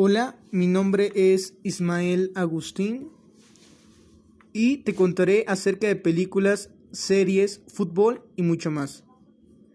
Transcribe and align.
Hola, 0.00 0.38
mi 0.52 0.68
nombre 0.68 1.10
es 1.12 1.54
Ismael 1.64 2.30
Agustín 2.36 3.08
y 4.52 4.76
te 4.84 4.94
contaré 4.94 5.44
acerca 5.48 5.88
de 5.88 5.96
películas, 5.96 6.70
series, 6.92 7.62
fútbol 7.66 8.22
y 8.36 8.42
mucho 8.42 8.70
más. 8.70 9.02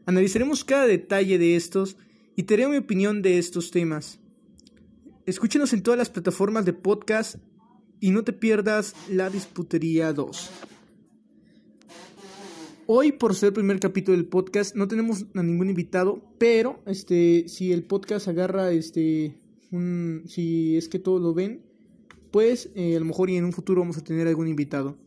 Analizaremos 0.05 0.63
cada 0.63 0.88
detalle 0.88 1.38
de 1.38 1.57
estos 1.57 1.97
y 2.38 2.44
te 2.44 2.55
daré 2.55 2.70
mi 2.70 2.78
opinión 2.78 3.21
de 3.21 3.38
estos 3.38 3.70
temas. 3.70 4.21
Escúchenos 5.25 5.73
en 5.73 5.83
todas 5.83 5.97
las 5.97 6.09
plataformas 6.09 6.63
de 6.63 6.71
podcast 6.71 7.35
y 7.99 8.11
no 8.11 8.23
te 8.23 8.31
pierdas 8.31 8.95
la 9.09 9.29
Disputería 9.29 10.13
2. 10.13 10.51
Hoy, 12.87 13.11
por 13.11 13.35
ser 13.35 13.47
el 13.47 13.53
primer 13.55 13.81
capítulo 13.81 14.15
del 14.15 14.27
podcast, 14.27 14.73
no 14.73 14.87
tenemos 14.87 15.25
a 15.35 15.43
ningún 15.43 15.67
invitado, 15.67 16.23
pero 16.37 16.81
este, 16.85 17.49
si 17.49 17.73
el 17.73 17.83
podcast 17.83 18.29
agarra, 18.29 18.71
este, 18.71 19.43
si 20.27 20.77
es 20.77 20.87
que 20.87 20.99
todos 20.99 21.21
lo 21.21 21.33
ven, 21.33 21.61
pues 22.31 22.69
eh, 22.75 22.95
a 22.95 23.00
lo 23.00 23.05
mejor 23.05 23.29
y 23.29 23.37
en 23.37 23.45
un 23.45 23.54
futuro 23.54 23.81
vamos 23.81 23.97
a 23.97 24.04
tener 24.04 24.27
algún 24.27 24.47
invitado. 24.47 24.97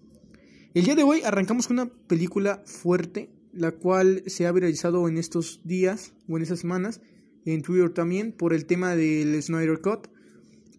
El 0.74 0.84
día 0.84 0.94
de 0.94 1.02
hoy 1.02 1.22
arrancamos 1.24 1.66
con 1.66 1.78
una 1.78 1.90
película 1.90 2.62
fuerte, 2.66 3.30
la 3.52 3.72
cual 3.72 4.22
se 4.26 4.46
ha 4.46 4.52
viralizado 4.52 5.08
en 5.08 5.18
estos 5.18 5.60
días 5.64 6.12
o 6.28 6.36
en 6.36 6.42
esas 6.42 6.60
semanas, 6.60 7.00
en 7.44 7.62
Twitter 7.62 7.90
también, 7.90 8.32
por 8.32 8.52
el 8.52 8.66
tema 8.66 8.94
del 8.96 9.42
Snyder 9.42 9.80
Cut, 9.80 10.08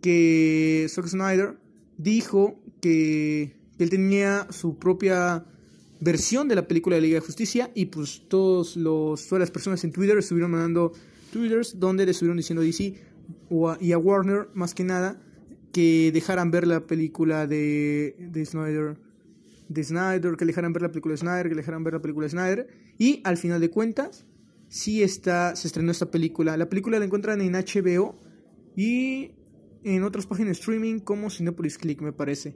que 0.02 0.86
Zack 0.90 1.08
Snyder 1.08 1.58
dijo 1.98 2.62
que 2.82 3.56
él 3.80 3.90
tenía 3.90 4.48
su 4.52 4.78
propia 4.78 5.46
versión 6.00 6.48
de 6.48 6.56
la 6.56 6.68
película 6.68 6.96
de 6.96 7.02
Liga 7.02 7.16
de 7.16 7.26
Justicia 7.26 7.72
y 7.74 7.86
pues 7.86 8.24
todos 8.28 8.76
los, 8.76 9.28
todas 9.28 9.40
las 9.40 9.52
personas 9.52 9.84
en 9.84 9.92
Twitter 9.92 10.18
estuvieron 10.18 10.52
mandando 10.52 10.94
twitters 11.32 11.80
donde 11.80 12.06
le 12.06 12.12
estuvieron 12.12 12.38
diciendo 12.38 12.62
DC 12.62 13.07
y 13.80 13.92
a 13.92 13.98
Warner 13.98 14.50
más 14.54 14.74
que 14.74 14.84
nada 14.84 15.22
que 15.72 16.12
dejaran 16.12 16.52
ver 16.52 16.68
la 16.68 16.88
película 16.88 17.48
de, 17.48 18.16
de 18.20 18.46
Snyder 18.46 18.98
de 19.70 19.84
Snyder, 19.84 20.36
que 20.38 20.46
dejaran 20.46 20.74
ver 20.74 20.82
la 20.84 20.90
película 20.90 21.14
de 21.14 21.18
Snyder, 21.18 21.50
que 21.50 21.56
dejaran 21.56 21.84
ver 21.84 21.94
la 21.94 22.02
película 22.02 22.26
de 22.26 22.30
Snyder 22.30 22.68
y 22.98 23.22
al 23.24 23.38
final 23.38 23.62
de 23.62 23.70
cuentas 23.70 24.26
sí 24.70 25.04
está, 25.04 25.56
se 25.56 25.68
estrenó 25.68 25.92
esta 25.92 26.12
película. 26.12 26.58
La 26.58 26.70
película 26.70 27.00
la 27.00 27.06
encuentran 27.06 27.42
en 27.42 27.54
HBO 27.54 28.20
y 28.76 29.32
en 29.84 30.04
otras 30.04 30.26
páginas 30.26 30.50
de 30.50 30.60
streaming 30.60 31.00
como 31.00 31.30
Cinepolis 31.30 31.78
Click 31.78 32.02
me 32.02 32.14
parece. 32.14 32.56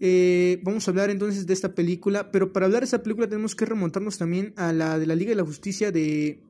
Eh, 0.00 0.60
vamos 0.64 0.86
a 0.86 0.90
hablar 0.90 1.10
entonces 1.10 1.46
de 1.46 1.54
esta 1.54 1.74
película, 1.74 2.32
pero 2.32 2.52
para 2.52 2.66
hablar 2.66 2.80
de 2.82 2.86
esta 2.86 3.02
película 3.02 3.28
tenemos 3.28 3.54
que 3.54 3.64
remontarnos 3.64 4.18
también 4.18 4.52
a 4.56 4.72
la 4.72 4.98
de 4.98 5.06
la 5.06 5.14
Liga 5.14 5.30
de 5.30 5.36
la 5.36 5.44
Justicia 5.44 5.92
de, 5.92 6.42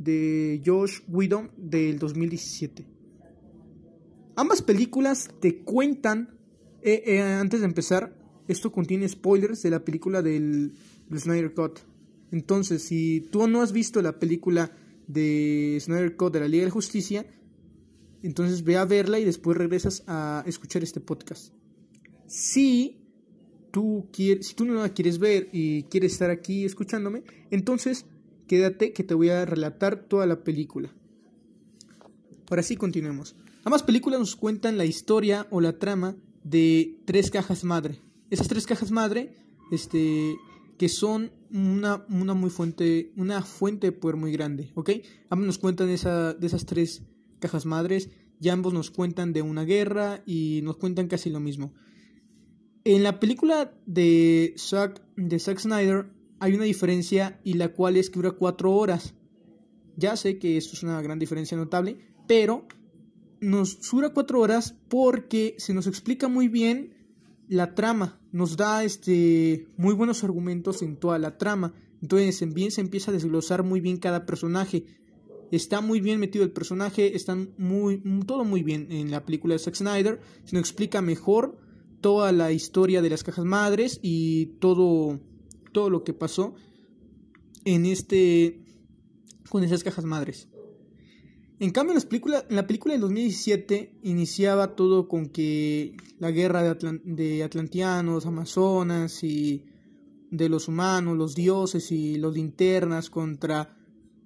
de 0.00 0.62
Josh 0.64 1.02
Whedon 1.06 1.50
del 1.56 1.98
2017. 1.98 2.86
Ambas 4.34 4.62
películas 4.62 5.28
te 5.40 5.58
cuentan, 5.58 6.38
eh, 6.82 7.02
eh, 7.06 7.20
antes 7.20 7.60
de 7.60 7.66
empezar, 7.66 8.16
esto 8.48 8.72
contiene 8.72 9.06
spoilers 9.06 9.62
de 9.62 9.70
la 9.70 9.84
película 9.84 10.22
del, 10.22 10.72
Snyder 11.14 11.52
Cut. 11.52 11.80
Entonces, 12.32 12.82
si 12.82 13.28
tú 13.30 13.46
no 13.46 13.60
has 13.60 13.72
visto 13.72 14.00
la 14.00 14.18
película 14.18 14.72
de 15.06 15.76
Snyder 15.80 16.16
Cut 16.16 16.32
de 16.32 16.40
la 16.40 16.48
Liga 16.48 16.64
de 16.64 16.70
Justicia, 16.70 17.26
entonces 18.22 18.64
ve 18.64 18.78
a 18.78 18.86
verla 18.86 19.18
y 19.18 19.24
después 19.24 19.58
regresas 19.58 20.02
a 20.06 20.42
escuchar 20.46 20.82
este 20.82 21.00
podcast. 21.00 21.52
Si 22.26 23.02
tú, 23.70 24.08
quieres, 24.12 24.46
si 24.46 24.54
tú 24.54 24.64
no 24.64 24.74
la 24.74 24.88
quieres 24.94 25.18
ver 25.18 25.48
y 25.52 25.82
quieres 25.84 26.12
estar 26.12 26.30
aquí 26.30 26.64
escuchándome, 26.64 27.24
entonces 27.50 28.06
quédate 28.50 28.92
que 28.92 29.04
te 29.04 29.14
voy 29.14 29.28
a 29.28 29.46
relatar 29.46 30.08
toda 30.08 30.26
la 30.26 30.42
película. 30.42 30.92
Ahora 32.50 32.64
sí, 32.64 32.74
continuemos. 32.74 33.36
Ambas 33.62 33.84
películas 33.84 34.18
nos 34.18 34.34
cuentan 34.34 34.76
la 34.76 34.84
historia 34.84 35.46
o 35.52 35.60
la 35.60 35.78
trama 35.78 36.16
de 36.42 36.98
tres 37.04 37.30
cajas 37.30 37.62
madre. 37.62 38.00
Esas 38.28 38.48
tres 38.48 38.66
cajas 38.66 38.90
madre, 38.90 39.36
este, 39.70 40.36
que 40.78 40.88
son 40.88 41.30
una, 41.52 42.04
muy 42.08 42.50
fuente, 42.50 43.12
una 43.14 43.42
fuente 43.42 43.86
de 43.86 43.92
poder 43.92 44.16
muy 44.16 44.32
grande, 44.32 44.72
¿ok? 44.74 44.90
Ambos 45.28 45.46
nos 45.46 45.58
cuentan 45.58 45.88
esa, 45.88 46.34
de 46.34 46.48
esas 46.48 46.66
tres 46.66 47.04
cajas 47.38 47.66
madres, 47.66 48.10
y 48.40 48.48
ambos 48.48 48.72
nos 48.72 48.90
cuentan 48.90 49.32
de 49.32 49.42
una 49.42 49.62
guerra 49.62 50.24
y 50.26 50.58
nos 50.64 50.76
cuentan 50.76 51.06
casi 51.06 51.30
lo 51.30 51.38
mismo. 51.38 51.72
En 52.82 53.04
la 53.04 53.20
película 53.20 53.72
de 53.86 54.54
Zack, 54.58 55.02
de 55.14 55.38
Zack 55.38 55.60
Snyder 55.60 56.10
hay 56.40 56.54
una 56.54 56.64
diferencia 56.64 57.40
y 57.44 57.54
la 57.54 57.68
cual 57.68 57.96
es 57.96 58.10
que 58.10 58.16
dura 58.16 58.32
cuatro 58.32 58.72
horas. 58.72 59.14
Ya 59.96 60.16
sé 60.16 60.38
que 60.38 60.56
esto 60.56 60.74
es 60.74 60.82
una 60.82 61.00
gran 61.02 61.18
diferencia 61.18 61.56
notable, 61.56 61.98
pero 62.26 62.66
nos 63.40 63.80
dura 63.90 64.12
cuatro 64.12 64.40
horas 64.40 64.74
porque 64.88 65.54
se 65.58 65.74
nos 65.74 65.86
explica 65.86 66.28
muy 66.28 66.48
bien 66.48 66.94
la 67.48 67.74
trama, 67.74 68.20
nos 68.32 68.56
da 68.56 68.84
este 68.84 69.66
muy 69.76 69.94
buenos 69.94 70.24
argumentos 70.24 70.82
en 70.82 70.96
toda 70.96 71.18
la 71.18 71.36
trama. 71.36 71.74
Entonces 72.00 72.54
bien 72.54 72.70
se 72.70 72.80
empieza 72.80 73.10
a 73.10 73.14
desglosar 73.14 73.62
muy 73.62 73.80
bien 73.80 73.98
cada 73.98 74.24
personaje. 74.24 74.86
Está 75.50 75.80
muy 75.80 76.00
bien 76.00 76.20
metido 76.20 76.44
el 76.44 76.52
personaje, 76.52 77.16
está 77.16 77.36
muy 77.58 78.02
todo 78.24 78.44
muy 78.44 78.62
bien 78.62 78.86
en 78.90 79.10
la 79.10 79.24
película 79.24 79.54
de 79.54 79.58
Zack 79.58 79.74
Snyder. 79.74 80.20
Se 80.44 80.54
nos 80.54 80.60
explica 80.60 81.02
mejor 81.02 81.58
toda 82.00 82.32
la 82.32 82.52
historia 82.52 83.02
de 83.02 83.10
las 83.10 83.24
cajas 83.24 83.44
madres 83.44 83.98
y 84.02 84.46
todo, 84.60 85.20
todo 85.72 85.90
lo 85.90 86.04
que 86.04 86.12
pasó 86.12 86.54
en 87.64 87.86
este 87.86 88.64
con 89.48 89.64
esas 89.64 89.82
cajas 89.82 90.04
madres. 90.04 90.48
En 91.58 91.70
cambio, 91.70 91.94
en, 91.94 92.02
película, 92.02 92.44
en 92.48 92.56
la 92.56 92.66
película 92.66 92.94
del 92.94 93.02
2017 93.02 93.98
iniciaba 94.02 94.76
todo 94.76 95.08
con 95.08 95.28
que 95.28 95.96
la 96.18 96.30
guerra 96.30 96.62
de, 96.62 97.00
de 97.04 97.42
atlantianos, 97.42 98.24
amazonas 98.24 99.22
y 99.24 99.66
de 100.30 100.48
los 100.48 100.68
humanos, 100.68 101.18
los 101.18 101.34
dioses 101.34 101.92
y 101.92 102.16
los 102.16 102.34
linternas 102.34 103.10
contra 103.10 103.76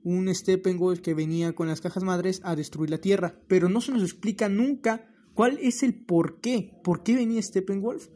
un 0.05 0.33
Steppenwolf 0.33 1.01
que 1.01 1.15
venía 1.15 1.55
con 1.55 1.67
las 1.67 1.81
cajas 1.81 2.05
madres 2.05 2.41
a 2.45 2.55
destruir 2.55 2.91
la 2.91 2.99
Tierra. 2.99 3.41
Pero 3.49 3.69
no 3.69 3.81
se 3.81 3.91
nos 3.91 4.03
explica 4.03 4.49
nunca 4.49 5.09
¿Cuál 5.35 5.59
es 5.61 5.83
el 5.83 5.95
por 5.95 6.41
qué? 6.41 6.79
¿Por 6.85 7.03
qué 7.03 7.17
venía 7.17 7.43
Steppenwolf 7.43 8.09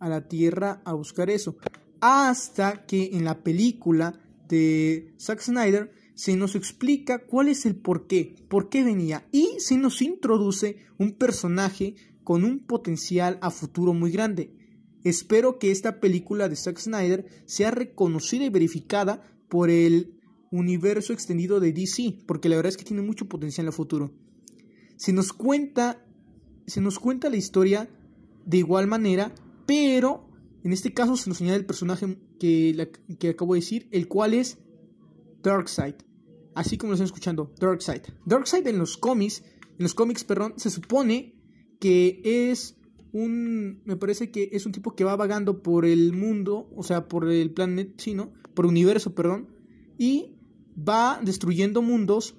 a 0.00 0.08
la 0.08 0.26
Tierra 0.26 0.80
a 0.86 0.94
buscar 0.94 1.28
eso? 1.28 1.56
Hasta 2.02 2.84
que 2.84 3.10
en 3.12 3.24
la 3.24 3.44
película 3.44 4.20
de 4.48 5.14
Zack 5.20 5.40
Snyder 5.40 5.92
se 6.14 6.36
nos 6.36 6.56
explica 6.56 7.24
cuál 7.24 7.46
es 7.46 7.64
el 7.64 7.76
por 7.76 8.08
qué, 8.08 8.34
por 8.48 8.68
qué 8.68 8.82
venía 8.82 9.24
y 9.30 9.50
se 9.58 9.78
nos 9.78 10.02
introduce 10.02 10.78
un 10.98 11.12
personaje 11.12 11.94
con 12.24 12.42
un 12.42 12.58
potencial 12.58 13.38
a 13.40 13.52
futuro 13.52 13.94
muy 13.94 14.10
grande. 14.10 14.52
Espero 15.04 15.60
que 15.60 15.70
esta 15.70 16.00
película 16.00 16.48
de 16.48 16.56
Zack 16.56 16.78
Snyder 16.78 17.24
sea 17.46 17.70
reconocida 17.70 18.44
y 18.44 18.50
verificada 18.50 19.22
por 19.48 19.70
el 19.70 20.20
universo 20.50 21.12
extendido 21.12 21.60
de 21.60 21.72
DC, 21.72 22.24
porque 22.26 22.48
la 22.48 22.56
verdad 22.56 22.70
es 22.70 22.76
que 22.76 22.84
tiene 22.84 23.02
mucho 23.02 23.28
potencial 23.28 23.68
a 23.68 23.72
futuro. 23.72 24.12
Se 24.96 25.12
nos 25.12 25.32
cuenta 25.32 26.04
se 26.66 26.80
nos 26.80 26.98
cuenta 26.98 27.30
la 27.30 27.36
historia 27.36 27.88
de 28.44 28.58
igual 28.58 28.88
manera, 28.88 29.32
pero 29.66 30.31
en 30.64 30.72
este 30.72 30.92
caso 30.92 31.16
se 31.16 31.28
nos 31.28 31.38
señala 31.38 31.56
el 31.56 31.66
personaje 31.66 32.18
que, 32.38 32.90
que 33.18 33.30
acabo 33.30 33.54
de 33.54 33.60
decir, 33.60 33.88
el 33.90 34.08
cual 34.08 34.34
es 34.34 34.58
Darkseid. 35.42 35.94
Así 36.54 36.76
como 36.76 36.90
lo 36.90 36.94
están 36.94 37.06
escuchando, 37.06 37.52
Darkseid. 37.58 38.02
Darkseid 38.26 38.66
en 38.66 38.78
los 38.78 38.96
cómics, 38.96 39.42
en 39.62 39.82
los 39.82 39.94
cómics, 39.94 40.24
perdón, 40.24 40.54
se 40.56 40.70
supone 40.70 41.34
que 41.80 42.20
es 42.24 42.76
un, 43.12 43.82
me 43.84 43.96
parece 43.96 44.30
que 44.30 44.50
es 44.52 44.66
un 44.66 44.72
tipo 44.72 44.94
que 44.94 45.04
va 45.04 45.16
vagando 45.16 45.62
por 45.62 45.84
el 45.84 46.12
mundo, 46.12 46.70
o 46.76 46.82
sea, 46.82 47.08
por 47.08 47.30
el 47.30 47.50
planeta 47.52 47.96
chino, 47.96 48.32
por 48.54 48.66
universo, 48.66 49.14
perdón, 49.14 49.48
y 49.98 50.36
va 50.76 51.20
destruyendo 51.22 51.82
mundos 51.82 52.36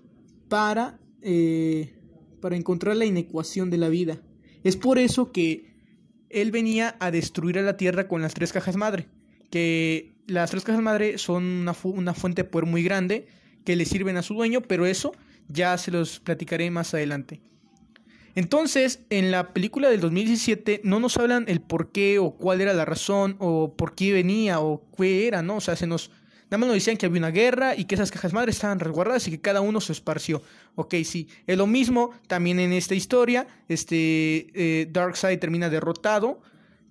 para 0.47 0.99
eh, 1.21 1.95
para 2.43 2.57
encontrar 2.57 2.97
la 2.97 3.05
inecuación 3.05 3.69
de 3.69 3.77
la 3.77 3.87
vida. 3.87 4.21
Es 4.65 4.75
por 4.75 4.99
eso 4.99 5.31
que 5.31 5.72
él 6.33 6.51
venía 6.51 6.95
a 6.99 7.11
destruir 7.11 7.59
a 7.59 7.61
la 7.61 7.77
Tierra 7.77 8.07
con 8.07 8.21
las 8.21 8.33
tres 8.33 8.51
cajas 8.51 8.75
madre, 8.75 9.07
que 9.49 10.13
las 10.27 10.51
tres 10.51 10.63
cajas 10.63 10.81
madre 10.81 11.17
son 11.17 11.67
una, 11.83 12.13
fuente 12.13 12.43
de 12.43 12.49
poder 12.49 12.67
muy 12.67 12.83
grande 12.83 13.27
que 13.65 13.75
le 13.75 13.85
sirven 13.85 14.17
a 14.17 14.23
su 14.23 14.33
dueño, 14.33 14.61
pero 14.61 14.85
eso 14.85 15.13
ya 15.47 15.77
se 15.77 15.91
los 15.91 16.19
platicaré 16.19 16.69
más 16.71 16.93
adelante. 16.93 17.41
Entonces, 18.35 19.01
en 19.09 19.29
la 19.29 19.53
película 19.53 19.89
del 19.89 20.01
2017 20.01 20.81
no 20.83 20.99
nos 20.99 21.17
hablan 21.17 21.45
el 21.47 21.61
por 21.61 21.91
qué 21.91 22.17
o 22.17 22.31
cuál 22.31 22.61
era 22.61 22.73
la 22.73 22.83
razón 22.83 23.35
o 23.39 23.75
por 23.75 23.93
qué 23.93 24.11
venía 24.11 24.59
o 24.59 24.83
qué 24.97 25.27
era, 25.27 25.43
¿no? 25.43 25.57
O 25.57 25.61
sea, 25.61 25.75
se 25.75 25.85
nos 25.85 26.09
Nada 26.53 26.59
más 26.59 26.67
nos 26.67 26.75
decían 26.75 26.97
que 26.97 27.07
había 27.07 27.17
una 27.17 27.31
guerra 27.31 27.75
y 27.75 27.85
que 27.85 27.95
esas 27.95 28.11
cajas 28.11 28.31
madres 28.31 28.57
estaban 28.57 28.79
resguardadas 28.79 29.27
y 29.27 29.31
que 29.31 29.41
cada 29.41 29.61
uno 29.61 29.81
se 29.81 29.91
esparció. 29.91 30.43
Ok, 30.75 30.93
sí. 31.03 31.27
Es 31.47 31.57
lo 31.57 31.65
mismo 31.65 32.11
también 32.27 32.59
en 32.59 32.73
esta 32.73 32.93
historia. 32.93 33.47
Este 33.67 34.51
eh, 34.53 34.87
Darkseid 34.91 35.39
termina 35.39 35.71
derrotado. 35.71 36.41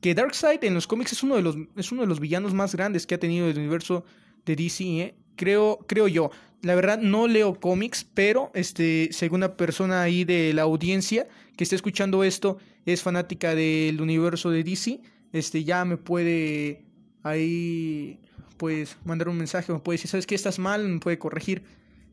Que 0.01 0.17
Darkseid 0.17 0.65
en 0.65 0.75
los 0.75 0.89
cómics 0.89 1.13
es 1.13 1.23
uno 1.23 1.37
de 1.37 1.43
los, 1.43 1.57
es 1.77 1.93
uno 1.93 2.01
de 2.03 2.09
los 2.09 2.19
villanos 2.19 2.55
más 2.55 2.75
grandes 2.75 3.07
que 3.07 3.15
ha 3.15 3.21
tenido 3.21 3.47
el 3.47 3.57
universo 3.57 4.05
de 4.45 4.57
DC. 4.57 4.85
¿eh? 4.85 5.15
Creo, 5.37 5.79
creo 5.87 6.09
yo. 6.09 6.33
la 6.63 6.75
verdad 6.75 6.99
no 6.99 7.29
leo 7.29 7.55
cómics, 7.61 8.05
pero 8.15 8.51
este, 8.55 9.11
si 9.13 9.27
alguna 9.27 9.57
persona 9.57 10.03
ahí 10.03 10.25
de 10.25 10.53
la 10.55 10.63
audiencia 10.63 11.29
que 11.57 11.63
esté 11.63 11.77
escuchando 11.77 12.25
esto 12.25 12.59
es 12.85 13.01
fanática 13.01 13.55
del 13.55 14.01
universo 14.01 14.51
de 14.51 14.65
DC, 14.65 15.01
este, 15.33 15.63
ya 15.63 15.85
me 15.85 15.99
puede 15.99 16.85
ahí 17.23 18.19
pues 18.63 18.97
mandar 19.05 19.29
un 19.29 19.39
mensaje, 19.39 19.73
me 19.73 19.81
puede 19.81 19.97
decir, 19.97 20.09
¿sabes 20.09 20.25
qué? 20.25 20.37
Estás 20.37 20.61
mal, 20.61 20.87
me 20.87 21.01
puede 21.01 21.19
corregir. 21.19 21.65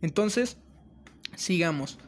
Entonces, 0.02 0.58
sigamos. 1.36 2.00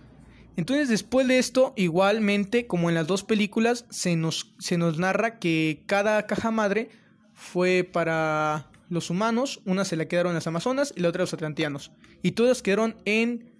Entonces, 0.55 0.89
después 0.89 1.27
de 1.27 1.37
esto, 1.37 1.73
igualmente, 1.77 2.65
como 2.65 2.89
en 2.89 2.95
las 2.95 3.05
dos 3.05 3.23
películas, 3.23 3.85
se 3.91 4.15
nos, 4.15 4.55
se 4.57 4.79
nos 4.79 4.97
narra 4.97 5.37
que 5.37 5.83
cada 5.85 6.25
caja 6.25 6.49
madre 6.49 6.89
fue 7.35 7.83
para 7.83 8.71
los 8.89 9.11
humanos, 9.11 9.61
una 9.65 9.85
se 9.85 9.95
la 9.95 10.07
quedaron 10.07 10.33
las 10.33 10.47
amazonas 10.47 10.91
y 10.97 11.01
la 11.01 11.09
otra 11.09 11.21
los 11.21 11.35
atlanteanos. 11.35 11.91
Y 12.23 12.31
todas 12.31 12.63
quedaron 12.63 12.95
en 13.05 13.51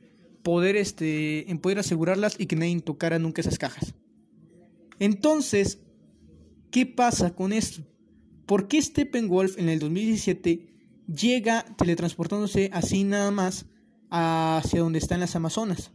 poder, 0.42 0.76
este, 0.76 1.52
en 1.52 1.60
poder 1.60 1.78
asegurarlas 1.78 2.40
y 2.40 2.48
que 2.48 2.56
nadie 2.56 2.82
tocara 2.82 3.20
nunca 3.20 3.42
esas 3.42 3.60
cajas. 3.60 3.94
Entonces, 4.98 5.78
¿qué 6.72 6.88
pasa 6.88 7.36
con 7.36 7.54
esto? 7.54 7.84
¿Por 8.48 8.68
qué 8.68 8.82
Steppenwolf 8.82 9.60
en 9.60 9.70
el 9.70 9.78
2017 9.78 10.71
llega 11.14 11.66
teletransportándose 11.78 12.70
así 12.74 13.04
nada 13.04 13.32
más 13.32 13.66
hacia 14.10 14.82
donde 14.82 15.00
están 15.00 15.20
las 15.20 15.36
amazonas? 15.36 15.92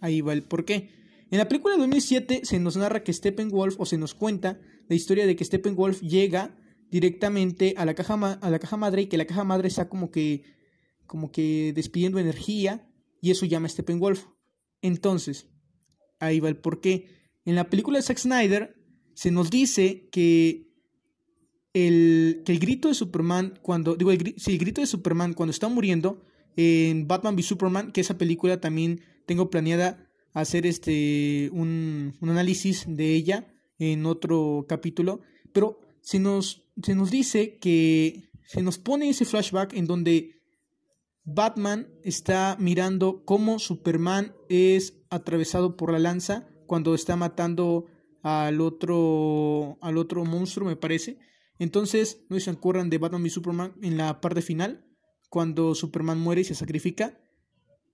Ahí 0.00 0.20
va 0.20 0.32
el 0.32 0.42
por 0.42 0.64
qué. 0.64 0.90
En 1.30 1.38
la 1.38 1.48
película 1.48 1.74
de 1.74 1.80
2007 1.80 2.40
se 2.44 2.58
nos 2.58 2.76
narra 2.76 3.04
que 3.04 3.12
Steppenwolf, 3.12 3.78
o 3.78 3.86
se 3.86 3.98
nos 3.98 4.14
cuenta 4.14 4.60
la 4.88 4.96
historia 4.96 5.26
de 5.26 5.36
que 5.36 5.44
Steppenwolf 5.44 6.00
llega 6.00 6.56
directamente 6.90 7.74
a 7.76 7.84
la 7.84 7.94
caja, 7.94 8.14
a 8.14 8.50
la 8.50 8.58
caja 8.58 8.76
madre 8.76 9.02
y 9.02 9.06
que 9.06 9.18
la 9.18 9.26
caja 9.26 9.44
madre 9.44 9.68
está 9.68 9.88
como 9.88 10.10
que, 10.10 10.44
como 11.06 11.30
que 11.30 11.72
despidiendo 11.74 12.18
energía 12.18 12.88
y 13.20 13.30
eso 13.30 13.44
llama 13.44 13.66
a 13.66 13.70
Steppenwolf. 13.70 14.24
Entonces, 14.80 15.48
ahí 16.18 16.40
va 16.40 16.48
el 16.48 16.56
porqué. 16.56 17.08
En 17.44 17.54
la 17.56 17.68
película 17.68 17.98
de 17.98 18.02
Zack 18.02 18.18
Snyder 18.18 18.74
se 19.14 19.30
nos 19.30 19.50
dice 19.50 20.08
que 20.10 20.67
el, 21.86 22.42
que 22.44 22.52
el 22.52 22.58
grito 22.58 22.88
de 22.88 22.94
Superman 22.94 23.58
cuando 23.62 23.94
digo 23.94 24.10
el, 24.10 24.34
el 24.46 24.58
grito 24.58 24.80
de 24.80 24.86
Superman 24.86 25.34
cuando 25.34 25.50
está 25.50 25.68
muriendo 25.68 26.24
en 26.56 27.06
Batman 27.06 27.36
v 27.36 27.42
Superman 27.42 27.92
que 27.92 28.00
esa 28.00 28.18
película 28.18 28.60
también 28.60 29.00
tengo 29.26 29.50
planeada 29.50 30.08
hacer 30.32 30.66
este 30.66 31.50
un, 31.52 32.16
un 32.20 32.30
análisis 32.30 32.84
de 32.88 33.14
ella 33.14 33.46
en 33.78 34.06
otro 34.06 34.66
capítulo 34.68 35.20
pero 35.52 35.80
se 36.00 36.18
nos, 36.18 36.62
se 36.82 36.94
nos 36.94 37.10
dice 37.10 37.58
que 37.58 38.30
se 38.46 38.62
nos 38.62 38.78
pone 38.78 39.10
ese 39.10 39.24
flashback 39.24 39.74
en 39.74 39.86
donde 39.86 40.40
Batman 41.24 41.88
está 42.02 42.56
mirando 42.58 43.24
cómo 43.24 43.58
Superman 43.58 44.34
es 44.48 44.94
atravesado 45.10 45.76
por 45.76 45.92
la 45.92 45.98
lanza 45.98 46.48
cuando 46.66 46.94
está 46.94 47.16
matando 47.16 47.86
al 48.22 48.60
otro 48.60 49.78
al 49.80 49.98
otro 49.98 50.24
monstruo 50.24 50.68
me 50.68 50.76
parece 50.76 51.18
entonces 51.58 52.22
no 52.28 52.38
se 52.38 52.50
acuerdan 52.50 52.90
de 52.90 52.98
Batman 52.98 53.26
y 53.26 53.30
Superman 53.30 53.74
en 53.82 53.96
la 53.96 54.20
parte 54.20 54.42
final 54.42 54.84
cuando 55.30 55.74
Superman 55.74 56.20
muere 56.20 56.42
y 56.42 56.44
se 56.44 56.54
sacrifica 56.54 57.18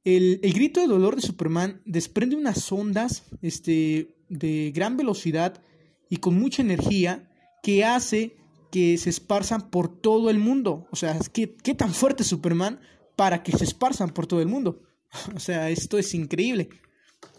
el, 0.05 0.41
el, 0.43 0.53
grito 0.53 0.81
de 0.81 0.87
dolor 0.87 1.17
de 1.17 1.23
Superman 1.23 1.81
desprende 1.87 2.37
unas 2.37 2.71
ondas 2.71 3.25
este, 3.41 4.15
de 4.29 4.71
gran 4.75 4.97
velocidad 4.97 5.63
y 6.11 6.19
con 6.19 6.39
mucha 6.39 6.63
energía 6.63 7.31
que 7.63 7.85
hace 7.85 8.37
que 8.71 8.99
se 8.99 9.09
esparzan 9.09 9.71
por 9.71 9.89
todo 10.01 10.31
el 10.31 10.39
mundo. 10.39 10.87
O 10.91 10.97
sea, 10.97 11.19
¿qué, 11.33 11.55
qué 11.55 11.75
tan 11.75 11.95
fuerte 11.95 12.23
es 12.23 12.29
Superman 12.29 12.81
para 13.17 13.43
que 13.43 13.57
se 13.57 13.65
esparzan 13.65 14.11
por 14.11 14.27
todo 14.27 14.41
el 14.41 14.49
mundo? 14.49 14.83
O 15.37 15.39
sea, 15.39 15.71
esto 15.71 15.97
es 15.97 16.13
increíble. 16.13 16.69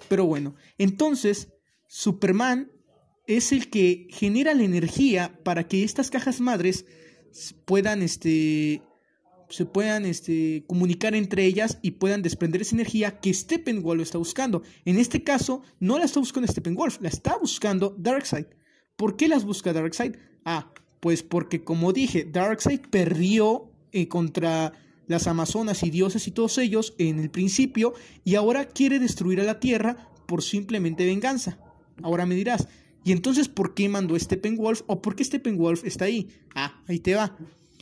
Pero 0.08 0.26
bueno, 0.26 0.56
entonces 0.78 1.50
Superman 1.88 2.72
es 3.28 3.52
el 3.52 3.70
que 3.70 4.08
genera 4.10 4.54
la 4.54 4.64
energía 4.64 5.40
para 5.44 5.68
que 5.68 5.84
estas 5.84 6.10
cajas 6.10 6.40
madres 6.40 6.86
puedan 7.66 8.02
este 8.02 8.82
se 9.50 9.66
puedan 9.66 10.06
este, 10.06 10.64
comunicar 10.68 11.14
entre 11.16 11.46
ellas 11.46 11.78
y 11.82 11.92
puedan 11.92 12.22
desprender 12.22 12.62
esa 12.62 12.76
energía 12.76 13.20
que 13.20 13.34
Steppenwolf 13.34 14.02
está 14.02 14.18
buscando. 14.18 14.64
En 14.86 14.98
este 14.98 15.24
caso, 15.24 15.62
no 15.80 16.00
la 16.00 16.06
está 16.06 16.20
buscando 16.20 16.52
Steppenwolf, 16.52 17.00
la 17.02 17.10
está 17.10 17.38
buscando 17.38 17.96
Darkseid. 17.98 18.48
¿Por 18.96 19.16
qué 19.18 19.28
las 19.28 19.46
busca 19.46 19.72
Darkseid? 19.72 20.16
Ah, 20.46 20.72
pues 21.00 21.22
porque 21.22 21.64
como 21.64 21.94
dije, 21.94 22.26
Darkseid 22.26 22.82
perdió 22.90 23.72
eh, 23.92 24.08
contra 24.08 24.74
las 25.08 25.28
Amazonas 25.28 25.84
y 25.84 25.92
dioses 25.92 26.28
y 26.28 26.32
todos 26.32 26.58
ellos 26.58 26.96
en 26.98 27.20
el 27.20 27.30
principio 27.30 27.94
y 28.24 28.36
ahora 28.36 28.66
quiere 28.66 28.98
destruir 29.00 29.40
a 29.42 29.44
la 29.44 29.60
Tierra 29.60 30.10
por 30.26 30.42
simplemente 30.42 31.06
venganza. 31.06 31.60
Ahora 32.02 32.26
me 32.26 32.36
dirás, 32.36 32.68
¿y 33.06 33.14
entonces 33.14 33.48
por 33.48 33.74
qué 33.74 33.88
mandó 33.88 34.20
Steppenwolf 34.20 34.82
o 34.88 35.02
por 35.02 35.16
qué 35.16 35.24
Steppenwolf 35.24 35.86
está 35.86 36.06
ahí? 36.06 36.28
Ah, 36.54 36.84
ahí 36.88 37.00
te 37.00 37.16
va. 37.16 37.38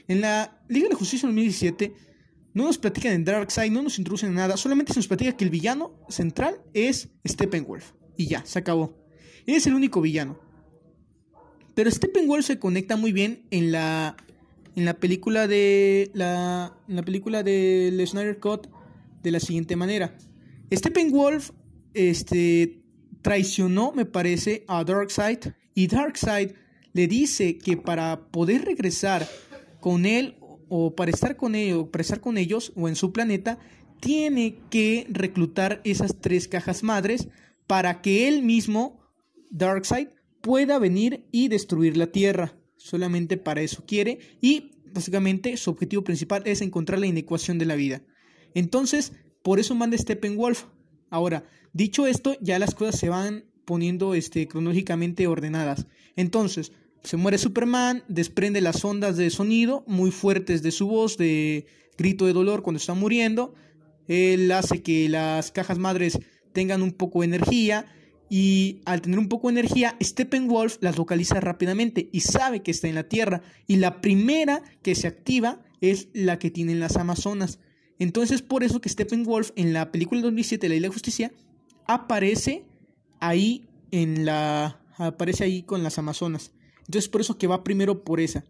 En 0.08 0.22
la 0.22 0.62
Liga 0.68 0.90
de 0.90 0.96
Justicia 0.96 1.28
2017 1.28 1.96
no 2.54 2.66
nos 2.66 2.78
platican 2.78 3.14
en 3.14 3.24
Darkseid, 3.24 3.72
no 3.72 3.82
nos 3.82 3.98
introducen 3.98 4.30
en 4.30 4.36
nada, 4.36 4.58
solamente 4.58 4.94
se 4.94 5.00
nos 5.00 5.08
platica 5.08 5.36
que 5.36 5.46
el 5.46 5.50
villano 5.50 5.94
central 6.10 6.62
es 6.74 7.10
Steppenwolf. 7.28 7.94
Y 8.16 8.28
ya, 8.28 8.46
se 8.46 8.60
acabó. 8.60 8.96
Es 9.48 9.66
el 9.66 9.74
único 9.74 10.02
villano. 10.02 10.40
Pero 11.74 11.90
Steppenwolf 11.90 12.46
se 12.46 12.60
conecta 12.60 12.98
muy 12.98 13.12
bien 13.12 13.48
en 13.50 13.72
la 13.72 14.16
en 14.76 14.86
la 14.86 14.96
película 14.96 15.48
de 15.48 16.12
la 16.14 16.78
en 16.88 16.96
la 16.96 17.04
película 17.04 17.44
de 17.44 18.04
Snyder 18.06 18.40
Cut 18.40 18.68
de 19.24 19.32
la 19.32 19.40
siguiente 19.40 19.76
manera. 19.76 20.16
Steppenwolf 20.72 21.52
este 21.94 22.83
traicionó, 23.24 23.92
me 23.94 24.06
parece, 24.06 24.64
a 24.68 24.84
Darkseid 24.84 25.40
y 25.74 25.88
Darkseid 25.88 26.52
le 26.94 27.08
dice 27.08 27.58
que 27.58 27.78
para 27.78 28.28
poder 28.28 28.66
regresar 28.66 29.28
con 29.80 30.06
él 30.06 30.36
o 30.70 30.96
para 30.96 31.10
estar 31.10 31.36
con 31.36 31.56
ellos, 31.56 31.88
para 31.92 32.04
estar 32.04 32.22
con 32.22 32.38
ellos 32.38 32.72
o 32.76 32.88
en 32.88 32.96
su 32.96 33.12
planeta, 33.12 33.58
tiene 34.00 34.60
que 34.70 35.08
reclutar 35.10 35.82
esas 35.84 36.20
tres 36.20 36.48
cajas 36.48 36.84
madres 36.84 37.30
para 37.66 38.02
que 38.02 38.28
él 38.28 38.44
mismo, 38.44 39.00
Darkseid, 39.50 40.10
pueda 40.42 40.78
venir 40.78 41.26
y 41.32 41.48
destruir 41.48 41.98
la 41.98 42.08
Tierra. 42.08 42.54
Solamente 42.76 43.38
para 43.38 43.62
eso 43.62 43.86
quiere 43.88 44.20
y 44.42 44.72
básicamente 44.94 45.56
su 45.58 45.72
objetivo 45.72 46.04
principal 46.04 46.44
es 46.46 46.62
encontrar 46.62 47.00
la 47.00 47.08
inecuación 47.08 47.58
de 47.58 47.66
la 47.66 47.76
vida. 47.76 48.04
Entonces, 48.54 49.14
por 49.42 49.60
eso 49.60 49.74
manda 49.74 49.98
Steppenwolf. 49.98 50.66
Ahora, 51.14 51.44
dicho 51.74 52.08
esto, 52.08 52.36
ya 52.42 52.58
las 52.58 52.74
cosas 52.74 53.00
se 53.00 53.08
van 53.08 53.46
poniendo 53.66 54.16
este, 54.16 54.48
cronológicamente 54.48 55.28
ordenadas. 55.28 55.86
Entonces, 56.16 56.72
se 57.04 57.18
muere 57.18 57.38
Superman, 57.38 58.04
desprende 58.08 58.62
las 58.62 58.84
ondas 58.84 59.16
de 59.16 59.30
sonido 59.30 59.84
muy 59.86 60.10
fuertes 60.10 60.64
de 60.64 60.72
su 60.72 60.88
voz, 60.88 61.16
de 61.20 61.68
grito 62.00 62.26
de 62.26 62.34
dolor 62.34 62.64
cuando 62.64 62.80
está 62.80 62.96
muriendo. 62.96 63.54
Él 64.08 64.52
hace 64.52 64.82
que 64.82 65.08
las 65.08 65.52
cajas 65.52 65.78
madres 65.78 66.18
tengan 66.52 66.82
un 66.82 66.94
poco 66.94 67.20
de 67.20 67.28
energía 67.28 67.86
y 68.28 68.82
al 68.86 69.02
tener 69.02 69.20
un 69.20 69.30
poco 69.30 69.50
de 69.50 69.60
energía, 69.60 69.96
Steppenwolf 70.02 70.78
las 70.82 70.98
localiza 70.98 71.40
rápidamente 71.40 72.10
y 72.12 72.22
sabe 72.22 72.64
que 72.64 72.72
está 72.72 72.88
en 72.88 72.96
la 72.96 73.08
Tierra. 73.08 73.44
Y 73.68 73.76
la 73.76 74.02
primera 74.02 74.64
que 74.82 74.96
se 74.96 75.06
activa 75.06 75.62
es 75.80 76.08
la 76.14 76.40
que 76.40 76.50
tienen 76.50 76.80
las 76.80 76.98
Amazonas. 76.98 77.60
Entonces, 78.04 78.42
por 78.42 78.66
eso 78.66 78.82
que 78.82 78.90
Steppenwolf 78.90 79.52
en 79.56 79.72
la 79.72 79.90
película 79.90 80.20
de 80.20 80.26
2007, 80.26 80.68
La 80.68 80.76
Isla 80.76 80.88
de 80.90 80.94
Justicia, 80.94 81.32
aparece 81.88 82.66
ahí 83.22 83.66
en 83.92 84.26
la. 84.26 84.82
aparece 84.98 85.46
ahí 85.46 85.64
con 85.64 85.84
las 85.84 85.98
Amazonas. 85.98 86.52
Entonces, 86.80 87.08
por 87.08 87.22
eso 87.22 87.38
que 87.38 87.48
va 87.48 87.64
primero 87.64 88.04
por 88.04 88.20
esa. 88.20 88.44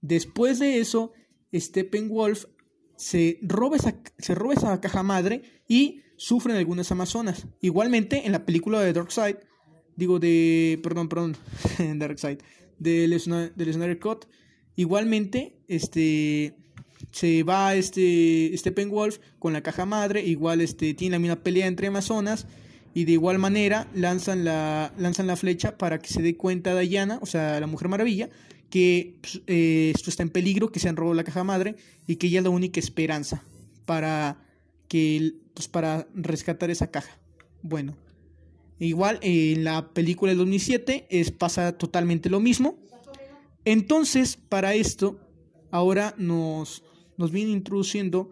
Después 0.00 0.58
de 0.58 0.80
eso, 0.80 1.12
Steppenwolf 1.54 2.46
se 2.96 3.38
roba 3.42 3.76
esa, 3.76 3.94
se 4.18 4.34
roba 4.34 4.54
esa 4.54 4.80
caja 4.80 5.04
madre 5.04 5.42
y 5.68 6.02
sufren 6.16 6.56
algunas 6.56 6.90
amazonas. 6.90 7.46
Igualmente, 7.60 8.26
en 8.26 8.32
la 8.32 8.44
película 8.44 8.80
de 8.80 8.92
Darkseid, 8.92 9.36
digo 9.94 10.18
de, 10.18 10.80
perdón, 10.82 11.08
perdón, 11.08 11.36
Darkseid, 11.94 12.38
de 12.80 13.18
Snyder 13.20 14.00
Cut, 14.00 14.24
igualmente, 14.74 15.62
este, 15.68 16.56
se 17.12 17.42
va 17.42 17.74
este 17.74 18.52
Steppenwolf 18.56 19.18
con 19.38 19.52
la 19.52 19.62
caja 19.62 19.86
madre, 19.86 20.24
igual 20.24 20.60
este, 20.60 20.94
tiene 20.94 21.12
la 21.12 21.18
misma 21.18 21.36
pelea 21.36 21.66
entre 21.66 21.88
amazonas, 21.88 22.46
y 22.94 23.04
de 23.04 23.12
igual 23.12 23.38
manera 23.38 23.88
lanzan 23.94 24.44
la, 24.44 24.92
lanzan 24.98 25.26
la 25.26 25.36
flecha 25.36 25.78
para 25.78 25.98
que 25.98 26.08
se 26.08 26.22
dé 26.22 26.36
cuenta 26.36 26.76
Diana, 26.78 27.18
o 27.22 27.26
sea, 27.26 27.60
la 27.60 27.66
Mujer 27.66 27.88
Maravilla, 27.88 28.28
que 28.68 29.16
pues, 29.20 29.42
eh, 29.46 29.92
esto 29.94 30.10
está 30.10 30.22
en 30.22 30.30
peligro, 30.30 30.70
que 30.72 30.80
se 30.80 30.88
han 30.88 30.96
robado 30.96 31.14
la 31.14 31.24
caja 31.24 31.44
madre 31.44 31.76
y 32.06 32.16
que 32.16 32.28
ella 32.28 32.38
es 32.38 32.44
la 32.44 32.50
única 32.50 32.80
esperanza 32.80 33.44
para 33.84 34.42
que 34.88 35.34
pues 35.54 35.68
para 35.68 36.08
rescatar 36.14 36.70
esa 36.70 36.90
caja. 36.90 37.18
Bueno, 37.62 37.96
igual 38.78 39.18
en 39.22 39.64
la 39.64 39.92
película 39.92 40.30
del 40.30 40.38
2007 40.38 41.06
es, 41.10 41.30
pasa 41.30 41.76
totalmente 41.76 42.30
lo 42.30 42.40
mismo. 42.40 42.78
Entonces, 43.64 44.36
para 44.36 44.74
esto, 44.74 45.20
ahora 45.70 46.14
nos, 46.16 46.82
nos 47.20 47.30
viene 47.30 47.52
introduciendo 47.52 48.30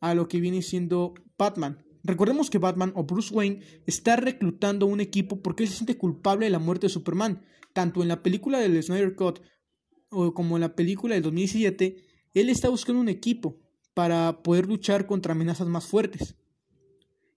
a 0.00 0.14
lo 0.14 0.26
que 0.26 0.40
viene 0.40 0.62
siendo 0.62 1.14
Batman. 1.38 1.84
Recordemos 2.02 2.50
que 2.50 2.58
Batman 2.58 2.92
o 2.96 3.04
Bruce 3.04 3.32
Wayne 3.32 3.60
está 3.86 4.16
reclutando 4.16 4.86
un 4.86 5.00
equipo 5.00 5.40
porque 5.42 5.62
él 5.62 5.68
se 5.68 5.76
siente 5.76 5.96
culpable 5.96 6.46
de 6.46 6.50
la 6.50 6.58
muerte 6.58 6.86
de 6.86 6.92
Superman. 6.92 7.42
Tanto 7.72 8.02
en 8.02 8.08
la 8.08 8.22
película 8.22 8.58
del 8.58 8.82
Snyder 8.82 9.14
Cut 9.14 9.40
o 10.10 10.34
como 10.34 10.56
en 10.56 10.62
la 10.62 10.74
película 10.74 11.14
del 11.14 11.22
2017, 11.22 11.96
él 12.34 12.48
está 12.48 12.68
buscando 12.68 13.00
un 13.00 13.08
equipo 13.08 13.60
para 13.94 14.42
poder 14.42 14.66
luchar 14.66 15.06
contra 15.06 15.32
amenazas 15.32 15.68
más 15.68 15.86
fuertes. 15.86 16.34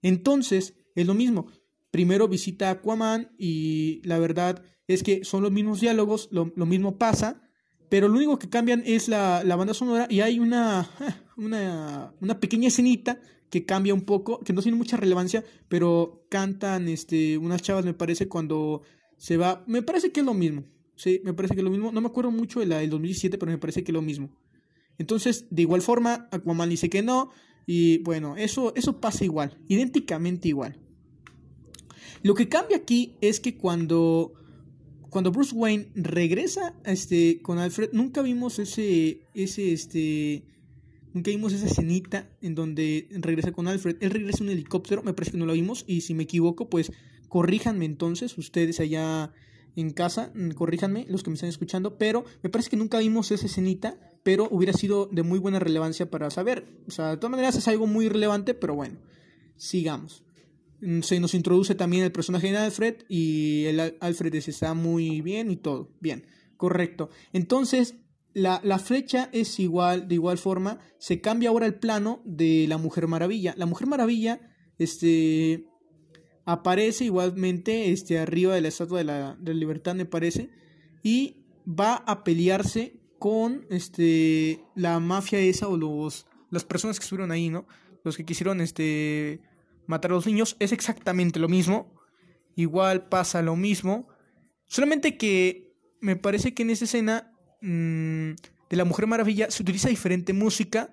Entonces, 0.02 0.74
es 0.94 1.06
lo 1.06 1.14
mismo. 1.14 1.46
Primero 1.90 2.26
visita 2.26 2.68
a 2.68 2.72
Aquaman 2.72 3.32
y 3.38 4.00
la 4.04 4.18
verdad 4.18 4.62
es 4.88 5.02
que 5.02 5.24
son 5.24 5.42
los 5.42 5.52
mismos 5.52 5.80
diálogos, 5.80 6.28
lo, 6.30 6.46
mismo 6.66 6.98
pasa, 6.98 7.45
pero 7.88 8.08
lo 8.08 8.14
único 8.14 8.38
que 8.38 8.48
cambian 8.48 8.82
es 8.84 9.08
la, 9.08 9.42
la 9.44 9.56
banda 9.56 9.74
sonora 9.74 10.06
y 10.10 10.20
hay 10.20 10.38
una, 10.38 10.88
una, 11.36 12.12
una 12.20 12.40
pequeña 12.40 12.68
escenita 12.68 13.20
que 13.50 13.64
cambia 13.64 13.94
un 13.94 14.02
poco, 14.02 14.40
que 14.40 14.52
no 14.52 14.62
tiene 14.62 14.76
mucha 14.76 14.96
relevancia, 14.96 15.44
pero 15.68 16.26
cantan 16.28 16.88
este, 16.88 17.38
unas 17.38 17.62
chavas, 17.62 17.84
me 17.84 17.94
parece, 17.94 18.28
cuando 18.28 18.82
se 19.16 19.36
va. 19.36 19.64
Me 19.66 19.82
parece 19.82 20.12
que 20.12 20.20
es 20.20 20.26
lo 20.26 20.34
mismo. 20.34 20.64
Sí, 20.94 21.20
me 21.24 21.34
parece 21.34 21.54
que 21.54 21.60
es 21.60 21.64
lo 21.64 21.70
mismo. 21.70 21.92
No 21.92 22.00
me 22.00 22.08
acuerdo 22.08 22.30
mucho 22.30 22.60
de 22.60 22.66
la 22.66 22.78
del 22.78 22.90
2017, 22.90 23.38
pero 23.38 23.52
me 23.52 23.58
parece 23.58 23.84
que 23.84 23.92
es 23.92 23.94
lo 23.94 24.02
mismo. 24.02 24.30
Entonces, 24.98 25.46
de 25.50 25.62
igual 25.62 25.82
forma, 25.82 26.28
Aquaman 26.32 26.70
dice 26.70 26.88
que 26.88 27.02
no. 27.02 27.30
Y 27.66 27.98
bueno, 27.98 28.36
eso, 28.36 28.74
eso 28.76 29.00
pasa 29.00 29.24
igual, 29.24 29.58
idénticamente 29.68 30.48
igual. 30.48 30.78
Lo 32.22 32.34
que 32.34 32.48
cambia 32.48 32.78
aquí 32.78 33.16
es 33.20 33.40
que 33.40 33.56
cuando, 33.56 34.34
cuando 35.10 35.30
Bruce 35.32 35.54
Wayne 35.54 35.88
regresa 35.94 36.74
este, 36.84 37.40
con 37.42 37.58
Alfred, 37.58 37.90
nunca 37.92 38.22
vimos 38.22 38.58
ese, 38.58 39.20
ese, 39.34 39.72
este, 39.72 40.44
Nunca 41.16 41.30
vimos 41.30 41.54
esa 41.54 41.64
escenita 41.64 42.28
en 42.42 42.54
donde 42.54 43.08
regresa 43.10 43.50
con 43.50 43.68
Alfred. 43.68 43.96
Él 44.00 44.10
regresa 44.10 44.44
en 44.44 44.50
un 44.50 44.52
helicóptero, 44.52 45.02
me 45.02 45.14
parece 45.14 45.32
que 45.32 45.38
no 45.38 45.46
lo 45.46 45.54
vimos. 45.54 45.82
Y 45.86 46.02
si 46.02 46.12
me 46.12 46.24
equivoco, 46.24 46.68
pues 46.68 46.92
corríjanme 47.30 47.86
entonces, 47.86 48.36
ustedes 48.36 48.80
allá 48.80 49.32
en 49.76 49.92
casa, 49.92 50.30
mm, 50.34 50.50
corríjanme, 50.50 51.06
los 51.08 51.22
que 51.22 51.30
me 51.30 51.34
están 51.36 51.48
escuchando. 51.48 51.96
Pero 51.96 52.26
me 52.42 52.50
parece 52.50 52.68
que 52.68 52.76
nunca 52.76 52.98
vimos 52.98 53.30
esa 53.30 53.46
escenita, 53.46 53.98
pero 54.24 54.46
hubiera 54.50 54.74
sido 54.74 55.06
de 55.06 55.22
muy 55.22 55.38
buena 55.38 55.58
relevancia 55.58 56.10
para 56.10 56.30
saber. 56.30 56.66
O 56.86 56.90
sea, 56.90 57.12
de 57.12 57.16
todas 57.16 57.30
maneras 57.30 57.56
es 57.56 57.66
algo 57.66 57.86
muy 57.86 58.10
relevante, 58.10 58.52
pero 58.52 58.74
bueno, 58.74 58.98
sigamos. 59.56 60.22
Mm, 60.80 61.00
se 61.00 61.20
nos 61.20 61.34
introduce 61.34 61.74
también 61.74 62.04
el 62.04 62.12
personaje 62.12 62.50
de 62.50 62.58
Alfred 62.58 62.96
y 63.08 63.64
el 63.66 63.96
Alfred 64.00 64.34
está 64.34 64.74
muy 64.74 65.20
bien 65.20 65.50
y 65.50 65.56
todo. 65.56 65.90
Bien, 66.00 66.26
correcto. 66.56 67.10
Entonces, 67.32 67.96
la, 68.34 68.60
la, 68.62 68.78
flecha 68.78 69.30
es 69.32 69.58
igual, 69.58 70.08
de 70.08 70.16
igual 70.16 70.38
forma, 70.38 70.78
se 70.98 71.20
cambia 71.20 71.48
ahora 71.48 71.66
el 71.66 71.74
plano 71.74 72.20
de 72.24 72.66
la 72.68 72.76
Mujer 72.76 73.08
Maravilla. 73.08 73.54
La 73.56 73.66
Mujer 73.66 73.86
Maravilla, 73.86 74.40
este, 74.78 75.64
aparece 76.44 77.04
igualmente, 77.04 77.90
este, 77.90 78.18
arriba 78.18 78.54
de 78.54 78.60
la 78.60 78.68
Estatua 78.68 78.98
de 78.98 79.04
la, 79.04 79.36
de 79.36 79.54
la 79.54 79.60
Libertad, 79.60 79.94
me 79.94 80.04
parece, 80.04 80.50
y 81.02 81.46
va 81.66 81.96
a 81.96 82.24
pelearse 82.24 83.00
con, 83.18 83.66
este, 83.70 84.62
la 84.74 85.00
mafia 85.00 85.38
esa 85.40 85.68
o 85.68 85.76
los, 85.76 86.26
las 86.50 86.64
personas 86.64 86.98
que 86.98 87.04
estuvieron 87.04 87.32
ahí, 87.32 87.48
¿no? 87.48 87.66
Los 88.04 88.16
que 88.16 88.24
quisieron, 88.24 88.60
este, 88.60 89.40
matar 89.86 90.10
a 90.10 90.14
los 90.14 90.26
niños. 90.26 90.56
Es 90.60 90.72
exactamente 90.72 91.38
lo 91.38 91.48
mismo. 91.48 91.94
Igual 92.54 93.08
pasa 93.08 93.42
lo 93.42 93.56
mismo. 93.56 94.08
Solamente 94.66 95.16
que 95.16 95.74
me 96.00 96.16
parece 96.16 96.54
que 96.54 96.62
en 96.62 96.70
esa 96.70 96.84
escena 96.84 97.32
Mm, 97.60 98.32
de 98.68 98.76
la 98.76 98.84
Mujer 98.84 99.06
Maravilla 99.06 99.50
se 99.50 99.62
utiliza 99.62 99.88
diferente 99.88 100.32
música 100.32 100.90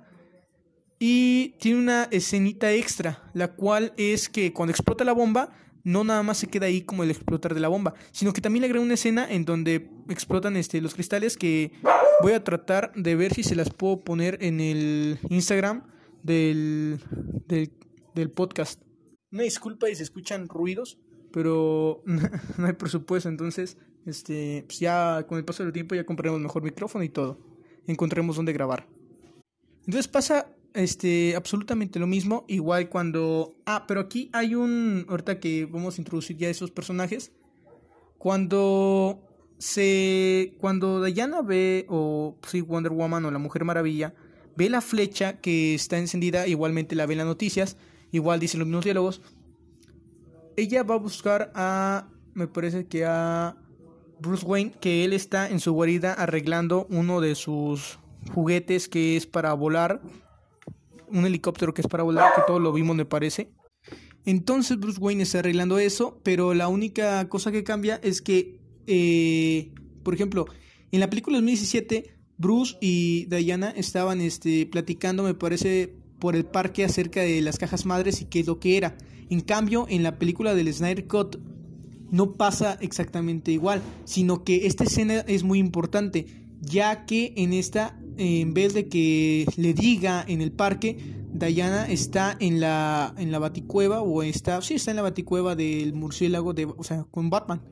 y 0.98 1.56
tiene 1.60 1.80
una 1.80 2.08
escenita 2.12 2.72
extra, 2.72 3.30
la 3.34 3.50
cual 3.50 3.94
es 3.98 4.30
que 4.30 4.54
cuando 4.54 4.72
explota 4.72 5.04
la 5.04 5.14
bomba, 5.14 5.50
no 5.84 6.04
nada 6.04 6.24
más 6.24 6.38
se 6.38 6.48
queda 6.48 6.68
ahí 6.68 6.82
como 6.82 7.04
el 7.04 7.12
explotar 7.12 7.54
de 7.54 7.60
la 7.60 7.68
bomba, 7.68 7.94
sino 8.12 8.32
que 8.32 8.42
también 8.42 8.62
le 8.62 8.68
agrega 8.68 8.84
una 8.84 8.94
escena 8.94 9.28
en 9.30 9.44
donde 9.44 9.90
explotan 10.10 10.56
este, 10.56 10.80
los 10.82 10.94
cristales 10.94 11.36
que 11.36 11.74
voy 12.22 12.34
a 12.34 12.44
tratar 12.44 12.94
de 12.96 13.16
ver 13.16 13.34
si 13.34 13.44
se 13.44 13.56
las 13.56 13.70
puedo 13.70 14.04
poner 14.04 14.38
en 14.42 14.62
el 14.62 15.20
Instagram 15.30 15.84
del, 16.24 17.00
del, 17.48 17.72
del 18.16 18.32
podcast. 18.32 18.83
Una 19.34 19.44
disculpa 19.44 19.88
si 19.88 19.96
se 19.96 20.04
escuchan 20.04 20.48
ruidos, 20.48 21.00
pero 21.32 22.04
no 22.06 22.68
hay 22.68 22.74
presupuesto, 22.74 23.28
entonces 23.28 23.78
este, 24.06 24.64
pues 24.68 24.80
ya 24.80 25.26
con 25.28 25.40
el 25.40 25.44
paso 25.44 25.64
del 25.64 25.74
tiempo 25.74 25.96
ya 25.96 26.06
compraremos 26.06 26.40
mejor 26.40 26.62
micrófono 26.62 27.04
y 27.04 27.10
todo. 27.10 27.40
Encontremos 27.88 28.36
dónde 28.36 28.54
grabar. 28.54 28.88
Entonces 29.88 30.08
pasa 30.08 30.54
este 30.76 31.36
absolutamente 31.36 32.00
lo 32.00 32.06
mismo, 32.06 32.46
igual 32.48 32.90
cuando 32.90 33.56
ah, 33.66 33.86
pero 33.88 34.02
aquí 34.02 34.30
hay 34.34 34.54
un 34.54 35.06
ahorita 35.10 35.40
que 35.40 35.66
vamos 35.66 35.98
a 35.98 36.02
introducir 36.02 36.38
ya 36.38 36.50
esos 36.50 36.70
personajes. 36.70 37.32
Cuando 38.20 39.20
se 39.58 40.54
cuando 40.60 41.04
Diana 41.04 41.42
ve 41.42 41.88
o 41.90 42.38
sí 42.48 42.62
Wonder 42.62 42.92
Woman 42.92 43.26
o 43.26 43.32
la 43.32 43.40
Mujer 43.40 43.66
Maravilla 43.66 44.14
ve 44.56 44.70
la 44.70 44.82
flecha 44.82 45.42
que 45.42 45.74
está 45.74 45.98
encendida, 45.98 46.46
igualmente 46.48 46.96
la 46.96 47.08
ve 47.08 47.14
en 47.14 47.18
las 47.20 47.28
noticias, 47.28 47.78
igual 48.14 48.40
dicen 48.40 48.62
los 48.62 48.68
mismos 48.68 48.86
diálogos. 48.86 49.22
Ella 50.56 50.84
va 50.84 50.96
a 50.96 51.00
buscar 51.00 51.52
a 51.56 52.08
me 52.34 52.48
parece 52.48 52.88
que 52.88 53.06
a 53.06 53.58
Bruce 54.20 54.46
Wayne 54.46 54.72
que 54.80 55.04
él 55.04 55.14
está 55.14 55.50
en 55.50 55.60
su 55.60 55.74
guarida 55.74 56.14
arreglando 56.14 56.88
uno 56.90 57.20
de 57.20 57.36
sus 57.36 58.00
juguetes 58.34 58.88
que 58.88 59.18
es 59.18 59.28
para 59.28 59.54
volar, 59.54 60.02
un 61.10 61.26
helicóptero 61.26 61.74
que 61.74 61.82
es 61.82 61.88
para 61.88 62.04
volar, 62.04 62.34
que 62.36 62.42
todo 62.48 62.60
lo 62.60 62.72
vimos 62.72 62.96
me 62.96 63.06
parece. 63.06 63.52
Entonces 64.26 64.80
Bruce 64.80 65.00
Wayne 65.00 65.24
está 65.24 65.40
arreglando 65.40 65.80
eso, 65.80 66.20
pero 66.24 66.54
la 66.54 66.70
única 66.70 67.28
cosa 67.28 67.52
que 67.52 67.64
cambia 67.64 68.00
es 68.02 68.22
que, 68.22 68.60
eh, 68.88 69.74
por 70.04 70.14
ejemplo, 70.14 70.46
en 70.92 71.00
la 71.02 71.10
película 71.10 71.38
2017, 71.38 72.16
Bruce 72.38 72.78
y 72.80 73.26
Diana 73.26 73.72
estaban 73.76 74.22
este, 74.22 74.66
platicando, 74.66 75.24
me 75.24 75.34
parece, 75.34 75.96
por 76.24 76.38
el 76.38 76.46
parque 76.46 76.86
acerca 76.86 77.20
de 77.20 77.42
las 77.42 77.58
cajas 77.58 77.86
madres 77.86 78.22
y 78.22 78.26
qué 78.26 78.40
es 78.40 78.48
lo 78.48 78.58
que 78.58 78.78
era. 78.78 78.96
En 79.30 79.42
cambio, 79.42 79.88
en 79.90 80.04
la 80.04 80.18
película 80.18 80.56
del 80.56 80.74
Snyder 80.74 81.06
Cut, 81.06 81.36
no 82.12 82.32
pasa 82.32 82.78
exactamente 82.80 83.52
igual, 83.52 83.82
sino 84.06 84.46
que 84.46 84.66
esta 84.66 84.86
escena 84.86 85.16
es 85.28 85.44
muy 85.44 85.60
importante, 85.60 86.46
ya 86.62 87.06
que 87.06 87.34
en 87.36 87.52
esta, 87.52 88.00
en 88.16 88.54
vez 88.54 88.74
de 88.74 88.88
que 88.88 89.46
le 89.58 89.74
diga 89.74 90.24
en 90.26 90.40
el 90.40 90.54
parque, 90.54 90.98
Diana 91.34 91.88
está 91.90 92.38
en 92.40 92.62
la, 92.62 93.14
en 93.18 93.30
la 93.30 93.40
baticueva, 93.40 94.02
o 94.02 94.24
está, 94.24 94.62
sí, 94.62 94.76
está 94.76 94.92
en 94.92 94.98
la 94.98 95.04
baticueva 95.04 95.58
del 95.58 95.92
murciélago, 95.92 96.54
de, 96.54 96.64
o 96.64 96.84
sea, 96.86 97.04
con 97.12 97.30
Batman. 97.30 97.64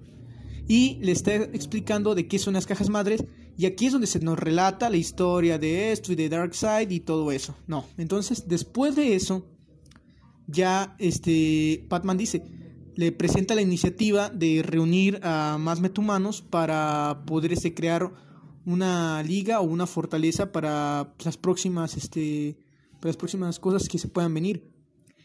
Y 0.68 0.98
le 1.00 1.14
está 1.14 1.34
explicando 1.36 2.16
de 2.16 2.28
qué 2.28 2.38
son 2.38 2.56
las 2.56 2.66
cajas 2.66 2.90
madres, 2.90 3.24
y 3.58 3.66
aquí 3.66 3.88
es 3.88 3.92
donde 3.92 4.08
se 4.08 4.20
nos 4.20 4.40
relata 4.40 4.90
la 4.90 4.98
historia 4.98 5.58
de 5.58 5.92
esto 5.92 6.12
y 6.12 6.16
de 6.16 6.30
Darkseid 6.30 6.90
y 6.90 7.00
todo 7.00 7.32
eso. 7.32 7.56
No, 7.68 7.86
entonces 7.98 8.48
después 8.48 8.96
de 8.96 9.16
eso, 9.16 9.46
ya 10.48 10.96
este 11.00 11.86
Batman 11.90 12.18
dice, 12.18 12.44
le 12.96 13.12
presenta 13.12 13.56
la 13.56 13.62
iniciativa 13.62 14.30
de 14.30 14.64
reunir 14.64 15.20
a 15.24 15.58
más 15.60 15.80
metahumanos 15.80 16.42
para 16.42 17.24
poder 17.26 17.54
este, 17.54 17.74
crear 17.74 18.12
una 18.66 19.24
liga 19.24 19.60
o 19.60 19.64
una 19.64 19.88
fortaleza 19.88 20.52
para 20.52 21.14
las 21.24 21.38
próximas 21.38 21.98
este 21.98 22.58
para 23.00 23.10
las 23.10 23.18
próximas 23.18 23.60
cosas 23.60 23.90
que 23.90 23.98
se 23.98 24.08
puedan 24.08 24.34
venir. 24.34 24.72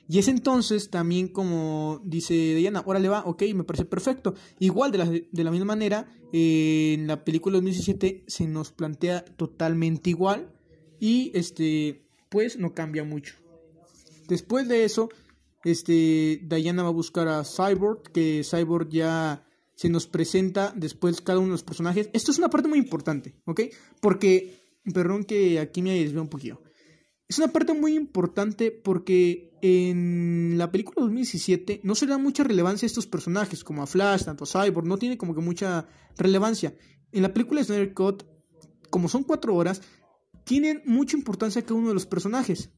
Y 0.09 0.19
es 0.19 0.29
entonces 0.29 0.91
también 0.91 1.29
como 1.29 2.01
dice 2.05 2.35
Diana, 2.55 2.83
ahora 2.85 2.99
le 2.99 3.09
va, 3.09 3.25
ok, 3.25 3.43
me 3.55 3.65
parece 3.65 3.85
perfecto. 3.85 4.35
Igual 4.59 4.93
de 4.93 4.99
la, 4.99 5.07
de 5.07 5.45
la 5.45 5.51
misma 5.51 5.67
manera, 5.67 6.07
en 6.33 7.07
la 7.07 7.25
película 7.25 7.55
2017 7.55 8.25
se 8.27 8.47
nos 8.47 8.73
plantea 8.73 9.25
totalmente 9.25 10.11
igual 10.11 10.53
y 11.01 11.33
este 11.35 12.07
pues 12.29 12.59
no 12.59 12.75
cambia 12.75 13.05
mucho. 13.05 13.35
Después 14.29 14.69
de 14.69 14.85
eso, 14.85 15.09
este, 15.65 16.41
Diana 16.43 16.83
va 16.83 16.89
a 16.89 16.93
buscar 16.93 17.29
a 17.29 17.45
Cyborg, 17.45 18.13
que 18.13 18.43
Cyborg 18.45 18.89
ya 18.89 19.45
se 19.75 19.89
nos 19.89 20.07
presenta 20.07 20.73
después 20.77 21.21
cada 21.21 21.39
uno 21.39 21.49
de 21.49 21.53
los 21.53 21.63
personajes. 21.63 22.09
Esto 22.13 22.31
es 22.31 22.39
una 22.39 22.49
parte 22.49 22.69
muy 22.69 22.79
importante, 22.79 23.35
¿ok? 23.45 23.63
Porque, 24.01 24.61
perdón 24.93 25.25
que 25.25 25.59
aquí 25.59 25.83
me 25.83 25.99
desvío 25.99 26.23
un 26.23 26.29
poquito. 26.29 26.63
Es 27.29 27.39
una 27.39 27.49
parte 27.49 27.75
muy 27.75 27.97
importante 27.97 28.71
porque 28.71 29.51
en 29.61 30.57
la 30.59 30.71
película 30.71 31.03
2017 31.03 31.81
no 31.83 31.97
se 31.97 32.07
da 32.07 32.19
mucha 32.19 32.45
relevancia 32.45 32.87
a 32.87 32.89
estos 32.89 33.09
personajes, 33.09 33.65
como 33.65 33.83
a 33.83 33.87
Flash, 33.87 34.25
tanto 34.25 34.45
a 34.45 34.47
Cyborg, 34.47 34.87
no 34.87 34.97
tiene 34.97 35.19
como 35.19 35.35
que 35.35 35.41
mucha 35.41 35.89
relevancia. 36.17 36.77
En 37.11 37.23
la 37.23 37.35
película 37.35 37.61
de 37.61 37.65
Snyder 37.67 37.95
Cut, 37.95 38.23
como 38.91 39.09
son 39.09 39.25
cuatro 39.25 39.57
horas, 39.57 39.83
tienen 40.45 40.83
mucha 40.87 41.17
importancia 41.17 41.63
cada 41.63 41.75
uno 41.75 41.89
de 41.89 41.95
los 41.95 42.07
personajes. 42.07 42.71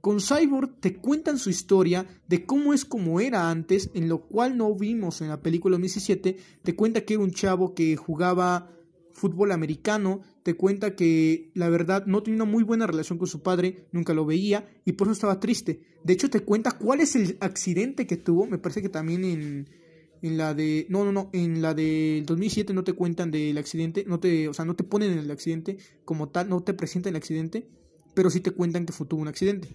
Con 0.00 0.20
Cyborg 0.20 0.80
te 0.80 0.96
cuentan 0.96 1.38
su 1.38 1.50
historia 1.50 2.06
de 2.26 2.46
cómo 2.46 2.72
es 2.72 2.86
como 2.86 3.20
era 3.20 3.50
antes, 3.50 3.90
en 3.92 4.08
lo 4.08 4.22
cual 4.26 4.56
no 4.56 4.74
vimos 4.74 5.20
en 5.20 5.28
la 5.28 5.42
película 5.42 5.74
2017. 5.74 6.36
Te 6.62 6.74
cuenta 6.74 7.02
que 7.02 7.14
era 7.14 7.22
un 7.22 7.30
chavo 7.30 7.74
que 7.74 7.94
jugaba 7.96 8.72
fútbol 9.12 9.52
americano, 9.52 10.20
te 10.42 10.54
cuenta 10.54 10.94
que 10.94 11.50
la 11.54 11.68
verdad 11.68 12.06
no 12.06 12.22
tenía 12.22 12.42
una 12.42 12.50
muy 12.50 12.64
buena 12.64 12.86
relación 12.86 13.18
con 13.18 13.28
su 13.28 13.42
padre, 13.42 13.86
nunca 13.92 14.14
lo 14.14 14.26
veía 14.26 14.68
y 14.84 14.92
por 14.92 15.06
eso 15.06 15.12
estaba 15.12 15.40
triste. 15.40 15.80
De 16.04 16.12
hecho 16.12 16.30
te 16.30 16.40
cuenta 16.40 16.72
cuál 16.72 17.00
es 17.00 17.16
el 17.16 17.36
accidente 17.40 18.06
que 18.06 18.16
tuvo, 18.16 18.46
me 18.46 18.58
parece 18.58 18.82
que 18.82 18.88
también 18.88 19.24
en, 19.24 19.68
en 20.22 20.36
la 20.36 20.54
de 20.54 20.86
no 20.88 21.04
no 21.04 21.12
no, 21.12 21.30
en 21.32 21.62
la 21.62 21.74
del 21.74 22.24
2007 22.26 22.72
no 22.72 22.84
te 22.84 22.92
cuentan 22.92 23.30
del 23.30 23.58
accidente, 23.58 24.04
no 24.06 24.20
te, 24.20 24.48
o 24.48 24.54
sea, 24.54 24.64
no 24.64 24.74
te 24.74 24.84
ponen 24.84 25.12
en 25.12 25.18
el 25.18 25.30
accidente 25.30 25.78
como 26.04 26.28
tal, 26.28 26.48
no 26.48 26.62
te 26.62 26.74
presentan 26.74 27.10
el 27.10 27.16
accidente, 27.16 27.68
pero 28.14 28.30
sí 28.30 28.40
te 28.40 28.50
cuentan 28.50 28.86
que 28.86 28.92
fue, 28.92 29.06
tuvo 29.06 29.20
un 29.22 29.28
accidente. 29.28 29.68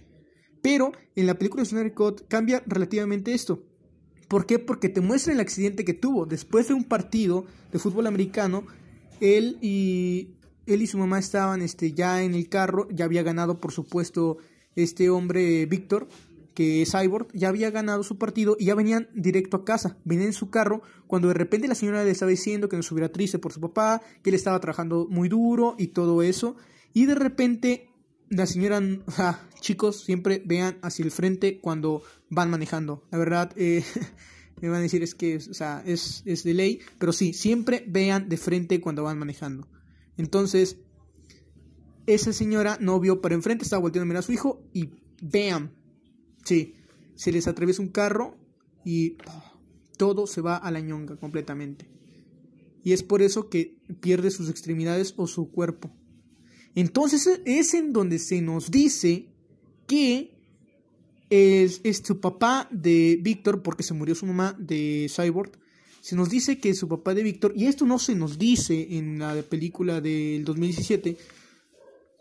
Pero 0.62 0.92
en 1.14 1.26
la 1.26 1.34
película 1.34 1.62
de 1.62 1.68
Snyder 1.68 1.94
Cut 1.94 2.26
cambia 2.28 2.62
relativamente 2.66 3.32
esto. 3.32 3.64
¿Por 4.28 4.44
qué? 4.44 4.58
Porque 4.58 4.88
te 4.88 5.00
muestra 5.00 5.32
el 5.32 5.40
accidente 5.40 5.84
que 5.84 5.94
tuvo. 5.94 6.26
Después 6.26 6.68
de 6.68 6.74
un 6.74 6.84
partido 6.84 7.46
de 7.72 7.78
fútbol 7.78 8.06
americano, 8.06 8.66
él 9.20 9.58
y, 9.60 10.30
él 10.66 10.82
y 10.82 10.86
su 10.86 10.98
mamá 10.98 11.18
estaban 11.18 11.62
este, 11.62 11.92
ya 11.92 12.22
en 12.22 12.34
el 12.34 12.48
carro, 12.48 12.88
ya 12.90 13.04
había 13.04 13.22
ganado, 13.22 13.60
por 13.60 13.72
supuesto, 13.72 14.38
este 14.76 15.10
hombre, 15.10 15.66
Víctor, 15.66 16.08
que 16.54 16.82
es 16.82 16.90
Cyborg, 16.90 17.28
ya 17.34 17.48
había 17.48 17.70
ganado 17.70 18.02
su 18.02 18.18
partido 18.18 18.56
y 18.58 18.66
ya 18.66 18.74
venían 18.74 19.08
directo 19.14 19.58
a 19.58 19.64
casa, 19.64 19.96
venían 20.04 20.28
en 20.28 20.32
su 20.32 20.50
carro, 20.50 20.82
cuando 21.06 21.28
de 21.28 21.34
repente 21.34 21.68
la 21.68 21.74
señora 21.74 22.04
le 22.04 22.10
estaba 22.10 22.30
diciendo 22.30 22.68
que 22.68 22.76
no 22.76 22.80
estuviera 22.80 23.12
triste 23.12 23.38
por 23.38 23.52
su 23.52 23.60
papá, 23.60 24.02
que 24.22 24.30
él 24.30 24.34
estaba 24.34 24.58
trabajando 24.58 25.06
muy 25.08 25.28
duro 25.28 25.76
y 25.78 25.88
todo 25.88 26.22
eso, 26.22 26.56
y 26.92 27.06
de 27.06 27.14
repente 27.14 27.88
la 28.30 28.46
señora, 28.46 28.80
chicos, 29.60 30.04
siempre 30.04 30.42
vean 30.44 30.78
hacia 30.82 31.04
el 31.04 31.10
frente 31.10 31.60
cuando 31.60 32.02
van 32.28 32.50
manejando. 32.50 33.04
La 33.10 33.18
verdad, 33.18 33.52
eh, 33.56 33.84
me 34.66 34.68
van 34.68 34.80
a 34.80 34.82
decir 34.82 35.02
es 35.02 35.14
que, 35.14 35.36
o 35.36 35.54
sea, 35.54 35.82
es, 35.86 36.22
es 36.24 36.44
de 36.44 36.54
ley, 36.54 36.80
pero 36.98 37.12
sí, 37.12 37.32
siempre 37.32 37.84
vean 37.86 38.28
de 38.28 38.36
frente 38.36 38.80
cuando 38.80 39.04
van 39.04 39.18
manejando. 39.18 39.68
Entonces, 40.16 40.78
esa 42.06 42.32
señora 42.32 42.78
no 42.80 42.98
vio 43.00 43.20
para 43.20 43.34
enfrente, 43.34 43.64
estaba 43.64 43.82
volteando 43.82 44.04
a 44.04 44.06
mirar 44.06 44.20
a 44.20 44.26
su 44.26 44.32
hijo 44.32 44.62
y 44.72 44.90
vean, 45.20 45.72
sí, 46.44 46.74
se 47.14 47.32
les 47.32 47.46
atraviesa 47.46 47.82
un 47.82 47.88
carro 47.88 48.36
y 48.84 49.16
todo 49.96 50.26
se 50.26 50.40
va 50.40 50.56
a 50.56 50.70
la 50.70 50.80
ñonga 50.80 51.16
completamente. 51.16 51.90
Y 52.82 52.92
es 52.92 53.02
por 53.02 53.20
eso 53.20 53.50
que 53.50 53.76
pierde 54.00 54.30
sus 54.30 54.48
extremidades 54.48 55.12
o 55.16 55.26
su 55.26 55.50
cuerpo. 55.50 55.90
Entonces 56.74 57.40
es 57.44 57.74
en 57.74 57.92
donde 57.92 58.18
se 58.18 58.40
nos 58.40 58.70
dice 58.70 59.28
que 59.86 60.37
es, 61.30 61.80
es 61.84 62.02
su 62.04 62.20
papá 62.20 62.68
de 62.70 63.18
Víctor, 63.20 63.62
porque 63.62 63.82
se 63.82 63.94
murió 63.94 64.14
su 64.14 64.26
mamá 64.26 64.56
de 64.58 65.10
Cyborg. 65.14 65.52
Se 66.00 66.16
nos 66.16 66.30
dice 66.30 66.58
que 66.58 66.74
su 66.74 66.88
papá 66.88 67.14
de 67.14 67.22
Víctor, 67.22 67.52
y 67.56 67.66
esto 67.66 67.84
no 67.84 67.98
se 67.98 68.14
nos 68.14 68.38
dice 68.38 68.96
en 68.96 69.18
la 69.18 69.34
película 69.42 70.00
del 70.00 70.44
2017, 70.44 71.16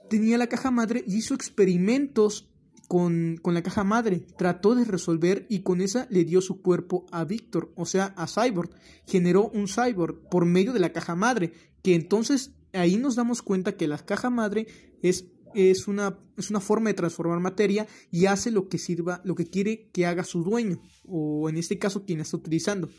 tenía 0.10 0.38
la 0.38 0.48
caja 0.48 0.72
madre 0.72 1.04
y 1.08 1.18
hizo 1.18 1.34
experimentos 1.34 2.50
con, 2.88 3.38
con, 3.42 3.54
la 3.54 3.64
caja 3.64 3.84
madre. 3.84 4.24
Trató 4.38 4.76
de 4.76 4.86
resolver 4.86 5.46
y 5.50 5.60
con 5.60 5.82
esa 5.82 6.08
le 6.10 6.26
dio 6.26 6.42
su 6.42 6.62
cuerpo 6.62 7.06
a 7.12 7.24
Víctor, 7.24 7.72
o 7.76 7.86
sea, 7.86 8.14
a 8.18 8.28
Cyborg. 8.28 8.72
Generó 9.06 9.50
un 9.50 9.68
Cyborg 9.68 10.28
por 10.30 10.46
medio 10.46 10.74
de 10.74 10.80
la 10.80 10.92
caja 10.92 11.16
madre, 11.16 11.54
que 11.84 11.96
entonces 11.96 12.52
ahí 12.74 12.98
nos 12.98 13.16
damos 13.16 13.42
cuenta 13.42 13.78
que 13.78 13.88
la 13.88 13.98
caja 13.98 14.30
madre 14.30 14.68
es, 15.02 15.26
es, 15.54 15.88
una, 15.88 16.20
es 16.38 16.50
una 16.50 16.60
forma 16.60 16.90
de 16.90 16.96
transformar 16.96 17.40
materia 17.40 17.88
y 18.12 18.26
hace 18.26 18.52
lo 18.52 18.70
que 18.70 18.78
sirva, 18.78 19.22
lo 19.24 19.36
que 19.36 19.46
quiere 19.46 19.90
que 19.92 20.06
haga 20.06 20.24
su 20.24 20.44
dueño, 20.44 20.82
o 21.06 21.50
en 21.50 21.58
este 21.58 21.78
caso 21.78 22.06
quien 22.06 22.20
está 22.20 22.38
utilizando. 22.38 22.90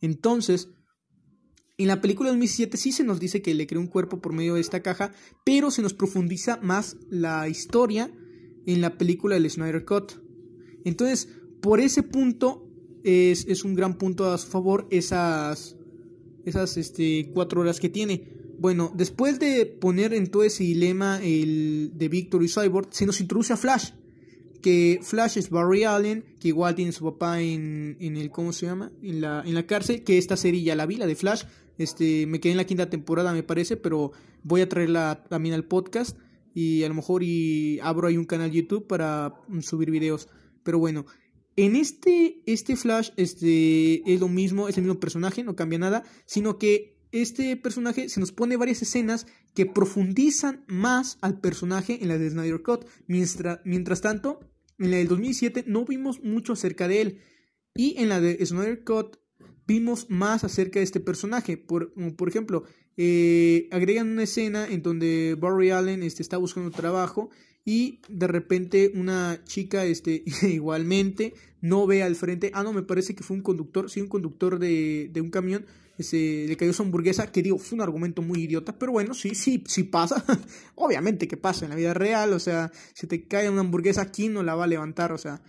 Entonces, 0.00 0.68
en 1.78 1.88
la 1.88 2.00
película 2.00 2.28
de 2.28 2.36
2007 2.36 2.76
sí 2.76 2.92
se 2.92 3.04
nos 3.04 3.20
dice 3.20 3.42
que 3.42 3.54
le 3.54 3.66
creó 3.66 3.80
un 3.80 3.86
cuerpo 3.86 4.20
por 4.20 4.32
medio 4.32 4.54
de 4.54 4.60
esta 4.60 4.82
caja, 4.82 5.12
pero 5.44 5.70
se 5.70 5.82
nos 5.82 5.94
profundiza 5.94 6.58
más 6.62 6.96
la 7.08 7.48
historia 7.48 8.12
en 8.66 8.80
la 8.80 8.98
película 8.98 9.34
del 9.34 9.50
Snyder 9.50 9.84
Cut. 9.84 10.12
Entonces, 10.84 11.28
por 11.62 11.80
ese 11.80 12.02
punto 12.02 12.68
es, 13.04 13.46
es 13.48 13.64
un 13.64 13.74
gran 13.74 13.96
punto 13.96 14.30
a 14.30 14.38
su 14.38 14.48
favor 14.48 14.86
esas, 14.90 15.76
esas 16.44 16.76
este, 16.76 17.30
cuatro 17.32 17.62
horas 17.62 17.80
que 17.80 17.88
tiene. 17.88 18.39
Bueno, 18.60 18.92
después 18.94 19.38
de 19.38 19.64
poner 19.64 20.12
en 20.12 20.26
todo 20.26 20.42
ese 20.42 20.64
dilema 20.64 21.18
el 21.22 21.92
de 21.94 22.08
Victor 22.10 22.42
y 22.42 22.48
Cyborg, 22.48 22.88
se 22.90 23.06
nos 23.06 23.18
introduce 23.18 23.54
a 23.54 23.56
Flash. 23.56 23.92
Que 24.60 25.00
Flash 25.02 25.38
es 25.38 25.48
Barry 25.48 25.84
Allen, 25.84 26.36
que 26.38 26.48
igual 26.48 26.74
tiene 26.74 26.92
su 26.92 27.02
papá 27.02 27.40
en, 27.40 27.96
en 28.00 28.18
el, 28.18 28.30
¿cómo 28.30 28.52
se 28.52 28.66
llama? 28.66 28.92
En 29.02 29.22
la, 29.22 29.42
en 29.46 29.54
la 29.54 29.66
cárcel, 29.66 30.04
que 30.04 30.18
esta 30.18 30.36
serie 30.36 30.62
ya 30.62 30.76
la 30.76 30.84
vi, 30.84 30.96
la 30.96 31.06
de 31.06 31.16
Flash. 31.16 31.44
Este, 31.78 32.26
me 32.26 32.38
quedé 32.38 32.52
en 32.52 32.58
la 32.58 32.66
quinta 32.66 32.90
temporada, 32.90 33.32
me 33.32 33.42
parece, 33.42 33.78
pero 33.78 34.12
voy 34.42 34.60
a 34.60 34.68
traerla 34.68 35.24
también 35.30 35.54
al 35.54 35.64
podcast. 35.64 36.18
Y 36.52 36.82
a 36.82 36.88
lo 36.88 36.94
mejor 36.94 37.22
y 37.22 37.80
abro 37.80 38.08
ahí 38.08 38.18
un 38.18 38.26
canal 38.26 38.50
YouTube 38.50 38.86
para 38.86 39.40
subir 39.62 39.90
videos. 39.90 40.28
Pero 40.62 40.78
bueno, 40.78 41.06
en 41.56 41.76
este, 41.76 42.42
este 42.44 42.76
Flash 42.76 43.12
este, 43.16 44.02
es 44.12 44.20
lo 44.20 44.28
mismo, 44.28 44.68
es 44.68 44.76
el 44.76 44.84
mismo 44.84 45.00
personaje, 45.00 45.44
no 45.44 45.56
cambia 45.56 45.78
nada, 45.78 46.04
sino 46.26 46.58
que 46.58 46.99
este 47.12 47.56
personaje 47.56 48.08
se 48.08 48.20
nos 48.20 48.32
pone 48.32 48.56
varias 48.56 48.82
escenas 48.82 49.26
que 49.54 49.66
profundizan 49.66 50.64
más 50.68 51.18
al 51.20 51.40
personaje 51.40 51.98
en 52.02 52.08
la 52.08 52.18
de 52.18 52.30
Snyder 52.30 52.62
Cut. 52.62 52.86
Mientras, 53.06 53.60
mientras 53.64 54.00
tanto, 54.00 54.40
en 54.78 54.90
la 54.90 54.98
del 54.98 55.08
2007 55.08 55.64
no 55.66 55.84
vimos 55.84 56.22
mucho 56.22 56.52
acerca 56.52 56.88
de 56.88 57.00
él. 57.00 57.18
Y 57.74 57.96
en 57.98 58.08
la 58.08 58.20
de 58.20 58.44
Snyder 58.44 58.84
Cut 58.84 59.16
vimos 59.66 60.08
más 60.08 60.44
acerca 60.44 60.78
de 60.78 60.84
este 60.84 61.00
personaje. 61.00 61.56
Por, 61.56 61.92
por 62.16 62.28
ejemplo, 62.28 62.64
eh, 62.96 63.68
agregan 63.70 64.08
una 64.08 64.24
escena 64.24 64.66
en 64.68 64.82
donde 64.82 65.36
Barry 65.38 65.70
Allen 65.70 66.02
este, 66.02 66.22
está 66.22 66.36
buscando 66.36 66.70
trabajo 66.70 67.30
y 67.64 68.00
de 68.08 68.26
repente 68.26 68.90
una 68.94 69.42
chica 69.44 69.84
este, 69.84 70.24
igualmente 70.42 71.34
no 71.60 71.86
ve 71.86 72.02
al 72.02 72.16
frente. 72.16 72.50
Ah, 72.54 72.62
no, 72.62 72.72
me 72.72 72.82
parece 72.82 73.14
que 73.14 73.22
fue 73.22 73.36
un 73.36 73.42
conductor, 73.42 73.90
sí, 73.90 74.00
un 74.00 74.08
conductor 74.08 74.58
de, 74.58 75.10
de 75.12 75.20
un 75.20 75.30
camión 75.30 75.66
ese, 76.00 76.46
le 76.48 76.56
cayó 76.56 76.72
su 76.72 76.82
hamburguesa, 76.82 77.30
que 77.30 77.42
digo, 77.42 77.58
fue 77.58 77.76
un 77.76 77.82
argumento 77.82 78.22
muy 78.22 78.40
idiota, 78.42 78.78
pero 78.78 78.92
bueno, 78.92 79.14
sí, 79.14 79.34
sí, 79.34 79.62
sí 79.66 79.84
pasa. 79.84 80.24
Obviamente 80.74 81.28
que 81.28 81.36
pasa 81.36 81.64
en 81.64 81.70
la 81.70 81.76
vida 81.76 81.94
real, 81.94 82.32
o 82.32 82.38
sea, 82.38 82.70
si 82.94 83.06
te 83.06 83.24
cae 83.24 83.48
una 83.48 83.60
hamburguesa, 83.60 84.02
aquí 84.02 84.28
no 84.28 84.42
la 84.42 84.54
va 84.54 84.64
a 84.64 84.66
levantar? 84.66 85.12
O 85.12 85.18
sea, 85.18 85.40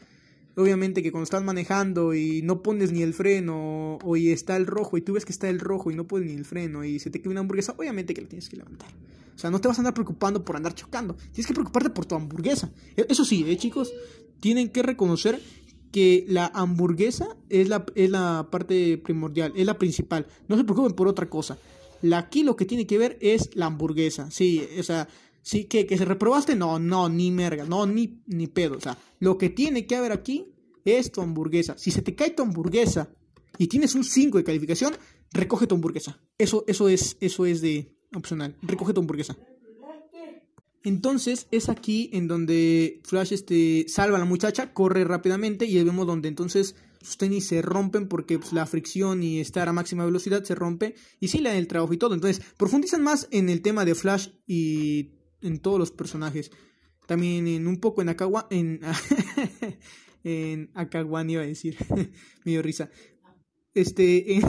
obviamente 0.56 1.02
que 1.02 1.12
cuando 1.12 1.24
estás 1.24 1.44
manejando 1.44 2.14
y 2.14 2.42
no 2.42 2.62
pones 2.62 2.92
ni 2.92 3.02
el 3.02 3.14
freno, 3.14 3.98
o 4.04 4.18
y 4.18 4.32
está 4.32 4.58
el 4.58 4.68
rojo, 4.68 4.98
y 4.98 5.02
tú 5.02 5.14
ves 5.14 5.26
que 5.26 5.32
está 5.32 5.50
el 5.50 5.60
rojo 5.60 5.92
y 5.92 5.96
no 5.96 6.08
pones 6.08 6.30
ni 6.30 6.36
el 6.36 6.46
freno, 6.46 6.84
y 6.84 7.00
se 7.00 7.10
te 7.10 7.22
cae 7.22 7.32
una 7.32 7.42
hamburguesa, 7.42 7.74
obviamente 7.78 8.14
que 8.14 8.22
la 8.22 8.28
tienes 8.28 8.50
que 8.50 8.58
levantar. 8.58 8.90
O 9.36 9.40
sea, 9.42 9.50
no 9.50 9.60
te 9.60 9.68
vas 9.68 9.78
a 9.78 9.82
andar 9.82 9.94
preocupando 9.94 10.46
por 10.46 10.56
andar 10.56 10.76
chocando, 10.76 11.16
tienes 11.16 11.48
que 11.48 11.54
preocuparte 11.54 11.90
por 11.90 12.06
tu 12.06 12.16
hamburguesa. 12.16 12.72
E, 12.96 13.06
eso 13.10 13.26
sí, 13.26 13.44
eh, 13.48 13.58
chicos, 13.58 13.92
tienen 14.40 14.70
que 14.70 14.84
reconocer 14.84 15.42
que 15.92 16.26
la 16.28 16.48
hamburguesa 16.48 17.38
es 17.50 17.70
la, 17.70 17.86
es 17.96 18.10
la 18.10 18.48
parte 18.50 18.98
primordial, 18.98 19.54
es 19.56 19.66
la 19.66 19.78
principal. 19.78 20.26
No 20.48 20.58
se 20.58 20.64
preocupen 20.64 20.94
por 20.94 21.08
otra 21.08 21.30
cosa. 21.30 21.58
La, 22.02 22.20
aquí 22.20 22.44
lo 22.44 22.56
que 22.56 22.66
tiene 22.66 22.88
que 22.88 22.98
ver 22.98 23.18
es 23.22 23.50
la 23.54 23.68
hamburguesa. 23.68 24.32
Sí, 24.32 24.66
o 24.80 24.84
sea, 24.84 25.08
sí, 25.42 25.66
que, 25.66 25.86
que 25.86 25.98
se 25.98 26.06
reprobaste, 26.06 26.56
no, 26.56 26.80
no, 26.80 27.10
ni 27.10 27.32
merga, 27.32 27.66
no, 27.66 27.86
ni, 27.86 28.22
ni 28.28 28.48
pedo. 28.48 28.78
O 28.78 28.82
sea, 28.82 28.98
lo 29.20 29.38
que 29.38 29.50
tiene 29.50 29.86
que 29.86 29.96
haber 29.96 30.12
aquí 30.12 30.48
es 30.86 31.12
tu 31.12 31.22
hamburguesa. 31.22 31.78
Si 31.78 31.92
se 31.92 32.02
te 32.02 32.16
cae 32.16 32.32
tu 32.32 32.44
hamburguesa 32.44 33.14
y 33.58 33.68
tienes 33.68 33.94
un 33.96 34.04
5 34.04 34.38
de 34.38 34.44
calificación, 34.44 34.96
recoge 35.32 35.68
tu 35.68 35.76
hamburguesa. 35.76 36.20
Eso, 36.38 36.64
eso, 36.68 36.90
es, 36.90 37.18
eso 37.20 37.46
es 37.46 37.62
de 37.62 37.94
opcional. 38.16 38.56
Recoge 38.62 38.94
tu 38.94 39.02
hamburguesa. 39.02 39.38
Entonces 40.84 41.48
es 41.52 41.70
aquí 41.70 42.10
en 42.14 42.28
donde 42.28 43.02
Flash 43.04 43.34
este, 43.34 43.86
salva 43.88 44.18
a 44.18 44.20
la 44.20 44.26
muchacha, 44.26 44.74
corre 44.74 45.04
rápidamente 45.04 45.66
y 45.66 45.82
vemos 45.84 46.08
donde 46.08 46.28
entonces 46.28 46.76
sus 47.02 47.18
tenis 47.18 47.48
se 47.48 47.62
rompen 47.62 48.08
porque 48.08 48.40
pues, 48.40 48.54
la 48.54 48.66
fricción 48.66 49.24
y 49.24 49.40
estar 49.40 49.68
a 49.68 49.74
máxima 49.74 50.06
velocidad 50.06 50.44
se 50.44 50.56
rompe 50.56 50.96
y 51.20 51.28
sí 51.28 51.40
le 51.40 51.50
dan 51.50 51.58
el 51.58 51.68
trabajo 51.68 51.94
y 51.94 51.98
todo. 51.98 52.16
Entonces 52.16 52.44
profundizan 52.58 53.04
más 53.04 53.28
en 53.32 53.50
el 53.50 53.62
tema 53.62 53.86
de 53.86 53.96
Flash 53.96 54.30
y 54.48 55.12
en 55.42 55.60
todos 55.60 55.78
los 55.78 55.92
personajes. 55.92 56.52
También 57.06 57.48
en 57.48 57.68
un 57.68 57.80
poco 57.80 58.02
en 58.02 58.10
Akawa, 58.10 58.48
en, 58.50 58.80
en 60.24 60.72
Akawan 60.74 61.30
iba 61.30 61.44
a 61.44 61.48
decir, 61.48 61.78
me 62.46 62.52
dio 62.52 62.62
risa. 62.62 62.90
Este, 63.74 64.36
en 64.36 64.44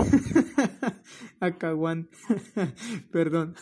Akawan, 1.40 2.08
perdón 3.10 3.54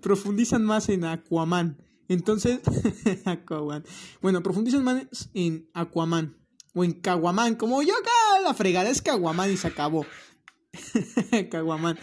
profundizan 0.00 0.64
más 0.64 0.88
en 0.88 1.04
Aquaman. 1.04 1.78
Entonces, 2.08 2.60
Aquaman. 3.24 3.84
Bueno, 4.20 4.42
profundizan 4.42 4.84
más 4.84 5.30
en 5.34 5.68
Aquaman. 5.74 6.36
O 6.74 6.84
en 6.84 6.92
Caguaman. 6.92 7.56
Como 7.56 7.82
yo 7.82 7.92
acá, 7.94 8.42
la 8.42 8.54
fregada 8.54 8.90
es 8.90 9.02
Caguaman 9.02 9.52
y 9.52 9.56
se 9.56 9.68
acabó. 9.68 10.06
Caguaman. 11.50 11.98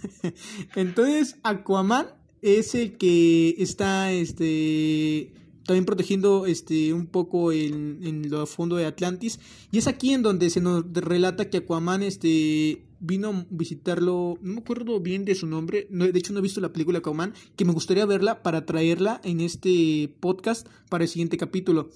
Entonces, 0.74 1.36
Aquaman 1.42 2.08
es 2.40 2.74
el 2.74 2.98
que 2.98 3.54
está 3.58 4.12
este 4.12 5.32
también 5.64 5.84
protegiendo 5.84 6.46
este 6.46 6.92
un 6.92 7.06
poco 7.06 7.52
en, 7.52 8.00
en 8.02 8.24
el 8.24 8.46
fondo 8.48 8.74
de 8.74 8.84
Atlantis 8.84 9.38
y 9.70 9.78
es 9.78 9.86
aquí 9.86 10.12
en 10.12 10.22
donde 10.22 10.50
se 10.50 10.60
nos 10.60 10.84
relata 10.92 11.50
que 11.50 11.58
Aquaman 11.58 12.02
este 12.02 12.84
vino 13.02 13.30
a 13.30 13.46
visitarlo, 13.50 14.38
no 14.40 14.54
me 14.54 14.60
acuerdo 14.60 15.00
bien 15.00 15.24
de 15.24 15.34
su 15.34 15.46
nombre, 15.46 15.88
no, 15.90 16.06
de 16.06 16.18
hecho 16.18 16.32
no 16.32 16.38
he 16.38 16.42
visto 16.42 16.60
la 16.60 16.72
película 16.72 17.02
Cauman, 17.02 17.34
que 17.56 17.64
me 17.64 17.72
gustaría 17.72 18.06
verla 18.06 18.42
para 18.42 18.64
traerla 18.64 19.20
en 19.24 19.40
este 19.40 20.14
podcast 20.20 20.68
para 20.88 21.04
el 21.04 21.10
siguiente 21.10 21.36
capítulo. 21.36 21.90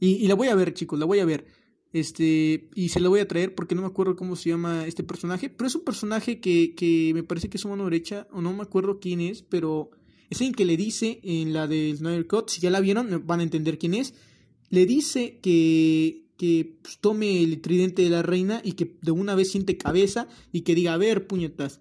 Y, 0.00 0.26
la 0.26 0.34
voy 0.34 0.48
a 0.48 0.54
ver, 0.54 0.74
chicos, 0.74 0.98
la 0.98 1.04
voy 1.04 1.20
a 1.20 1.24
ver. 1.24 1.46
Este, 1.92 2.68
y 2.74 2.88
se 2.88 3.00
la 3.00 3.08
voy 3.08 3.20
a 3.20 3.28
traer 3.28 3.54
porque 3.54 3.74
no 3.74 3.82
me 3.82 3.86
acuerdo 3.86 4.16
cómo 4.16 4.36
se 4.36 4.50
llama 4.50 4.86
este 4.86 5.02
personaje, 5.02 5.48
pero 5.50 5.68
es 5.68 5.74
un 5.74 5.84
personaje 5.84 6.40
que, 6.40 6.74
que 6.74 7.12
me 7.14 7.22
parece 7.22 7.48
que 7.48 7.58
es 7.58 7.62
su 7.62 7.68
mano 7.68 7.84
derecha, 7.84 8.26
o 8.32 8.40
no 8.40 8.52
me 8.52 8.62
acuerdo 8.62 8.98
quién 8.98 9.20
es, 9.20 9.42
pero 9.42 9.90
es 10.30 10.38
alguien 10.38 10.54
que 10.54 10.64
le 10.64 10.76
dice 10.76 11.20
en 11.22 11.52
la 11.52 11.66
de 11.66 11.94
Snyder 11.96 12.26
Cut, 12.26 12.48
si 12.48 12.60
ya 12.60 12.70
la 12.70 12.80
vieron 12.80 13.22
van 13.26 13.40
a 13.40 13.44
entender 13.44 13.78
quién 13.78 13.94
es, 13.94 14.14
le 14.68 14.84
dice 14.84 15.38
que, 15.40 16.25
que 16.36 16.78
pues, 16.82 16.98
tome 16.98 17.42
el 17.42 17.60
tridente 17.60 18.02
de 18.02 18.10
la 18.10 18.22
reina 18.22 18.60
y 18.64 18.72
que 18.72 18.98
de 19.02 19.10
una 19.10 19.34
vez 19.34 19.50
siente 19.50 19.76
cabeza 19.76 20.28
y 20.52 20.62
que 20.62 20.74
diga, 20.74 20.94
a 20.94 20.98
ver, 20.98 21.26
puñetas, 21.26 21.80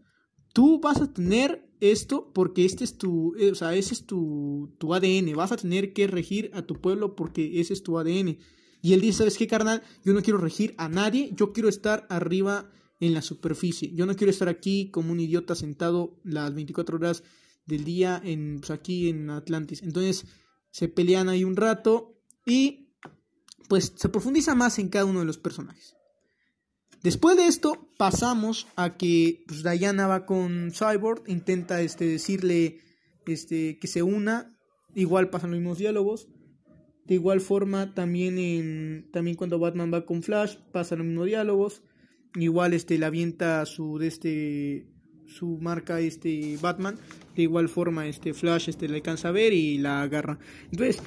tú 0.54 0.80
vas 0.80 1.02
a 1.02 1.12
tener 1.12 1.70
esto 1.80 2.32
porque 2.34 2.66
este 2.66 2.84
es 2.84 2.98
tu, 2.98 3.36
eh, 3.38 3.52
o 3.52 3.56
sea, 3.56 3.76
ese 3.76 3.94
es 3.94 4.06
tu, 4.06 4.76
tu 4.78 4.94
ADN, 4.94 5.34
vas 5.36 5.52
a 5.52 5.58
tener 5.58 5.94
que 5.94 6.08
regir 6.08 6.52
a 6.54 6.62
tu 6.64 6.80
pueblo 6.80 7.16
porque 7.16 7.60
ese 7.60 7.74
es 7.74 7.84
tu 7.84 7.98
ADN. 8.00 8.38
Y 8.82 8.94
él 8.94 9.02
dice, 9.02 9.20
¿sabes 9.20 9.38
qué, 9.38 9.48
carnal? 9.48 9.82
Yo 10.04 10.14
no 10.14 10.22
quiero 10.22 10.38
regir 10.38 10.76
a 10.78 10.88
nadie, 10.88 11.32
yo 11.36 11.54
quiero 11.54 11.70
estar 11.70 12.06
arriba 12.10 12.70
en 13.00 13.14
la 13.14 13.22
superficie. 13.22 13.92
Yo 13.94 14.06
no 14.06 14.16
quiero 14.16 14.32
estar 14.32 14.48
aquí 14.48 14.92
como 14.92 15.12
un 15.12 15.20
idiota 15.20 15.56
sentado 15.56 16.20
las 16.24 16.54
24 16.54 16.98
horas 16.98 17.24
del 17.66 17.84
día 17.84 18.22
en, 18.24 18.60
pues, 18.60 18.72
aquí 18.72 19.10
en 19.10 19.30
Atlantis. 19.30 19.82
Entonces 19.82 20.26
se 20.70 20.88
pelean 20.88 21.30
ahí 21.30 21.44
un 21.44 21.56
rato 21.56 22.22
y 22.46 22.85
pues 23.68 23.94
se 23.96 24.10
profundiza 24.10 24.56
más 24.56 24.80
en 24.80 24.90
cada 24.90 25.06
uno 25.06 25.20
de 25.20 25.26
los 25.26 25.38
personajes. 25.38 25.96
Después 27.04 27.38
de 27.38 27.46
esto 27.46 27.88
pasamos 27.98 28.68
a 28.76 28.98
que 28.98 29.44
pues, 29.48 29.64
Diana 29.64 30.08
va 30.08 30.26
con 30.26 30.72
Cyborg, 30.72 31.24
intenta 31.28 31.82
este, 31.82 32.06
decirle 32.06 32.80
este, 33.28 33.78
que 33.78 33.88
se 33.88 34.02
una, 34.02 34.58
igual 34.96 35.30
pasan 35.30 35.52
los 35.52 35.60
mismos 35.60 35.78
diálogos. 35.78 36.28
De 37.06 37.14
igual 37.14 37.42
forma, 37.42 37.94
también 37.94 38.40
en 38.40 39.12
también 39.12 39.38
cuando 39.38 39.60
Batman 39.60 39.94
va 39.94 40.08
con 40.08 40.24
Flash, 40.24 40.56
pasan 40.72 40.98
los 40.98 41.08
mismos 41.08 41.28
diálogos. 41.28 41.84
Igual 42.34 42.74
este 42.74 42.98
le 42.98 43.06
avienta 43.06 43.64
su 43.68 44.00
de 44.00 44.08
este 44.08 44.88
su 45.28 45.60
marca 45.62 46.00
este 46.00 46.58
Batman. 46.60 46.98
De 47.36 47.44
igual 47.44 47.70
forma, 47.70 48.08
este 48.08 48.34
Flash 48.34 48.70
este 48.70 48.88
le 48.88 48.96
alcanza 48.96 49.28
a 49.28 49.32
ver 49.32 49.54
y 49.54 49.78
la 49.78 50.02
agarra. 50.02 50.40
Entonces, 50.72 51.04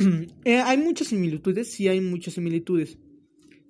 eh, 0.44 0.56
hay 0.56 0.78
muchas 0.78 1.08
similitudes, 1.08 1.72
sí 1.72 1.88
hay 1.88 2.00
muchas 2.00 2.34
similitudes. 2.34 2.98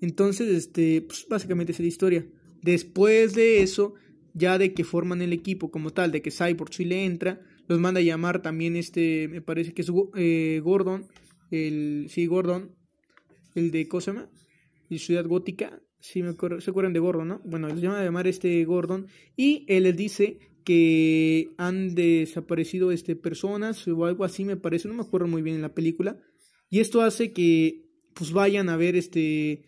Entonces, 0.01 0.49
este, 0.49 1.03
pues 1.03 1.27
básicamente 1.29 1.73
es 1.73 1.81
la 1.81 1.87
historia. 1.87 2.27
Después 2.63 3.35
de 3.35 3.63
eso, 3.63 3.95
ya 4.35 4.59
de 4.59 4.73
que 4.73 4.85
forman 4.85 5.23
el 5.23 5.33
equipo 5.33 5.71
como 5.71 5.91
tal, 5.91 6.13
de 6.13 6.23
que 6.23 6.31
Cyborg 6.31 6.73
sí 6.73 6.85
le 6.85 7.05
entra, 7.05 7.41
los 7.69 7.79
manda 7.79 8.01
a 8.01 8.03
llamar 8.03 8.43
también 8.43 8.77
este, 8.77 9.29
me 9.29 9.43
parece 9.43 9.73
que 9.73 9.83
es 9.83 9.93
eh, 10.17 10.61
Gordon 10.63 11.07
el, 11.51 12.07
sí, 12.09 12.27
Gordon, 12.27 12.75
el 13.55 13.71
de 13.71 13.89
Cosama, 13.89 14.31
y 14.89 14.99
Ciudad 14.99 15.27
Gótica, 15.27 15.83
sí 16.01 16.23
me 16.23 16.31
acuerdo, 16.31 16.61
se 16.61 16.71
acuerdan 16.71 16.93
de 16.93 17.01
Gordon, 17.01 17.29
¿no? 17.29 17.41
Bueno, 17.45 17.69
les 17.69 17.81
llama 17.81 18.01
a 18.01 18.05
llamar 18.05 18.27
este 18.27 18.65
Gordon, 18.65 19.07
y 19.37 19.65
él 19.69 19.85
les 19.85 19.97
dice 19.97 20.39
que 20.65 21.55
han 21.59 21.95
desaparecido 21.95 22.93
este, 22.93 23.17
personas 23.17 23.87
o 23.89 24.05
algo 24.05 24.25
así, 24.25 24.45
me 24.45 24.57
parece, 24.57 24.89
no 24.89 24.95
me 24.95 25.03
acuerdo 25.03 25.27
muy 25.27 25.43
bien 25.43 25.57
en 25.57 25.63
la 25.63 25.75
película, 25.75 26.19
y 26.69 26.81
esto 26.81 27.03
hace 27.03 27.33
que 27.33 27.87
pues 28.15 28.33
vayan 28.33 28.69
a 28.69 28.77
ver 28.77 28.97
este 28.97 29.65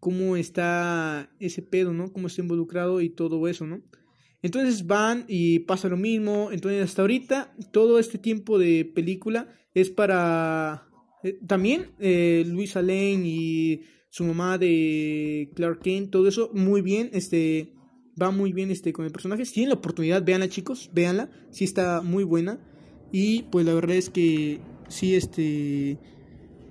cómo 0.00 0.36
está 0.36 1.30
ese 1.40 1.62
pedo, 1.62 1.92
¿no? 1.92 2.12
Cómo 2.12 2.28
está 2.28 2.42
involucrado 2.42 3.00
y 3.00 3.10
todo 3.10 3.48
eso, 3.48 3.66
¿no? 3.66 3.82
Entonces 4.42 4.86
van 4.86 5.24
y 5.28 5.60
pasa 5.60 5.88
lo 5.88 5.96
mismo. 5.96 6.50
Entonces 6.52 6.82
hasta 6.84 7.02
ahorita 7.02 7.54
todo 7.72 7.98
este 7.98 8.18
tiempo 8.18 8.58
de 8.58 8.84
película 8.84 9.48
es 9.74 9.90
para 9.90 10.88
eh, 11.22 11.38
también 11.46 11.90
eh, 11.98 12.44
Luisa 12.46 12.80
Lane 12.80 13.22
y 13.24 13.82
su 14.10 14.24
mamá 14.24 14.58
de 14.58 15.50
Clark 15.54 15.80
Kent, 15.80 16.10
todo 16.10 16.28
eso 16.28 16.50
muy 16.54 16.80
bien, 16.80 17.10
este 17.12 17.74
va 18.20 18.30
muy 18.30 18.52
bien 18.52 18.70
este 18.70 18.92
con 18.92 19.04
el 19.04 19.12
personaje. 19.12 19.44
Si 19.44 19.54
tienen 19.54 19.70
la 19.70 19.76
oportunidad, 19.76 20.24
véanla 20.24 20.48
chicos, 20.48 20.90
véanla, 20.92 21.30
sí 21.50 21.64
está 21.64 22.02
muy 22.02 22.24
buena 22.24 22.58
y 23.12 23.44
pues 23.44 23.64
la 23.64 23.74
verdad 23.74 23.96
es 23.96 24.10
que 24.10 24.60
sí 24.88 25.14
este 25.14 25.98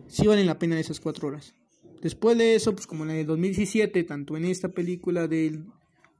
sí 0.07 0.27
valen 0.27 0.45
la 0.45 0.59
pena 0.59 0.79
esas 0.79 0.99
cuatro 0.99 1.27
horas. 1.27 1.53
Después 2.01 2.37
de 2.37 2.55
eso, 2.55 2.73
pues 2.73 2.85
como 2.85 3.05
en 3.05 3.11
el 3.11 3.25
2017, 3.25 4.03
tanto 4.03 4.37
en 4.37 4.45
esta 4.45 4.69
película 4.69 5.27
del 5.27 5.65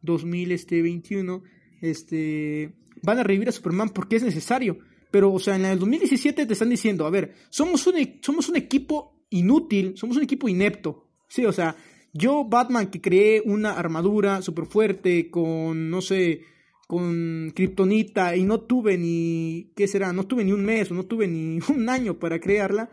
2021, 0.01 1.43
este 1.81 2.73
van 3.03 3.19
a 3.19 3.23
revivir 3.23 3.49
a 3.49 3.51
Superman 3.51 3.89
porque 3.89 4.15
es 4.15 4.23
necesario. 4.23 4.79
Pero, 5.11 5.31
o 5.31 5.39
sea, 5.39 5.55
en 5.55 5.65
el 5.65 5.79
2017 5.79 6.45
te 6.45 6.53
están 6.53 6.69
diciendo, 6.69 7.05
a 7.05 7.09
ver, 7.09 7.33
somos 7.49 7.85
un, 7.87 7.97
e, 7.97 8.19
somos 8.21 8.49
un 8.49 8.57
equipo 8.57 9.23
inútil, 9.29 9.93
somos 9.95 10.17
un 10.17 10.23
equipo 10.23 10.49
inepto. 10.49 11.07
Sí, 11.29 11.45
o 11.45 11.53
sea, 11.53 11.75
yo, 12.17 12.43
Batman, 12.45 12.89
que 12.89 13.01
creé 13.01 13.41
una 13.45 13.71
armadura 13.73 14.41
súper 14.41 14.65
fuerte 14.65 15.29
con, 15.29 15.89
no 15.89 16.01
sé, 16.01 16.41
con 16.87 17.51
Kryptonita 17.55 18.35
y 18.35 18.43
no 18.43 18.61
tuve 18.61 18.97
ni, 18.97 19.71
¿qué 19.75 19.87
será? 19.87 20.13
No 20.13 20.25
tuve 20.25 20.43
ni 20.43 20.51
un 20.51 20.65
mes 20.65 20.89
o 20.91 20.93
no 20.93 21.05
tuve 21.05 21.27
ni 21.27 21.59
un 21.69 21.89
año 21.89 22.19
para 22.19 22.39
crearla 22.39 22.89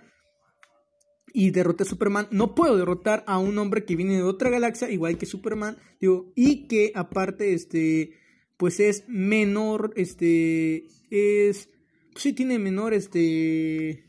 y 1.32 1.50
derroté 1.50 1.84
a 1.84 1.86
Superman. 1.86 2.28
No 2.30 2.54
puedo 2.54 2.76
derrotar 2.76 3.24
a 3.26 3.38
un 3.38 3.58
hombre 3.58 3.84
que 3.84 3.96
viene 3.96 4.16
de 4.16 4.22
otra 4.22 4.50
galaxia, 4.50 4.90
igual 4.90 5.16
que 5.18 5.26
Superman, 5.26 5.78
digo, 6.00 6.32
y 6.36 6.66
que 6.68 6.92
aparte, 6.94 7.54
este, 7.54 8.12
pues 8.56 8.78
es 8.78 9.04
menor, 9.08 9.92
este, 9.96 10.86
es 11.10 11.68
pues 12.14 12.22
sí 12.22 12.32
tiene 12.32 12.60
menor 12.60 12.94
este 12.94 14.03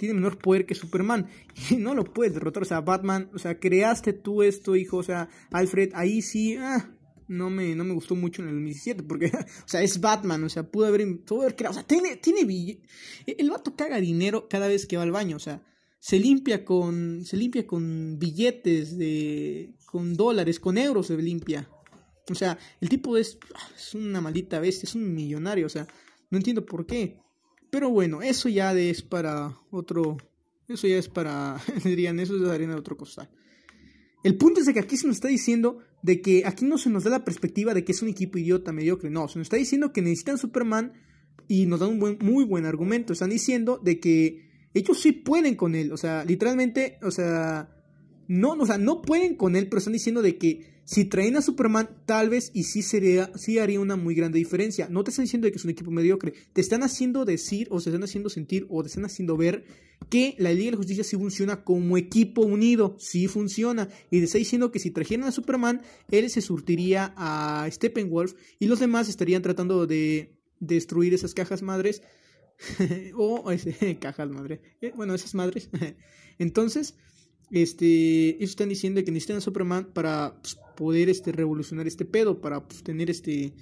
tiene 0.00 0.14
menor 0.14 0.38
poder 0.38 0.64
que 0.64 0.74
Superman. 0.74 1.28
Y 1.70 1.76
no 1.76 1.94
lo 1.94 2.04
puedes 2.04 2.32
derrotar, 2.32 2.62
o 2.62 2.66
sea, 2.66 2.80
Batman, 2.80 3.30
o 3.34 3.38
sea, 3.38 3.60
creaste 3.60 4.14
tú 4.14 4.42
esto, 4.42 4.74
hijo, 4.74 4.96
o 4.96 5.02
sea, 5.02 5.28
Alfred, 5.50 5.90
ahí 5.94 6.22
sí, 6.22 6.56
ah, 6.56 6.90
no 7.28 7.50
me, 7.50 7.74
no 7.74 7.84
me 7.84 7.92
gustó 7.92 8.16
mucho 8.16 8.40
en 8.40 8.48
el 8.48 8.54
2017 8.54 9.02
porque, 9.02 9.26
o 9.64 9.68
sea, 9.68 9.82
es 9.82 10.00
Batman, 10.00 10.42
o 10.42 10.48
sea, 10.48 10.62
pudo 10.62 10.86
haber, 10.86 11.06
pudo 11.24 11.42
haber 11.42 11.54
creado, 11.54 11.72
o 11.72 11.74
sea, 11.74 11.86
tiene, 11.86 12.16
tiene 12.16 12.80
el 13.26 13.50
vato 13.50 13.76
caga 13.76 14.00
dinero 14.00 14.48
cada 14.48 14.68
vez 14.68 14.86
que 14.86 14.96
va 14.96 15.02
al 15.02 15.12
baño, 15.12 15.36
o 15.36 15.40
sea, 15.40 15.62
se 15.98 16.18
limpia 16.18 16.64
con, 16.64 17.22
se 17.26 17.36
limpia 17.36 17.66
con 17.66 18.18
billetes 18.18 18.96
de, 18.96 19.74
con 19.84 20.14
dólares, 20.14 20.58
con 20.58 20.78
euros 20.78 21.08
se 21.08 21.16
limpia, 21.18 21.68
o 22.30 22.34
sea, 22.34 22.58
el 22.80 22.88
tipo 22.88 23.18
es, 23.18 23.38
es 23.76 23.94
una 23.94 24.22
maldita 24.22 24.60
bestia, 24.60 24.86
es 24.86 24.94
un 24.94 25.14
millonario, 25.14 25.66
o 25.66 25.70
sea, 25.70 25.86
no 26.30 26.38
entiendo 26.38 26.64
por 26.64 26.86
qué. 26.86 27.18
Pero 27.70 27.90
bueno, 27.90 28.22
eso 28.22 28.48
ya 28.48 28.72
es 28.72 29.02
para 29.02 29.56
otro. 29.70 30.16
Eso 30.68 30.86
ya 30.86 30.96
es 30.96 31.08
para. 31.08 31.60
Dirían, 31.84 32.20
eso 32.20 32.36
es 32.36 32.50
arena 32.50 32.74
de 32.74 32.80
otro 32.80 32.96
costal. 32.96 33.30
El 34.22 34.36
punto 34.36 34.60
es 34.60 34.66
de 34.66 34.74
que 34.74 34.80
aquí 34.80 34.96
se 34.96 35.06
nos 35.06 35.16
está 35.16 35.28
diciendo 35.28 35.78
de 36.02 36.20
que 36.20 36.44
aquí 36.46 36.64
no 36.64 36.78
se 36.78 36.90
nos 36.90 37.04
da 37.04 37.10
la 37.10 37.24
perspectiva 37.24 37.74
de 37.74 37.84
que 37.84 37.92
es 37.92 38.02
un 38.02 38.08
equipo 38.08 38.38
idiota 38.38 38.72
mediocre. 38.72 39.10
No, 39.10 39.28
se 39.28 39.38
nos 39.38 39.46
está 39.46 39.56
diciendo 39.56 39.92
que 39.92 40.02
necesitan 40.02 40.38
Superman 40.38 40.92
y 41.48 41.66
nos 41.66 41.80
dan 41.80 41.90
un 41.90 42.00
buen, 42.00 42.18
muy 42.20 42.44
buen 42.44 42.66
argumento. 42.66 43.12
Están 43.12 43.30
diciendo 43.30 43.80
de 43.82 43.98
que 43.98 44.50
ellos 44.74 45.00
sí 45.00 45.12
pueden 45.12 45.56
con 45.56 45.74
él. 45.74 45.92
O 45.92 45.96
sea, 45.96 46.24
literalmente, 46.24 46.98
o 47.02 47.10
sea, 47.10 47.70
no, 48.30 48.52
o 48.52 48.64
sea, 48.64 48.78
no 48.78 49.02
pueden 49.02 49.34
con 49.34 49.56
él, 49.56 49.66
pero 49.66 49.78
están 49.78 49.92
diciendo 49.92 50.22
de 50.22 50.38
que 50.38 50.82
si 50.84 51.04
traen 51.04 51.36
a 51.36 51.42
Superman, 51.42 51.90
tal 52.06 52.28
vez 52.28 52.52
y 52.54 52.62
sí, 52.62 52.80
sería, 52.80 53.28
sí 53.34 53.58
haría 53.58 53.80
una 53.80 53.96
muy 53.96 54.14
grande 54.14 54.38
diferencia. 54.38 54.86
No 54.88 55.02
te 55.02 55.10
están 55.10 55.24
diciendo 55.24 55.50
que 55.50 55.56
es 55.56 55.64
un 55.64 55.72
equipo 55.72 55.90
mediocre. 55.90 56.34
Te 56.52 56.60
están 56.60 56.84
haciendo 56.84 57.24
decir, 57.24 57.66
o 57.72 57.80
se 57.80 57.90
están 57.90 58.04
haciendo 58.04 58.30
sentir, 58.30 58.68
o 58.70 58.82
te 58.82 58.86
están 58.86 59.04
haciendo 59.04 59.36
ver 59.36 59.64
que 60.10 60.36
la 60.38 60.52
Liga 60.52 60.66
de 60.66 60.70
la 60.70 60.76
Justicia 60.76 61.02
sí 61.02 61.16
funciona 61.16 61.64
como 61.64 61.96
equipo 61.96 62.42
unido. 62.42 62.94
Sí 63.00 63.26
funciona. 63.26 63.88
Y 64.12 64.20
te 64.20 64.26
está 64.26 64.38
diciendo 64.38 64.70
que 64.70 64.78
si 64.78 64.92
trajeran 64.92 65.26
a 65.26 65.32
Superman, 65.32 65.82
él 66.12 66.30
se 66.30 66.40
surtiría 66.40 67.12
a 67.16 67.68
Steppenwolf 67.68 68.34
y 68.60 68.66
los 68.68 68.78
demás 68.78 69.08
estarían 69.08 69.42
tratando 69.42 69.88
de 69.88 70.38
destruir 70.60 71.14
esas 71.14 71.34
cajas 71.34 71.62
madres. 71.62 72.00
o 73.16 73.50
ese, 73.50 73.98
cajas 74.00 74.30
madres. 74.30 74.60
Eh, 74.80 74.92
bueno, 74.94 75.16
esas 75.16 75.34
madres. 75.34 75.68
Entonces 76.38 76.94
este, 77.50 78.36
ellos 78.36 78.50
están 78.50 78.68
diciendo 78.68 79.02
que 79.04 79.10
necesitan 79.10 79.38
a 79.38 79.40
Superman 79.40 79.88
para 79.92 80.36
pues, 80.40 80.58
poder 80.76 81.08
este, 81.08 81.32
revolucionar 81.32 81.86
este 81.86 82.04
pedo, 82.04 82.40
para 82.40 82.66
pues, 82.66 82.82
tener 82.82 83.10
este, 83.10 83.52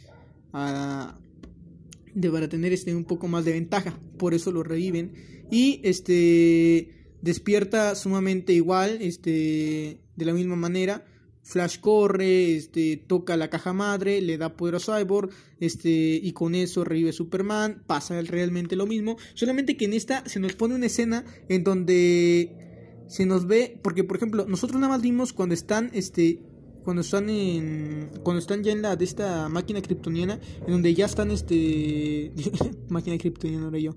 de, 2.15 2.31
para 2.31 2.49
tener 2.49 2.73
este 2.73 2.95
un 2.95 3.05
poco 3.05 3.29
más 3.29 3.45
de 3.45 3.53
ventaja, 3.53 3.99
por 4.19 4.35
eso 4.35 4.53
lo 4.53 4.63
reviven. 4.63 5.13
Y 5.51 5.81
este 5.83 6.91
despierta 7.23 7.95
sumamente 7.95 8.53
igual, 8.53 8.99
este, 9.01 10.01
de 10.17 10.25
la 10.25 10.35
misma 10.35 10.57
manera. 10.57 11.05
Flash 11.43 11.79
corre, 11.81 12.57
este, 12.57 12.99
toca 12.99 13.39
la 13.39 13.49
caja 13.49 13.73
madre, 13.73 14.21
le 14.21 14.37
da 14.37 14.55
poder 14.55 14.75
a 14.75 14.81
Cyborg, 14.81 15.31
este, 15.61 16.21
y 16.23 16.33
con 16.33 16.55
eso 16.55 16.85
revive 16.85 17.11
Superman, 17.15 17.85
pasa 17.87 18.21
realmente 18.21 18.77
lo 18.77 18.87
mismo, 18.87 19.17
solamente 19.33 19.79
que 19.79 19.87
en 19.87 19.95
esta 19.95 20.29
se 20.29 20.41
nos 20.41 20.53
pone 20.53 20.75
una 20.75 20.85
escena 20.85 21.25
en 21.49 21.65
donde 21.65 22.68
se 23.09 23.27
nos 23.27 23.47
ve, 23.47 23.81
porque 23.83 24.05
por 24.05 24.17
ejemplo, 24.17 24.47
nosotros 24.47 24.81
nada 24.81 24.93
más 24.95 25.03
vimos 25.03 25.33
cuando 25.33 25.55
están, 25.55 25.91
este, 25.93 26.41
cuando 26.89 27.03
están 27.03 27.29
en 27.29 28.11
cuando 28.23 28.39
están 28.39 28.63
ya 28.63 28.73
en 28.73 28.81
la 28.81 28.97
de 28.97 29.05
esta 29.05 29.51
máquina 29.51 29.83
kryptoniana 29.83 30.41
en 30.67 30.73
donde 30.73 30.95
ya 30.95 31.05
están 31.05 31.31
este 31.31 32.33
máquina 32.89 33.19
kryptoniana 33.19 33.67
ahora 33.67 33.79
yo 33.79 33.95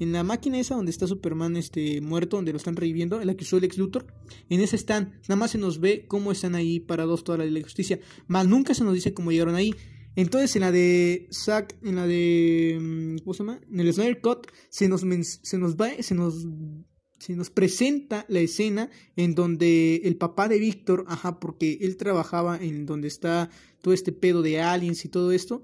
en 0.00 0.10
la 0.10 0.24
máquina 0.24 0.58
esa 0.58 0.74
donde 0.74 0.90
está 0.90 1.06
Superman 1.06 1.56
este 1.56 2.00
muerto 2.00 2.36
donde 2.36 2.50
lo 2.50 2.56
están 2.56 2.74
reviviendo 2.74 3.20
en 3.20 3.28
la 3.28 3.34
que 3.36 3.44
usó 3.44 3.58
el 3.58 3.64
ex 3.64 3.78
Luthor 3.78 4.06
en 4.48 4.60
esa 4.60 4.74
están 4.74 5.20
nada 5.28 5.36
más 5.36 5.52
se 5.52 5.58
nos 5.58 5.78
ve 5.78 6.06
cómo 6.08 6.32
están 6.32 6.56
ahí 6.56 6.80
parados 6.80 7.22
toda 7.22 7.38
la 7.38 7.44
de 7.44 7.52
la 7.52 7.62
justicia 7.62 8.00
más 8.26 8.48
nunca 8.48 8.74
se 8.74 8.82
nos 8.82 8.94
dice 8.94 9.14
cómo 9.14 9.30
llegaron 9.30 9.54
ahí 9.54 9.72
entonces 10.16 10.56
en 10.56 10.62
la 10.62 10.72
de 10.72 11.28
Zack 11.30 11.76
en 11.84 11.94
la 11.94 12.08
de 12.08 12.76
mm, 12.80 13.18
¿cómo 13.18 13.34
se 13.34 13.44
llama? 13.44 13.60
en 13.70 13.78
el 13.78 13.92
Snyder 13.92 14.20
Cut 14.20 14.48
se 14.68 14.88
nos 14.88 15.02
se 15.42 15.58
nos 15.58 15.76
va 15.76 15.90
se 16.00 16.16
nos 16.16 16.44
se 17.22 17.36
nos 17.36 17.50
presenta 17.50 18.26
la 18.28 18.40
escena 18.40 18.90
en 19.14 19.36
donde 19.36 20.02
el 20.02 20.16
papá 20.16 20.48
de 20.48 20.58
Víctor, 20.58 21.04
ajá, 21.06 21.38
porque 21.38 21.78
él 21.82 21.96
trabajaba 21.96 22.58
en 22.60 22.84
donde 22.84 23.06
está 23.06 23.48
todo 23.80 23.94
este 23.94 24.10
pedo 24.10 24.42
de 24.42 24.60
aliens 24.60 25.04
y 25.04 25.08
todo 25.08 25.30
esto, 25.30 25.62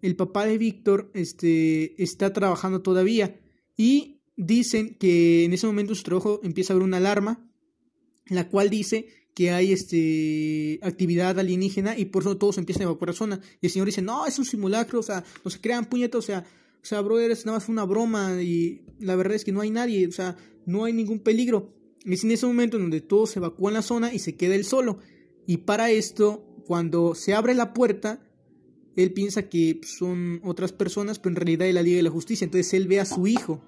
el 0.00 0.16
papá 0.16 0.44
de 0.44 0.58
Víctor 0.58 1.08
este, 1.14 2.02
está 2.02 2.32
trabajando 2.32 2.82
todavía 2.82 3.40
y 3.76 4.22
dicen 4.36 4.96
que 4.96 5.44
en 5.44 5.52
ese 5.52 5.68
momento 5.68 5.94
su 5.94 6.02
trabajo 6.02 6.40
empieza 6.42 6.72
a 6.72 6.74
haber 6.74 6.84
una 6.84 6.96
alarma, 6.96 7.48
la 8.26 8.48
cual 8.48 8.68
dice 8.68 9.06
que 9.34 9.52
hay 9.52 9.72
este 9.72 10.80
actividad 10.82 11.38
alienígena 11.38 11.96
y 11.96 12.06
por 12.06 12.24
eso 12.24 12.38
todos 12.38 12.58
empiezan 12.58 12.82
a 12.82 12.84
evacuar 12.86 13.10
la 13.10 13.14
zona. 13.14 13.40
Y 13.60 13.66
el 13.66 13.70
señor 13.70 13.86
dice, 13.86 14.02
no, 14.02 14.26
es 14.26 14.36
un 14.36 14.46
simulacro, 14.46 14.98
o 14.98 15.04
sea, 15.04 15.22
no 15.44 15.50
se 15.52 15.60
crean 15.60 15.84
puñetos, 15.84 16.24
o 16.24 16.26
sea, 16.26 16.44
o 16.82 16.84
sea, 16.84 17.00
brother, 17.00 17.30
es 17.30 17.46
nada 17.46 17.58
más 17.58 17.68
una 17.68 17.84
broma 17.84 18.42
y 18.42 18.82
la 18.98 19.14
verdad 19.14 19.36
es 19.36 19.44
que 19.44 19.52
no 19.52 19.60
hay 19.60 19.70
nadie, 19.70 20.06
o 20.06 20.12
sea, 20.12 20.36
no 20.66 20.84
hay 20.84 20.92
ningún 20.92 21.20
peligro. 21.20 21.72
Es 22.04 22.24
en 22.24 22.32
ese 22.32 22.46
momento 22.46 22.76
en 22.76 22.84
donde 22.84 23.00
todos 23.00 23.30
se 23.30 23.38
evacúan 23.38 23.74
la 23.74 23.82
zona 23.82 24.12
y 24.12 24.18
se 24.18 24.34
queda 24.34 24.56
él 24.56 24.64
solo. 24.64 24.98
Y 25.46 25.58
para 25.58 25.90
esto, 25.90 26.44
cuando 26.66 27.14
se 27.14 27.34
abre 27.34 27.54
la 27.54 27.72
puerta, 27.72 28.20
él 28.96 29.12
piensa 29.12 29.48
que 29.48 29.80
son 29.84 30.40
otras 30.44 30.72
personas, 30.72 31.18
pero 31.20 31.30
en 31.30 31.36
realidad 31.36 31.68
es 31.68 31.74
la 31.74 31.82
Liga 31.82 31.98
de 31.98 32.02
la 32.02 32.10
Justicia. 32.10 32.44
Entonces 32.44 32.74
él 32.74 32.88
ve 32.88 32.98
a 32.98 33.04
su 33.04 33.28
hijo. 33.28 33.62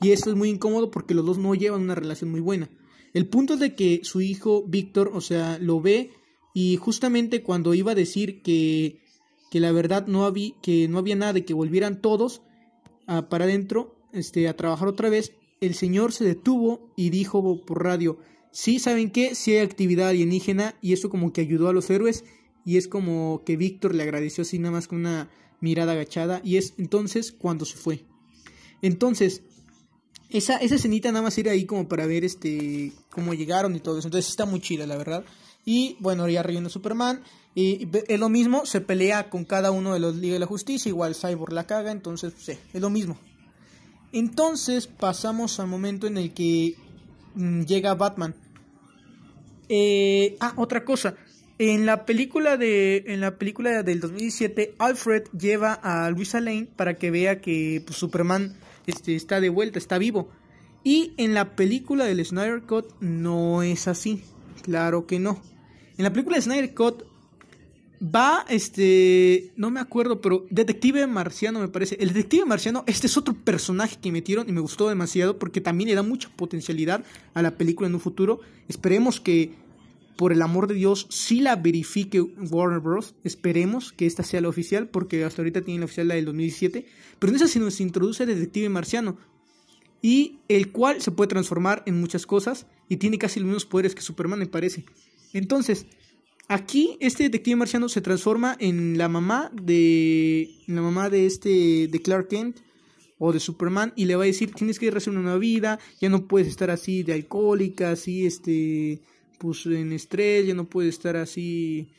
Y 0.00 0.10
esto 0.10 0.30
es 0.30 0.36
muy 0.36 0.48
incómodo 0.48 0.90
porque 0.90 1.14
los 1.14 1.24
dos 1.24 1.38
no 1.38 1.54
llevan 1.54 1.82
una 1.82 1.94
relación 1.94 2.30
muy 2.30 2.40
buena. 2.40 2.70
El 3.14 3.28
punto 3.28 3.54
es 3.54 3.60
de 3.60 3.74
que 3.74 4.00
su 4.02 4.20
hijo 4.20 4.64
Víctor, 4.66 5.12
o 5.14 5.20
sea, 5.20 5.58
lo 5.58 5.80
ve 5.80 6.10
y 6.54 6.76
justamente 6.76 7.42
cuando 7.42 7.74
iba 7.74 7.92
a 7.92 7.96
decir 7.96 8.42
que, 8.42 9.00
que 9.50 9.60
la 9.60 9.72
verdad 9.72 10.06
no 10.06 10.24
había, 10.24 10.52
que 10.60 10.88
no 10.88 10.98
había 10.98 11.16
nada 11.16 11.32
de 11.32 11.44
que 11.44 11.54
volvieran 11.54 12.00
todos, 12.00 12.42
para 13.28 13.44
adentro 13.44 13.96
este, 14.12 14.48
a 14.48 14.56
trabajar 14.56 14.88
otra 14.88 15.08
vez, 15.08 15.32
el 15.60 15.74
señor 15.74 16.12
se 16.12 16.24
detuvo 16.24 16.92
y 16.96 17.10
dijo 17.10 17.64
por 17.64 17.82
radio, 17.82 18.18
sí, 18.52 18.78
¿saben 18.78 19.10
qué? 19.10 19.34
Sí 19.34 19.52
hay 19.52 19.58
actividad 19.58 20.08
alienígena 20.08 20.76
y 20.80 20.92
eso 20.92 21.10
como 21.10 21.32
que 21.32 21.40
ayudó 21.40 21.68
a 21.68 21.72
los 21.72 21.90
héroes 21.90 22.24
y 22.64 22.76
es 22.76 22.86
como 22.86 23.42
que 23.44 23.56
Víctor 23.56 23.94
le 23.94 24.02
agradeció 24.02 24.42
así 24.42 24.58
nada 24.58 24.72
más 24.72 24.88
con 24.88 24.98
una 24.98 25.30
mirada 25.60 25.92
agachada 25.92 26.40
y 26.44 26.56
es 26.56 26.74
entonces 26.78 27.32
cuando 27.32 27.64
se 27.64 27.76
fue. 27.76 28.04
Entonces, 28.82 29.42
esa, 30.28 30.58
esa 30.58 30.74
escenita 30.74 31.10
nada 31.10 31.22
más 31.22 31.38
ir 31.38 31.48
ahí 31.48 31.64
como 31.64 31.88
para 31.88 32.06
ver 32.06 32.24
este 32.24 32.92
cómo 33.10 33.34
llegaron 33.34 33.74
y 33.74 33.80
todo 33.80 33.98
eso. 33.98 34.08
Entonces 34.08 34.30
está 34.30 34.44
muy 34.44 34.60
chida, 34.60 34.86
la 34.86 34.96
verdad. 34.96 35.24
Y 35.64 35.96
bueno, 36.00 36.28
ya 36.28 36.42
reviene 36.42 36.68
Superman. 36.68 37.22
Y 37.54 37.88
es 38.06 38.20
lo 38.20 38.28
mismo, 38.28 38.66
se 38.66 38.80
pelea 38.80 39.30
con 39.30 39.44
cada 39.44 39.70
uno 39.70 39.92
de 39.92 40.00
los 40.00 40.16
Liga 40.16 40.34
de 40.34 40.40
la 40.40 40.46
Justicia, 40.46 40.88
igual 40.88 41.14
Cyborg 41.14 41.52
la 41.52 41.66
caga, 41.66 41.90
entonces 41.90 42.34
sí, 42.38 42.52
es 42.72 42.80
lo 42.80 42.90
mismo. 42.90 43.18
Entonces 44.12 44.86
pasamos 44.86 45.58
al 45.60 45.66
momento 45.66 46.06
en 46.06 46.18
el 46.18 46.32
que 46.32 46.76
mm, 47.34 47.62
llega 47.62 47.94
Batman. 47.94 48.34
Eh, 49.68 50.36
ah, 50.40 50.54
otra 50.56 50.84
cosa. 50.84 51.14
En 51.58 51.86
la 51.86 52.06
película 52.06 52.56
de 52.56 53.04
en 53.08 53.20
la 53.20 53.36
película 53.36 53.82
del 53.82 54.00
2017, 54.00 54.76
Alfred 54.78 55.24
lleva 55.36 55.72
a 55.72 56.08
Luisa 56.10 56.40
Lane 56.40 56.68
para 56.76 56.94
que 56.94 57.10
vea 57.10 57.40
que 57.40 57.82
pues, 57.84 57.98
Superman 57.98 58.56
este, 58.86 59.16
está 59.16 59.40
de 59.40 59.48
vuelta, 59.48 59.78
está 59.78 59.98
vivo. 59.98 60.30
Y 60.84 61.14
en 61.16 61.34
la 61.34 61.56
película 61.56 62.04
del 62.04 62.24
Snyder 62.24 62.62
Cut 62.62 62.94
no 63.00 63.62
es 63.62 63.88
así. 63.88 64.22
Claro 64.62 65.06
que 65.06 65.18
no. 65.18 65.42
En 65.98 66.04
la 66.04 66.12
película 66.12 66.36
de 66.36 66.42
Snyder 66.42 66.74
Cut 66.74 67.02
Va, 68.00 68.44
este, 68.48 69.52
no 69.56 69.70
me 69.70 69.80
acuerdo, 69.80 70.20
pero 70.20 70.46
Detective 70.50 71.06
Marciano 71.08 71.58
me 71.58 71.68
parece. 71.68 71.96
El 71.98 72.08
Detective 72.08 72.44
Marciano, 72.44 72.84
este 72.86 73.08
es 73.08 73.16
otro 73.16 73.34
personaje 73.34 73.96
que 74.00 74.12
metieron 74.12 74.48
y 74.48 74.52
me 74.52 74.60
gustó 74.60 74.88
demasiado 74.88 75.38
porque 75.38 75.60
también 75.60 75.88
le 75.88 75.96
da 75.96 76.02
mucha 76.02 76.28
potencialidad 76.28 77.04
a 77.34 77.42
la 77.42 77.56
película 77.56 77.88
en 77.88 77.94
un 77.94 78.00
futuro. 78.00 78.40
Esperemos 78.68 79.20
que, 79.20 79.52
por 80.16 80.32
el 80.32 80.42
amor 80.42 80.68
de 80.68 80.74
Dios, 80.74 81.08
sí 81.10 81.40
la 81.40 81.56
verifique 81.56 82.20
Warner 82.20 82.78
Bros. 82.78 83.16
Esperemos 83.24 83.92
que 83.92 84.06
esta 84.06 84.22
sea 84.22 84.40
la 84.40 84.48
oficial 84.48 84.88
porque 84.88 85.24
hasta 85.24 85.42
ahorita 85.42 85.62
tiene 85.62 85.80
la 85.80 85.86
oficial 85.86 86.06
la 86.06 86.14
del 86.14 86.26
2017. 86.26 86.86
Pero 87.18 87.30
en 87.30 87.36
esa 87.36 87.48
sí 87.48 87.58
nos 87.58 87.80
introduce 87.80 88.26
Detective 88.26 88.68
Marciano 88.68 89.18
y 90.02 90.38
el 90.46 90.70
cual 90.70 91.02
se 91.02 91.10
puede 91.10 91.28
transformar 91.28 91.82
en 91.86 92.00
muchas 92.00 92.26
cosas 92.26 92.66
y 92.88 92.98
tiene 92.98 93.18
casi 93.18 93.40
los 93.40 93.46
mismos 93.46 93.66
poderes 93.66 93.96
que 93.96 94.02
Superman, 94.02 94.38
me 94.38 94.46
parece. 94.46 94.84
Entonces, 95.32 95.86
Aquí 96.50 96.96
este 97.00 97.24
detective 97.24 97.56
marciano 97.56 97.90
se 97.90 98.00
transforma 98.00 98.56
en 98.58 98.96
la 98.96 99.10
mamá 99.10 99.50
de 99.52 100.48
la 100.66 100.80
mamá 100.80 101.10
de 101.10 101.26
este 101.26 101.88
de 101.88 102.00
Clark 102.00 102.28
Kent 102.28 102.60
o 103.18 103.34
de 103.34 103.38
Superman 103.38 103.92
y 103.96 104.06
le 104.06 104.16
va 104.16 104.22
a 104.22 104.26
decir 104.26 104.52
tienes 104.54 104.78
que 104.78 104.88
hacer 104.88 105.12
una 105.12 105.20
nueva 105.20 105.36
vida, 105.36 105.78
ya 106.00 106.08
no 106.08 106.26
puedes 106.26 106.48
estar 106.48 106.70
así 106.70 107.02
de 107.02 107.12
alcohólica, 107.12 107.90
así 107.90 108.24
este 108.24 109.02
pues 109.36 109.66
en 109.66 109.92
estrés, 109.92 110.46
ya 110.46 110.54
no 110.54 110.64
puedes 110.64 110.94
estar 110.94 111.16
así 111.16 111.90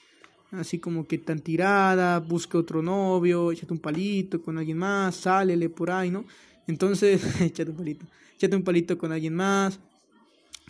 así 0.52 0.80
como 0.80 1.06
que 1.06 1.20
tan 1.20 1.42
tirada, 1.42 2.20
busca 2.20 2.58
otro 2.58 2.82
novio, 2.82 3.52
échate 3.52 3.72
un 3.72 3.80
palito 3.80 4.42
con 4.42 4.58
alguien 4.58 4.80
más, 4.80 5.16
sálele 5.16 5.70
por 5.70 5.92
ahí, 5.92 6.10
¿no? 6.10 6.26
Entonces, 6.66 7.22
échate 7.42 7.70
un 7.70 7.78
palito, 7.78 8.08
échate 8.36 8.56
un 8.56 8.64
palito 8.64 8.98
con 8.98 9.12
alguien 9.12 9.36
más, 9.36 9.80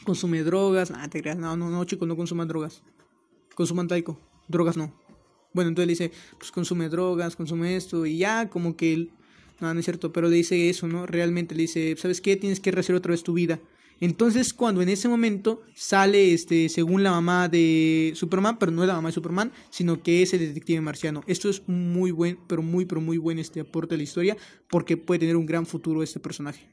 consume 0.04 0.44
drogas, 0.44 0.92
ah, 0.92 1.08
te 1.10 1.22
creas, 1.22 1.38
no, 1.38 1.56
no, 1.56 1.70
no, 1.70 1.86
chicos, 1.86 2.06
no 2.10 2.18
consuman 2.18 2.50
drogas 2.50 2.84
consuman 3.60 3.90
taiko, 3.90 4.18
drogas 4.48 4.78
no. 4.78 4.94
Bueno, 5.54 5.68
entonces 5.68 5.88
le 5.88 5.92
dice, 5.92 6.12
pues 6.38 6.50
consume 6.50 6.88
drogas, 6.88 7.36
consume 7.36 7.76
esto, 7.76 8.06
y 8.06 8.20
ya 8.20 8.50
como 8.50 8.78
que, 8.78 9.10
no, 9.60 9.74
no 9.74 9.80
es 9.82 9.86
cierto, 9.86 10.14
pero 10.14 10.30
le 10.30 10.38
dice 10.38 10.70
eso, 10.70 10.88
¿no? 10.88 11.06
Realmente 11.06 11.56
le 11.56 11.64
dice, 11.64 11.94
¿sabes 11.98 12.22
qué? 12.22 12.38
Tienes 12.38 12.62
que 12.62 12.72
rehacer 12.72 12.96
otra 12.96 13.12
vez 13.12 13.22
tu 13.22 13.34
vida. 13.34 13.60
Entonces, 14.00 14.54
cuando 14.54 14.82
en 14.82 14.88
ese 14.88 15.10
momento 15.10 15.62
sale, 15.76 16.34
este, 16.34 16.70
según 16.70 17.04
la 17.04 17.12
mamá 17.12 17.50
de 17.50 18.14
Superman, 18.16 18.58
pero 18.58 18.72
no 18.72 18.82
es 18.84 18.88
la 18.88 18.94
mamá 18.94 19.10
de 19.10 19.14
Superman, 19.16 19.52
sino 19.72 20.02
que 20.02 20.22
es 20.22 20.34
el 20.34 20.40
detective 20.40 20.80
marciano. 20.80 21.22
Esto 21.28 21.50
es 21.50 21.68
muy 21.68 22.12
buen, 22.12 22.40
pero 22.48 22.62
muy, 22.62 22.86
pero 22.86 23.02
muy 23.02 23.18
buen 23.18 23.40
este 23.40 23.60
aporte 23.60 23.96
a 23.96 23.98
la 23.98 24.04
historia, 24.04 24.38
porque 24.70 24.96
puede 24.96 25.20
tener 25.20 25.36
un 25.36 25.46
gran 25.46 25.66
futuro 25.66 26.02
este 26.02 26.22
personaje. 26.22 26.70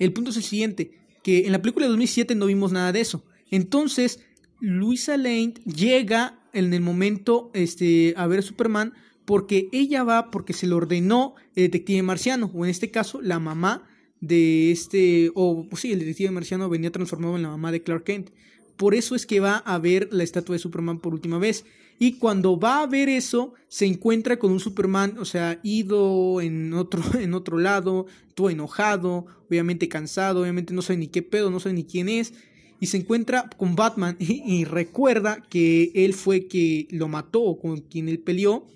El 0.00 0.12
punto 0.12 0.30
es 0.30 0.36
el 0.36 0.42
siguiente, 0.42 0.98
que 1.22 1.46
en 1.46 1.52
la 1.52 1.62
película 1.62 1.86
de 1.86 1.90
2007 1.90 2.34
no 2.34 2.46
vimos 2.46 2.72
nada 2.72 2.90
de 2.90 3.00
eso. 3.00 3.22
Entonces, 3.50 4.20
Luisa 4.60 5.16
Lane 5.16 5.54
llega 5.64 6.38
en 6.52 6.72
el 6.72 6.80
momento 6.80 7.50
este, 7.54 8.14
a 8.16 8.26
ver 8.26 8.40
a 8.40 8.42
Superman 8.42 8.94
porque 9.24 9.68
ella 9.72 10.04
va 10.04 10.30
porque 10.30 10.52
se 10.52 10.66
le 10.66 10.74
ordenó 10.74 11.34
el 11.54 11.64
detective 11.64 12.02
marciano, 12.02 12.50
o 12.54 12.64
en 12.64 12.70
este 12.70 12.90
caso 12.90 13.20
la 13.20 13.38
mamá 13.38 13.86
de 14.20 14.72
este, 14.72 15.30
o 15.34 15.66
pues 15.68 15.82
sí, 15.82 15.92
el 15.92 15.98
detective 15.98 16.30
marciano 16.30 16.68
venía 16.68 16.90
transformado 16.90 17.36
en 17.36 17.42
la 17.42 17.50
mamá 17.50 17.70
de 17.70 17.82
Clark 17.82 18.04
Kent. 18.04 18.30
Por 18.76 18.94
eso 18.94 19.14
es 19.14 19.26
que 19.26 19.40
va 19.40 19.56
a 19.56 19.78
ver 19.78 20.08
la 20.12 20.24
estatua 20.24 20.54
de 20.54 20.60
Superman 20.60 21.00
por 21.00 21.12
última 21.12 21.38
vez. 21.38 21.64
Y 21.98 22.14
cuando 22.14 22.58
va 22.58 22.80
a 22.80 22.86
ver 22.86 23.08
eso, 23.08 23.52
se 23.68 23.86
encuentra 23.86 24.38
con 24.38 24.52
un 24.52 24.60
Superman, 24.60 25.18
o 25.18 25.24
sea, 25.24 25.58
ido 25.62 26.40
en 26.40 26.72
otro, 26.72 27.02
en 27.20 27.34
otro 27.34 27.58
lado, 27.58 28.06
todo 28.34 28.50
enojado, 28.50 29.26
obviamente 29.48 29.88
cansado, 29.88 30.42
obviamente 30.42 30.72
no 30.72 30.80
sabe 30.80 30.98
ni 30.98 31.08
qué 31.08 31.22
pedo, 31.22 31.50
no 31.50 31.60
sabe 31.60 31.74
ni 31.74 31.84
quién 31.84 32.08
es 32.08 32.32
y 32.80 32.86
se 32.86 32.98
encuentra 32.98 33.48
con 33.56 33.76
Batman 33.76 34.16
y, 34.20 34.64
recuerda 34.64 35.42
que 35.48 35.90
él 35.94 36.14
fue 36.14 36.46
que 36.46 36.86
lo 36.90 37.08
mató 37.08 37.42
o 37.42 37.58
con 37.58 37.80
quien 37.80 38.08
él 38.08 38.20
peleó. 38.20 38.66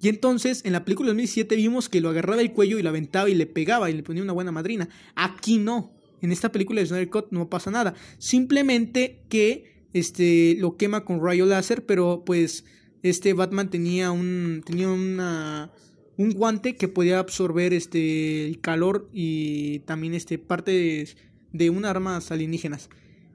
Y 0.00 0.08
entonces 0.08 0.62
en 0.64 0.72
la 0.72 0.84
película 0.84 1.08
de 1.08 1.12
2007 1.12 1.54
vimos 1.56 1.88
que 1.88 2.00
lo 2.00 2.10
agarraba 2.10 2.40
el 2.40 2.52
cuello 2.52 2.78
y 2.78 2.82
lo 2.82 2.88
aventaba 2.88 3.30
y 3.30 3.34
le 3.34 3.46
pegaba 3.46 3.88
y 3.88 3.94
le 3.94 4.02
ponía 4.02 4.22
una 4.22 4.32
buena 4.32 4.50
madrina. 4.50 4.88
Aquí 5.14 5.58
no. 5.58 5.92
En 6.20 6.32
esta 6.32 6.50
película 6.50 6.80
de 6.80 6.86
Snyder 6.86 7.10
Cut 7.10 7.26
no 7.30 7.48
pasa 7.48 7.70
nada. 7.70 7.94
Simplemente 8.18 9.20
que 9.28 9.86
este 9.92 10.56
lo 10.58 10.76
quema 10.76 11.04
con 11.04 11.22
rayo 11.22 11.46
láser, 11.46 11.84
pero 11.86 12.24
pues 12.24 12.64
este 13.02 13.32
Batman 13.32 13.70
tenía 13.70 14.10
un 14.10 14.62
tenía 14.64 14.88
una 14.88 15.70
un 16.16 16.30
guante 16.32 16.76
que 16.76 16.88
podía 16.88 17.18
absorber 17.18 17.72
este 17.72 18.46
el 18.46 18.60
calor 18.60 19.08
y 19.12 19.80
también 19.80 20.14
este 20.14 20.38
parte 20.38 20.70
de, 20.72 21.08
de 21.52 21.70
unas 21.70 21.90
armas 21.90 22.30
alienígenas. 22.32 22.88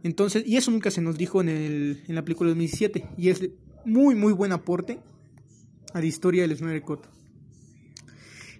Entonces, 0.03 0.43
y 0.45 0.57
eso 0.57 0.71
nunca 0.71 0.91
se 0.91 1.01
nos 1.01 1.17
dijo 1.17 1.41
en, 1.41 1.49
el, 1.49 2.03
en 2.07 2.15
la 2.15 2.23
película 2.23 2.47
de 2.47 2.55
2017. 2.55 3.05
Y 3.17 3.29
es 3.29 3.49
muy, 3.85 4.15
muy 4.15 4.33
buen 4.33 4.51
aporte 4.51 4.99
a 5.93 5.99
la 5.99 6.05
historia 6.05 6.43
del 6.43 6.57
Snyder. 6.57 6.83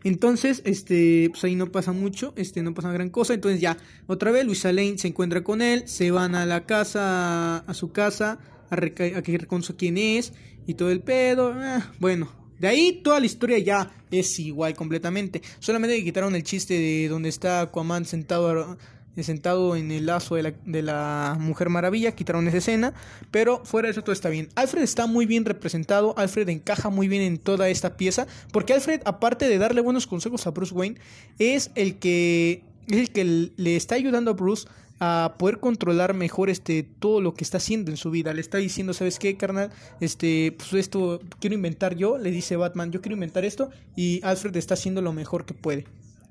Entonces, 0.03 0.61
este, 0.65 1.29
pues 1.31 1.43
ahí 1.43 1.55
no 1.55 1.71
pasa 1.71 1.91
mucho, 1.91 2.33
este, 2.35 2.61
no 2.61 2.73
pasa 2.73 2.91
gran 2.91 3.09
cosa. 3.09 3.33
Entonces 3.33 3.59
ya, 3.59 3.77
otra 4.07 4.31
vez 4.31 4.45
Luisa 4.45 4.71
Lane 4.71 4.97
se 4.97 5.09
encuentra 5.09 5.43
con 5.43 5.61
él, 5.61 5.87
se 5.87 6.11
van 6.11 6.35
a 6.35 6.45
la 6.45 6.65
casa, 6.65 7.57
a 7.57 7.73
su 7.73 7.91
casa, 7.91 8.39
a, 8.69 8.77
que 8.77 9.37
reconozca 9.37 9.75
quién 9.75 9.97
es 9.97 10.33
y 10.65 10.75
todo 10.75 10.91
el 10.91 11.01
pedo. 11.01 11.53
Ah, 11.55 11.91
bueno, 11.99 12.31
de 12.59 12.67
ahí 12.67 13.01
toda 13.03 13.19
la 13.19 13.25
historia 13.25 13.57
ya 13.59 13.91
es 14.11 14.39
igual 14.39 14.75
completamente. 14.75 15.41
Solamente 15.59 16.03
quitaron 16.03 16.35
el 16.35 16.43
chiste 16.43 16.75
de 16.75 17.07
donde 17.07 17.29
está 17.29 17.61
Aquaman 17.61 18.05
sentado 18.05 18.77
sentado 19.23 19.75
en 19.75 19.91
el 19.91 20.05
lazo 20.05 20.35
de 20.35 20.43
la, 20.43 20.53
de 20.65 20.81
la, 20.81 21.37
Mujer 21.39 21.69
Maravilla, 21.69 22.13
quitaron 22.13 22.47
esa 22.47 22.57
escena, 22.57 22.93
pero 23.31 23.63
fuera 23.65 23.87
de 23.87 23.91
eso 23.91 24.03
todo 24.03 24.13
está 24.13 24.29
bien. 24.29 24.49
Alfred 24.55 24.81
está 24.81 25.07
muy 25.07 25.25
bien 25.25 25.45
representado, 25.45 26.13
Alfred 26.17 26.49
encaja 26.49 26.89
muy 26.89 27.07
bien 27.07 27.21
en 27.21 27.37
toda 27.37 27.69
esta 27.69 27.97
pieza, 27.97 28.27
porque 28.51 28.73
Alfred, 28.73 29.01
aparte 29.05 29.47
de 29.47 29.57
darle 29.57 29.81
buenos 29.81 30.07
consejos 30.07 30.47
a 30.47 30.51
Bruce 30.51 30.73
Wayne, 30.73 30.97
es 31.39 31.71
el 31.75 31.99
que, 31.99 32.63
el 32.87 33.09
que 33.11 33.51
le 33.55 33.75
está 33.75 33.95
ayudando 33.95 34.31
a 34.31 34.33
Bruce 34.33 34.67
a 34.99 35.35
poder 35.37 35.59
controlar 35.59 36.13
mejor 36.13 36.49
este 36.49 36.83
todo 36.83 37.21
lo 37.21 37.33
que 37.33 37.43
está 37.43 37.57
haciendo 37.57 37.91
en 37.91 37.97
su 37.97 38.09
vida. 38.09 38.33
Le 38.33 38.41
está 38.41 38.57
diciendo, 38.57 38.93
¿sabes 38.93 39.19
qué, 39.19 39.37
carnal? 39.37 39.71
Este, 39.99 40.55
pues 40.57 40.73
esto 40.73 41.21
quiero 41.39 41.55
inventar 41.55 41.95
yo, 41.95 42.17
le 42.17 42.31
dice 42.31 42.55
Batman, 42.55 42.91
yo 42.91 43.01
quiero 43.01 43.13
inventar 43.13 43.45
esto 43.45 43.69
y 43.95 44.21
Alfred 44.23 44.55
está 44.55 44.73
haciendo 44.73 45.01
lo 45.01 45.13
mejor 45.13 45.45
que 45.45 45.53
puede. 45.53 45.85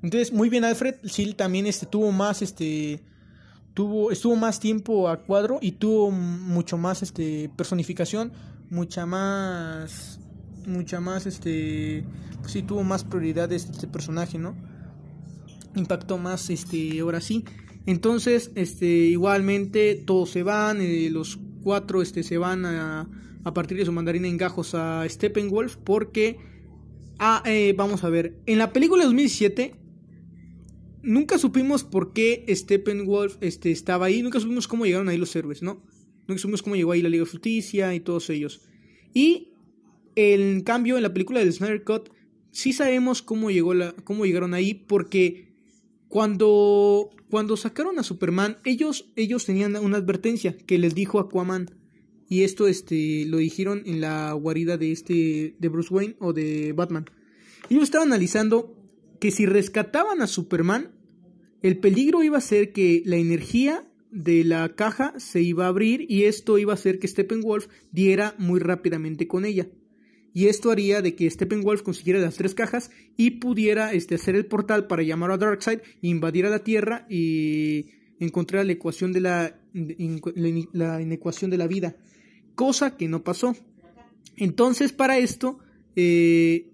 Entonces, 0.06 0.32
muy 0.32 0.48
bien 0.48 0.62
Alfred, 0.62 0.94
sí 1.02 1.34
también 1.34 1.66
este 1.66 1.84
tuvo 1.84 2.12
más 2.12 2.40
este 2.40 3.02
tuvo 3.74 4.12
estuvo 4.12 4.36
más 4.36 4.60
tiempo 4.60 5.08
a 5.08 5.24
cuadro 5.24 5.58
y 5.60 5.72
tuvo 5.72 6.12
mucho 6.12 6.78
más 6.78 7.02
este 7.02 7.50
personificación, 7.56 8.30
mucha 8.70 9.04
más 9.04 10.20
mucha 10.64 11.00
más 11.00 11.26
este 11.26 12.04
pues 12.40 12.52
sí 12.52 12.62
tuvo 12.62 12.84
más 12.84 13.02
prioridades 13.02 13.68
este 13.68 13.88
personaje, 13.88 14.38
¿no? 14.38 14.54
Impactó 15.74 16.18
más 16.18 16.50
este 16.50 17.00
ahora 17.00 17.20
sí. 17.20 17.44
Entonces, 17.84 18.52
este 18.54 18.86
igualmente 18.86 19.96
todos 19.96 20.30
se 20.30 20.44
van, 20.44 20.80
eh, 20.80 21.10
los 21.10 21.40
cuatro 21.64 22.00
este 22.00 22.22
se 22.22 22.38
van 22.38 22.64
a, 22.64 23.08
a 23.42 23.54
partir 23.54 23.76
de 23.76 23.84
su 23.84 23.90
mandarina 23.90 24.28
en 24.28 24.36
gajos 24.36 24.76
a 24.76 25.04
Steppenwolf 25.08 25.78
porque 25.78 26.38
ah, 27.18 27.42
eh, 27.44 27.74
vamos 27.76 28.04
a 28.04 28.08
ver, 28.08 28.38
en 28.46 28.58
la 28.58 28.72
película 28.72 29.02
de 29.02 29.06
2007 29.06 29.85
nunca 31.06 31.38
supimos 31.38 31.84
por 31.84 32.12
qué 32.12 32.44
Steppenwolf 32.48 33.36
este, 33.40 33.70
estaba 33.70 34.06
ahí, 34.06 34.22
nunca 34.22 34.40
supimos 34.40 34.68
cómo 34.68 34.84
llegaron 34.84 35.08
ahí 35.08 35.16
los 35.16 35.34
héroes, 35.34 35.62
¿no? 35.62 35.82
Nunca 36.26 36.40
supimos 36.40 36.62
cómo 36.62 36.76
llegó 36.76 36.92
ahí 36.92 37.00
la 37.00 37.08
Liga 37.08 37.24
de 37.24 37.30
Justicia 37.30 37.94
y 37.94 38.00
todos 38.00 38.28
ellos. 38.28 38.60
Y 39.14 39.52
en 40.16 40.62
cambio, 40.62 40.96
en 40.96 41.04
la 41.04 41.12
película 41.12 41.40
del 41.40 41.52
Snyder 41.52 41.84
Cut, 41.84 42.10
sí 42.50 42.72
sabemos 42.72 43.22
cómo, 43.22 43.50
llegó 43.50 43.72
la, 43.72 43.92
cómo 44.04 44.26
llegaron 44.26 44.52
ahí, 44.52 44.74
porque 44.74 45.54
cuando, 46.08 47.10
cuando 47.30 47.56
sacaron 47.56 47.98
a 47.98 48.02
Superman, 48.02 48.58
ellos, 48.64 49.12
ellos 49.14 49.46
tenían 49.46 49.76
una 49.76 49.98
advertencia 49.98 50.56
que 50.56 50.78
les 50.78 50.94
dijo 50.94 51.20
Aquaman. 51.20 51.70
Y 52.28 52.42
esto 52.42 52.66
este, 52.66 53.24
lo 53.26 53.36
dijeron 53.36 53.84
en 53.86 54.00
la 54.00 54.32
guarida 54.32 54.76
de, 54.76 54.90
este, 54.90 55.54
de 55.56 55.68
Bruce 55.68 55.94
Wayne 55.94 56.16
o 56.18 56.32
de 56.32 56.72
Batman. 56.72 57.04
Ellos 57.70 57.84
estaban 57.84 58.08
analizando 58.08 58.76
que 59.20 59.30
si 59.30 59.46
rescataban 59.46 60.20
a 60.22 60.26
Superman, 60.26 60.95
el 61.66 61.78
peligro 61.78 62.22
iba 62.22 62.38
a 62.38 62.42
ser 62.42 62.72
que 62.72 63.02
la 63.04 63.16
energía 63.16 63.84
de 64.10 64.44
la 64.44 64.74
caja 64.74 65.14
se 65.18 65.42
iba 65.42 65.64
a 65.66 65.68
abrir 65.68 66.06
y 66.08 66.24
esto 66.24 66.58
iba 66.58 66.72
a 66.72 66.74
hacer 66.74 66.98
que 66.98 67.08
Steppenwolf 67.08 67.66
diera 67.90 68.34
muy 68.38 68.60
rápidamente 68.60 69.26
con 69.26 69.44
ella. 69.44 69.68
Y 70.32 70.46
esto 70.46 70.70
haría 70.70 71.02
de 71.02 71.14
que 71.14 71.30
Steppenwolf 71.30 71.82
consiguiera 71.82 72.20
las 72.20 72.36
tres 72.36 72.54
cajas 72.54 72.90
y 73.16 73.32
pudiera 73.32 73.92
este, 73.92 74.16
hacer 74.16 74.36
el 74.36 74.46
portal 74.46 74.86
para 74.86 75.02
llamar 75.02 75.30
a 75.30 75.38
Darkseid, 75.38 75.80
invadir 76.02 76.46
a 76.46 76.50
la 76.50 76.62
Tierra 76.62 77.06
y 77.08 77.86
encontrar 78.20 78.66
la 78.66 78.72
ecuación 78.72 79.12
de 79.12 79.20
la, 79.20 79.58
la 79.72 81.00
inecuación 81.00 81.50
de 81.50 81.58
la 81.58 81.66
vida. 81.66 81.96
Cosa 82.54 82.96
que 82.96 83.08
no 83.08 83.24
pasó. 83.24 83.56
Entonces, 84.36 84.92
para 84.92 85.18
esto, 85.18 85.58
eh, 85.96 86.68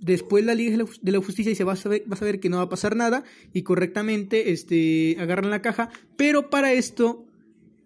después 0.00 0.44
la 0.44 0.54
Liga 0.54 0.84
de 1.00 1.12
la 1.12 1.18
Justicia 1.18 1.50
dice, 1.50 1.64
vas 1.64 1.84
a, 1.86 1.88
ver, 1.88 2.02
vas 2.06 2.22
a 2.22 2.24
ver 2.24 2.40
que 2.40 2.48
no 2.48 2.56
va 2.56 2.64
a 2.64 2.68
pasar 2.68 2.96
nada 2.96 3.24
y 3.52 3.62
correctamente 3.62 4.50
este, 4.52 5.16
agarran 5.20 5.50
la 5.50 5.62
caja, 5.62 5.90
pero 6.16 6.50
para 6.50 6.72
esto 6.72 7.26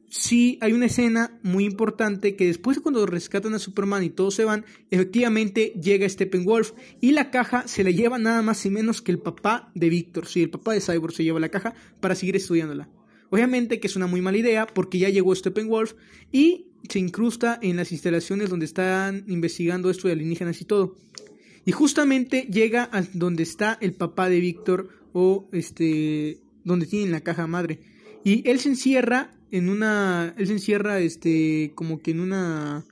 sí 0.08 0.58
hay 0.60 0.72
una 0.72 0.86
escena 0.86 1.38
muy 1.42 1.64
importante 1.64 2.36
que 2.36 2.46
después 2.46 2.78
cuando 2.78 3.04
rescatan 3.04 3.54
a 3.54 3.58
Superman 3.58 4.04
y 4.04 4.10
todos 4.10 4.34
se 4.34 4.44
van, 4.44 4.64
efectivamente 4.90 5.74
llega 5.80 6.08
Steppenwolf 6.08 6.72
y 7.00 7.12
la 7.12 7.30
caja 7.30 7.66
se 7.66 7.82
la 7.82 7.90
lleva 7.90 8.18
nada 8.18 8.40
más 8.42 8.64
y 8.64 8.70
menos 8.70 9.02
que 9.02 9.10
el 9.10 9.18
papá 9.18 9.72
de 9.74 9.88
Víctor, 9.88 10.26
sí, 10.26 10.42
el 10.42 10.50
papá 10.50 10.72
de 10.72 10.80
Cyborg 10.80 11.14
se 11.14 11.24
lleva 11.24 11.40
la 11.40 11.48
caja 11.48 11.74
para 12.00 12.14
seguir 12.14 12.36
estudiándola. 12.36 12.88
Obviamente 13.30 13.80
que 13.80 13.88
es 13.88 13.96
una 13.96 14.06
muy 14.06 14.20
mala 14.20 14.38
idea 14.38 14.66
porque 14.66 15.00
ya 15.00 15.08
llegó 15.08 15.34
Steppenwolf 15.34 15.94
y 16.30 16.68
se 16.88 17.00
incrusta 17.00 17.58
en 17.60 17.76
las 17.76 17.90
instalaciones 17.90 18.50
donde 18.50 18.66
están 18.66 19.24
investigando 19.26 19.90
esto 19.90 20.06
de 20.06 20.12
alienígenas 20.12 20.60
y 20.60 20.64
todo. 20.64 20.96
Y 21.66 21.72
justamente 21.72 22.42
llega 22.42 22.88
a 22.92 23.02
donde 23.12 23.42
está 23.42 23.78
el 23.80 23.94
papá 23.94 24.28
de 24.28 24.40
Víctor 24.40 24.88
o 25.12 25.48
este 25.52 26.38
donde 26.64 26.86
tienen 26.86 27.12
la 27.12 27.20
caja 27.20 27.46
madre. 27.46 27.80
Y 28.24 28.48
él 28.48 28.58
se 28.58 28.70
encierra 28.70 29.34
en 29.50 29.68
una 29.68 30.34
él 30.36 30.46
se 30.46 30.54
encierra 30.54 31.00
este 31.00 31.72
como 31.74 32.00
que 32.00 32.10
en 32.10 32.20
una 32.20 32.84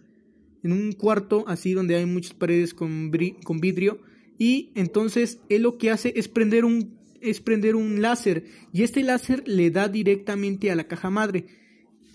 en 0.63 0.73
un 0.73 0.93
cuarto 0.93 1.45
así 1.49 1.73
donde 1.73 1.97
hay 1.97 2.07
muchas 2.07 2.35
paredes 2.35 2.73
con, 2.73 3.11
con 3.43 3.61
vidrio 3.61 4.01
y 4.39 4.71
entonces 4.75 5.41
él 5.49 5.63
lo 5.63 5.77
que 5.77 5.91
hace 5.91 6.13
es 6.17 6.29
prender 6.29 6.65
un 6.65 6.99
es 7.21 7.41
prender 7.41 7.77
un 7.77 8.01
láser 8.01 8.45
y 8.73 8.83
este 8.83 9.03
láser 9.03 9.43
le 9.47 9.71
da 9.71 9.89
directamente 9.89 10.71
a 10.71 10.77
la 10.77 10.85
caja 10.85 11.11
madre. 11.11 11.47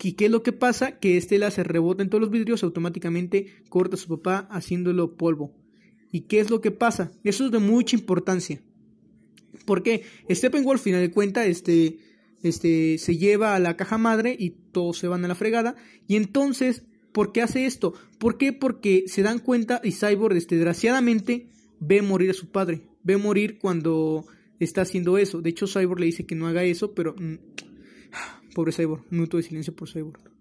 ¿Y 0.00 0.12
qué 0.12 0.26
es 0.26 0.30
lo 0.30 0.42
que 0.42 0.52
pasa? 0.52 0.98
Que 0.98 1.16
este 1.16 1.38
láser 1.38 1.66
rebota 1.66 2.02
en 2.02 2.08
todos 2.08 2.20
los 2.20 2.30
vidrios, 2.30 2.62
automáticamente 2.62 3.46
corta 3.68 3.96
a 3.96 3.98
su 3.98 4.08
papá 4.08 4.46
haciéndolo 4.50 5.16
polvo. 5.16 5.52
¿Y 6.10 6.22
qué 6.22 6.40
es 6.40 6.50
lo 6.50 6.60
que 6.60 6.70
pasa? 6.70 7.12
Eso 7.24 7.46
es 7.46 7.52
de 7.52 7.58
mucha 7.58 7.96
importancia. 7.96 8.62
Porque 9.64 10.02
Steppenwolf, 10.30 10.80
final 10.80 11.00
de 11.00 11.10
cuentas, 11.10 11.46
este, 11.46 11.98
este, 12.42 12.98
se 12.98 13.16
lleva 13.16 13.54
a 13.54 13.58
la 13.58 13.76
caja 13.76 13.98
madre 13.98 14.34
y 14.38 14.50
todos 14.50 14.98
se 14.98 15.08
van 15.08 15.24
a 15.24 15.28
la 15.28 15.34
fregada. 15.34 15.76
Y 16.06 16.16
entonces, 16.16 16.84
¿por 17.12 17.32
qué 17.32 17.42
hace 17.42 17.66
esto? 17.66 17.94
¿Por 18.18 18.38
qué? 18.38 18.52
Porque 18.52 19.04
se 19.06 19.22
dan 19.22 19.38
cuenta 19.38 19.80
y 19.84 19.92
Cyborg, 19.92 20.36
este, 20.36 20.56
desgraciadamente, 20.56 21.48
ve 21.80 22.02
morir 22.02 22.30
a 22.30 22.34
su 22.34 22.50
padre. 22.50 22.82
Ve 23.02 23.16
morir 23.16 23.58
cuando 23.58 24.26
está 24.58 24.82
haciendo 24.82 25.18
eso. 25.18 25.40
De 25.40 25.50
hecho, 25.50 25.66
Cyborg 25.66 26.00
le 26.00 26.06
dice 26.06 26.26
que 26.26 26.34
no 26.34 26.46
haga 26.46 26.64
eso, 26.64 26.94
pero... 26.94 27.14
Mm, 27.18 27.36
pobre 28.54 28.72
Cyborg. 28.72 29.02
Un 29.10 29.18
minuto 29.18 29.36
de 29.36 29.42
silencio 29.42 29.74
por 29.74 29.88
Cyborg. 29.88 30.37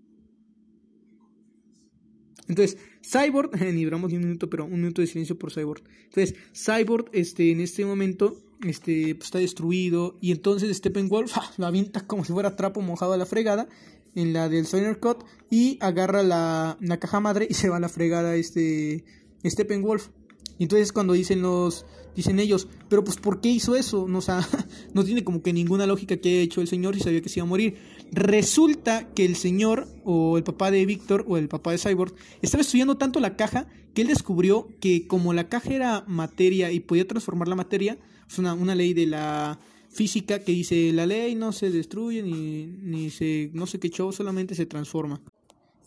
Entonces, 2.48 2.78
Cyborg, 3.04 3.52
ni 3.74 3.84
duramos 3.84 4.12
ni 4.12 4.18
un 4.18 4.24
minuto, 4.24 4.50
pero 4.50 4.66
un 4.66 4.82
minuto 4.82 5.02
de 5.02 5.08
silencio 5.08 5.38
por 5.38 5.52
Cyborg. 5.52 5.84
Entonces, 6.06 6.36
Cyborg, 6.54 7.10
este, 7.14 7.52
en 7.52 7.62
este 7.62 7.86
momento, 7.86 8.38
este, 8.66 9.16
pues, 9.16 9.28
está 9.28 9.40
destruido. 9.40 10.18
Y 10.22 10.32
entonces 10.32 10.76
Steppenwolf 10.76 11.32
¡ja! 11.34 11.52
la 11.58 11.68
avienta 11.68 12.06
como 12.06 12.26
si 12.26 12.34
fuera 12.34 12.56
trapo 12.56 12.82
mojado 12.82 13.14
a 13.14 13.18
la 13.18 13.26
fregada. 13.26 13.68
En 14.16 14.34
la 14.34 14.50
del 14.50 14.66
Cut. 15.00 15.24
Y 15.52 15.78
agarra 15.80 16.24
la, 16.24 16.78
la, 16.82 17.00
caja 17.00 17.20
madre 17.20 17.48
y 17.50 17.54
se 17.56 17.70
va 17.70 17.78
a 17.78 17.80
la 17.80 17.90
fregada 17.90 18.36
este 18.36 19.04
Steppenwolf. 19.46 20.10
Y 20.58 20.64
entonces 20.64 20.92
cuando 20.92 21.14
dicen 21.14 21.44
los 21.44 21.86
dicen 22.16 22.40
ellos, 22.40 22.68
pero 22.90 23.04
pues 23.04 23.18
¿por 23.18 23.42
qué 23.42 23.50
hizo 23.50 23.76
eso? 23.76 24.08
No, 24.08 24.22
sea, 24.22 24.46
no 24.94 25.04
tiene 25.04 25.24
como 25.24 25.44
que 25.44 25.54
ninguna 25.54 25.86
lógica 25.86 26.18
que 26.18 26.30
haya 26.30 26.42
hecho 26.42 26.62
el 26.62 26.68
señor 26.68 26.96
y 26.96 27.00
sabía 27.00 27.22
que 27.22 27.30
se 27.30 27.40
iba 27.40 27.46
a 27.46 27.50
morir. 27.50 27.78
Resulta 28.12 29.08
que 29.14 29.26
el 29.26 29.36
señor 29.36 29.88
o 30.04 30.38
el 30.38 30.44
papá 30.44 30.72
de 30.72 30.86
Víctor 30.86 31.26
o 31.28 31.38
el 31.38 31.50
papá 31.50 31.72
de 31.72 31.78
Cyborg 31.78 32.14
estaba 32.42 32.62
estudiando 32.62 32.98
tanto 32.98 33.20
la 33.20 33.36
caja 33.36 33.68
que 33.94 34.02
él 34.02 34.08
descubrió 34.08 34.68
que 34.80 35.08
como 35.08 35.34
la 35.34 35.50
caja 35.50 35.74
era 35.74 36.04
materia 36.08 36.72
y 36.72 36.80
podía 36.80 37.08
transformar 37.08 37.48
la 37.48 37.56
materia, 37.56 37.98
es 38.28 38.40
una, 38.40 38.54
una 38.54 38.76
ley 38.76 38.94
de 38.94 39.08
la 39.08 39.60
física 39.90 40.40
que 40.40 40.52
dice 40.52 40.92
la 40.94 41.06
ley 41.06 41.36
no 41.36 41.52
se 41.52 41.72
destruye 41.72 42.22
ni, 42.22 42.68
ni 42.68 43.10
se 43.10 43.50
no 43.54 43.66
sé 43.66 43.80
qué 43.80 43.90
solamente 43.90 44.56
se 44.56 44.66
transforma. 44.66 45.22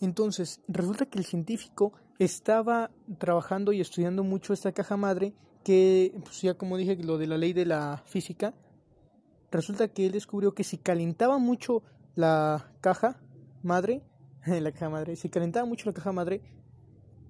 Entonces, 0.01 0.59
resulta 0.67 1.05
que 1.05 1.19
el 1.19 1.25
científico 1.25 1.93
estaba 2.17 2.91
trabajando 3.19 3.71
y 3.71 3.81
estudiando 3.81 4.23
mucho 4.23 4.51
esta 4.51 4.71
caja 4.71 4.97
madre 4.97 5.33
que, 5.63 6.13
pues 6.23 6.41
ya 6.41 6.55
como 6.55 6.77
dije, 6.77 6.95
lo 6.95 7.17
de 7.17 7.27
la 7.27 7.37
ley 7.37 7.53
de 7.53 7.65
la 7.65 8.03
física, 8.05 8.53
resulta 9.51 9.87
que 9.89 10.07
él 10.07 10.11
descubrió 10.11 10.53
que 10.53 10.63
si 10.63 10.77
calentaba 10.77 11.37
mucho 11.37 11.83
la 12.15 12.71
caja 12.81 13.19
madre, 13.63 14.03
la 14.45 14.71
caja 14.71 14.89
madre, 14.89 15.15
si 15.15 15.29
calentaba 15.29 15.65
mucho 15.65 15.89
la 15.89 15.93
caja 15.93 16.11
madre, 16.11 16.41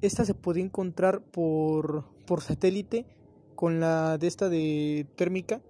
esta 0.02 0.26
se 0.26 0.34
podía 0.34 0.64
encontrar 0.64 1.22
por, 1.22 2.06
por 2.26 2.42
satélite 2.42 3.06
con 3.56 3.80
la 3.80 4.18
de 4.18 4.28
esta 4.28 4.50
de 4.50 5.08
térmica 5.16 5.62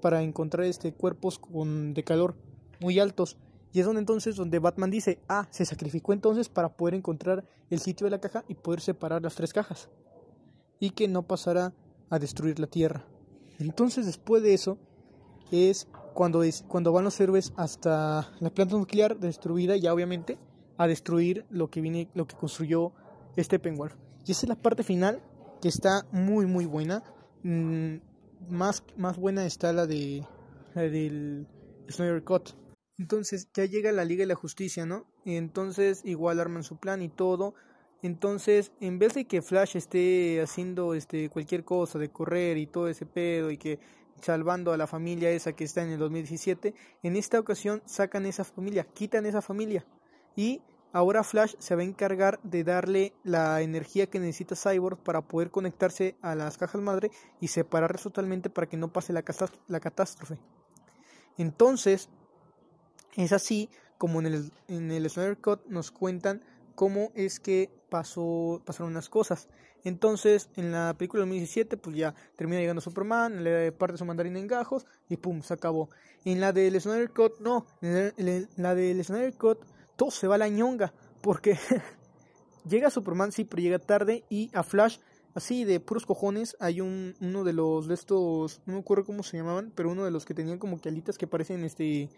para 0.00 0.22
encontrar 0.22 0.66
este 0.66 0.92
cuerpos 0.92 1.38
con, 1.38 1.94
de 1.94 2.02
calor 2.02 2.34
muy 2.80 2.98
altos. 2.98 3.36
Y 3.72 3.78
es 3.78 3.86
donde 3.86 4.00
entonces 4.00 4.34
donde 4.34 4.58
Batman 4.58 4.90
dice, 4.90 5.20
ah, 5.28 5.46
se 5.50 5.64
sacrificó 5.64 6.12
entonces 6.12 6.48
para 6.48 6.70
poder 6.70 6.94
encontrar 6.94 7.44
el 7.70 7.78
sitio 7.78 8.06
de 8.06 8.10
la 8.10 8.20
caja 8.20 8.44
y 8.48 8.54
poder 8.54 8.80
separar 8.80 9.22
las 9.22 9.36
tres 9.36 9.52
cajas. 9.52 9.88
Y 10.80 10.90
que 10.90 11.06
no 11.06 11.22
pasara 11.22 11.72
a 12.08 12.18
destruir 12.18 12.58
la 12.58 12.66
Tierra. 12.66 13.04
Entonces 13.60 14.06
después 14.06 14.42
de 14.42 14.54
eso 14.54 14.78
es 15.52 15.86
cuando, 16.14 16.42
es, 16.42 16.64
cuando 16.68 16.92
van 16.92 17.04
los 17.04 17.20
héroes 17.20 17.52
hasta 17.56 18.32
la 18.40 18.50
planta 18.50 18.76
nuclear 18.76 19.18
destruida, 19.18 19.76
ya 19.76 19.92
obviamente, 19.92 20.38
a 20.76 20.86
destruir 20.86 21.44
lo 21.50 21.68
que 21.68 21.80
viene, 21.80 22.08
lo 22.14 22.26
que 22.26 22.36
construyó 22.36 22.92
Steppenwolf. 23.38 23.94
Y 24.26 24.32
esa 24.32 24.46
es 24.46 24.48
la 24.48 24.56
parte 24.56 24.82
final 24.82 25.22
que 25.60 25.68
está 25.68 26.06
muy 26.12 26.46
muy 26.46 26.66
buena. 26.66 27.02
Mm, 27.42 27.96
más, 28.48 28.82
más 28.96 29.16
buena 29.16 29.46
está 29.46 29.72
la 29.72 29.86
de 29.86 30.26
la 30.74 30.82
del 30.82 31.46
Snyder 31.88 32.24
Cut. 32.24 32.50
Entonces 32.98 33.48
ya 33.54 33.64
llega 33.64 33.92
la 33.92 34.04
Liga 34.04 34.22
de 34.22 34.26
la 34.26 34.34
Justicia, 34.34 34.86
¿no? 34.86 35.06
Entonces 35.24 36.02
igual 36.04 36.40
arman 36.40 36.64
su 36.64 36.76
plan 36.76 37.02
y 37.02 37.08
todo. 37.08 37.54
Entonces, 38.02 38.72
en 38.80 38.98
vez 38.98 39.14
de 39.14 39.26
que 39.26 39.42
Flash 39.42 39.76
esté 39.76 40.40
haciendo 40.40 40.94
este 40.94 41.28
cualquier 41.28 41.64
cosa 41.64 41.98
de 41.98 42.10
correr 42.10 42.56
y 42.56 42.66
todo 42.66 42.88
ese 42.88 43.04
pedo 43.04 43.50
y 43.50 43.58
que 43.58 43.78
salvando 44.20 44.72
a 44.72 44.76
la 44.76 44.86
familia 44.86 45.30
esa 45.30 45.52
que 45.52 45.64
está 45.64 45.82
en 45.82 45.90
el 45.90 45.98
2017, 45.98 46.74
en 47.02 47.16
esta 47.16 47.38
ocasión 47.38 47.82
sacan 47.86 48.26
esa 48.26 48.44
familia, 48.44 48.84
quitan 48.84 49.26
esa 49.26 49.42
familia 49.42 49.84
y 50.36 50.62
ahora 50.92 51.24
Flash 51.24 51.54
se 51.58 51.74
va 51.74 51.82
a 51.82 51.84
encargar 51.84 52.40
de 52.42 52.64
darle 52.64 53.12
la 53.22 53.60
energía 53.62 54.08
que 54.08 54.20
necesita 54.20 54.56
Cyborg 54.56 54.98
para 54.98 55.22
poder 55.22 55.50
conectarse 55.50 56.16
a 56.22 56.34
las 56.34 56.58
cajas 56.58 56.80
madre 56.80 57.10
y 57.40 57.48
separarlas 57.48 58.02
totalmente 58.02 58.50
para 58.50 58.68
que 58.68 58.76
no 58.76 58.92
pase 58.92 59.12
la, 59.12 59.24
la 59.68 59.80
catástrofe. 59.80 60.38
Entonces, 61.36 62.08
es 63.16 63.32
así 63.32 63.70
como 63.98 64.20
en 64.20 64.26
el, 64.26 64.52
en 64.68 64.90
el 64.90 65.08
Snyder 65.10 65.38
Cut 65.38 65.66
nos 65.66 65.90
cuentan 65.90 66.42
cómo 66.74 67.12
es 67.14 67.40
que 67.40 67.70
pasó, 67.90 68.62
pasaron 68.64 68.92
unas 68.92 69.08
cosas. 69.08 69.48
Entonces, 69.84 70.50
en 70.56 70.72
la 70.72 70.94
película 70.96 71.22
2017, 71.22 71.76
pues 71.76 71.96
ya 71.96 72.14
termina 72.36 72.60
llegando 72.60 72.80
Superman, 72.80 73.42
le 73.42 73.72
parte 73.72 73.96
su 73.96 74.04
mandarina 74.04 74.38
en 74.38 74.46
gajos 74.46 74.86
y 75.08 75.16
pum, 75.16 75.42
se 75.42 75.54
acabó. 75.54 75.90
En 76.24 76.40
la 76.40 76.52
del 76.52 76.78
Snyder 76.80 77.10
Cut, 77.10 77.40
no, 77.40 77.66
en 77.80 78.48
la 78.56 78.74
del 78.74 79.02
Snyder 79.04 79.34
Cut, 79.34 79.58
todo 79.96 80.10
se 80.10 80.26
va 80.26 80.34
a 80.34 80.38
la 80.38 80.48
ñonga, 80.48 80.92
porque 81.22 81.58
llega 82.68 82.90
Superman, 82.90 83.32
sí, 83.32 83.44
pero 83.44 83.62
llega 83.62 83.78
tarde 83.78 84.24
y 84.28 84.50
a 84.52 84.62
Flash, 84.62 84.98
así 85.34 85.64
de 85.64 85.80
puros 85.80 86.04
cojones, 86.04 86.56
hay 86.60 86.80
un, 86.80 87.14
uno 87.20 87.44
de 87.44 87.54
los 87.54 87.88
de 87.88 87.94
estos, 87.94 88.60
no 88.66 88.74
me 88.74 88.80
acuerdo 88.80 89.04
cómo 89.04 89.22
se 89.22 89.38
llamaban, 89.38 89.72
pero 89.74 89.90
uno 89.90 90.04
de 90.04 90.10
los 90.10 90.26
que 90.26 90.34
tenían 90.34 90.58
como 90.58 90.80
que 90.80 90.90
alitas 90.90 91.16
que 91.16 91.26
parecen 91.26 91.64
este, 91.64 92.10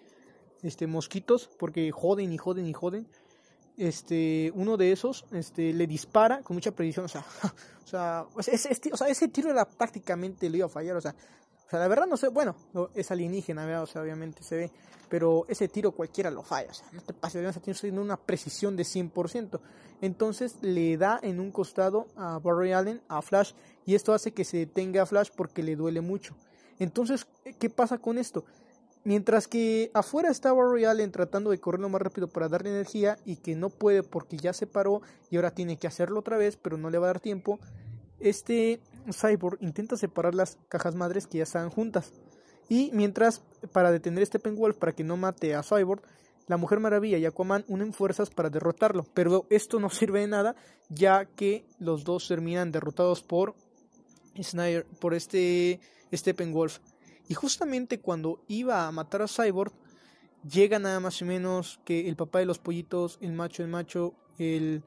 este 0.62 0.88
mosquitos, 0.88 1.48
porque 1.58 1.92
joden 1.92 2.32
y 2.32 2.38
joden 2.38 2.66
y 2.66 2.72
joden 2.72 3.06
este, 3.76 4.52
uno 4.54 4.76
de 4.76 4.92
esos 4.92 5.24
este, 5.32 5.72
le 5.72 5.86
dispara 5.86 6.42
con 6.42 6.56
mucha 6.56 6.72
precisión, 6.72 7.06
o 7.06 7.08
sea, 7.08 7.24
o 7.84 7.86
sea, 7.86 8.26
ese, 8.52 8.92
o 8.92 8.96
sea, 8.96 9.08
ese 9.08 9.28
tiro 9.28 9.50
era 9.50 9.64
prácticamente 9.64 10.48
le 10.48 10.58
iba 10.58 10.66
a 10.66 10.70
fallar, 10.70 10.96
o 10.96 11.00
sea, 11.00 11.14
o 11.66 11.70
sea, 11.70 11.78
la 11.78 11.88
verdad 11.88 12.06
no 12.06 12.16
sé, 12.16 12.28
bueno, 12.28 12.54
es 12.94 13.10
alienígena, 13.10 13.82
o 13.82 13.86
sea, 13.86 14.02
obviamente 14.02 14.42
se 14.42 14.56
ve, 14.56 14.70
pero 15.08 15.44
ese 15.48 15.68
tiro 15.68 15.92
cualquiera 15.92 16.30
lo 16.30 16.42
falla, 16.42 16.70
o 16.70 16.74
sea, 16.74 16.86
no 16.92 17.02
te 17.02 17.12
pases, 17.12 17.80
tiene 17.80 18.00
una 18.00 18.16
precisión 18.16 18.76
de 18.76 18.84
100%. 18.84 19.60
Entonces 20.00 20.56
le 20.62 20.96
da 20.96 21.20
en 21.22 21.38
un 21.38 21.52
costado 21.52 22.08
a 22.16 22.38
Barry 22.38 22.72
Allen, 22.72 23.00
a 23.08 23.22
Flash, 23.22 23.52
y 23.86 23.94
esto 23.94 24.12
hace 24.12 24.32
que 24.32 24.44
se 24.44 24.56
detenga 24.56 25.02
a 25.02 25.06
Flash 25.06 25.28
porque 25.36 25.62
le 25.62 25.76
duele 25.76 26.00
mucho. 26.00 26.34
Entonces, 26.78 27.26
¿qué 27.58 27.70
pasa 27.70 27.98
con 27.98 28.18
esto? 28.18 28.44
Mientras 29.04 29.48
que 29.48 29.90
afuera 29.94 30.30
estaba 30.30 30.62
Allen 30.88 31.10
tratando 31.10 31.50
de 31.50 31.58
correr 31.58 31.80
lo 31.80 31.88
más 31.88 32.02
rápido 32.02 32.28
para 32.28 32.48
darle 32.48 32.70
energía 32.70 33.18
y 33.24 33.36
que 33.36 33.56
no 33.56 33.68
puede 33.68 34.04
porque 34.04 34.36
ya 34.36 34.52
se 34.52 34.68
paró 34.68 35.02
y 35.28 35.36
ahora 35.36 35.50
tiene 35.50 35.76
que 35.76 35.88
hacerlo 35.88 36.20
otra 36.20 36.36
vez, 36.36 36.56
pero 36.56 36.76
no 36.76 36.88
le 36.88 36.98
va 36.98 37.06
a 37.06 37.12
dar 37.14 37.20
tiempo. 37.20 37.58
Este 38.20 38.80
Cyborg 39.10 39.58
intenta 39.60 39.96
separar 39.96 40.36
las 40.36 40.56
cajas 40.68 40.94
madres 40.94 41.26
que 41.26 41.38
ya 41.38 41.44
están 41.44 41.70
juntas. 41.70 42.12
Y 42.68 42.90
mientras, 42.92 43.42
para 43.72 43.90
detener 43.90 44.22
este 44.22 44.38
Penwolf 44.38 44.76
para 44.76 44.92
que 44.92 45.02
no 45.02 45.16
mate 45.16 45.56
a 45.56 45.64
Cyborg, 45.64 46.02
la 46.46 46.56
Mujer 46.56 46.80
Maravilla 46.80 47.18
y 47.18 47.26
Aquaman 47.26 47.64
unen 47.68 47.92
fuerzas 47.92 48.30
para 48.30 48.50
derrotarlo. 48.50 49.04
Pero 49.14 49.46
esto 49.50 49.80
no 49.80 49.90
sirve 49.90 50.20
de 50.20 50.28
nada, 50.28 50.54
ya 50.88 51.24
que 51.24 51.64
los 51.78 52.04
dos 52.04 52.28
terminan 52.28 52.70
derrotados 52.70 53.22
por 53.22 53.54
Snyder, 54.40 54.86
por 55.00 55.14
este 55.14 55.80
Steppenwolf. 56.14 56.78
Y 57.28 57.34
justamente 57.34 58.00
cuando 58.00 58.44
iba 58.48 58.86
a 58.86 58.92
matar 58.92 59.22
a 59.22 59.28
Cyborg, 59.28 59.72
llega 60.48 60.78
nada 60.78 61.00
más 61.00 61.22
o 61.22 61.24
menos 61.24 61.80
que 61.84 62.08
el 62.08 62.16
papá 62.16 62.40
de 62.40 62.46
los 62.46 62.58
pollitos, 62.58 63.18
el 63.20 63.32
macho, 63.32 63.62
el 63.62 63.68
macho, 63.68 64.14
el 64.38 64.82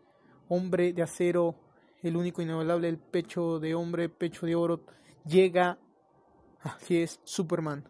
hombre 0.49 0.93
de 0.93 1.01
acero, 1.01 1.55
el 2.03 2.17
único 2.17 2.41
inigualable, 2.41 2.89
el 2.89 2.97
pecho 2.97 3.59
de 3.59 3.73
hombre, 3.73 4.09
pecho 4.09 4.45
de 4.45 4.55
oro, 4.55 4.85
llega, 5.25 5.79
así 6.61 7.01
es, 7.01 7.19
Superman. 7.23 7.87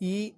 Y 0.00 0.34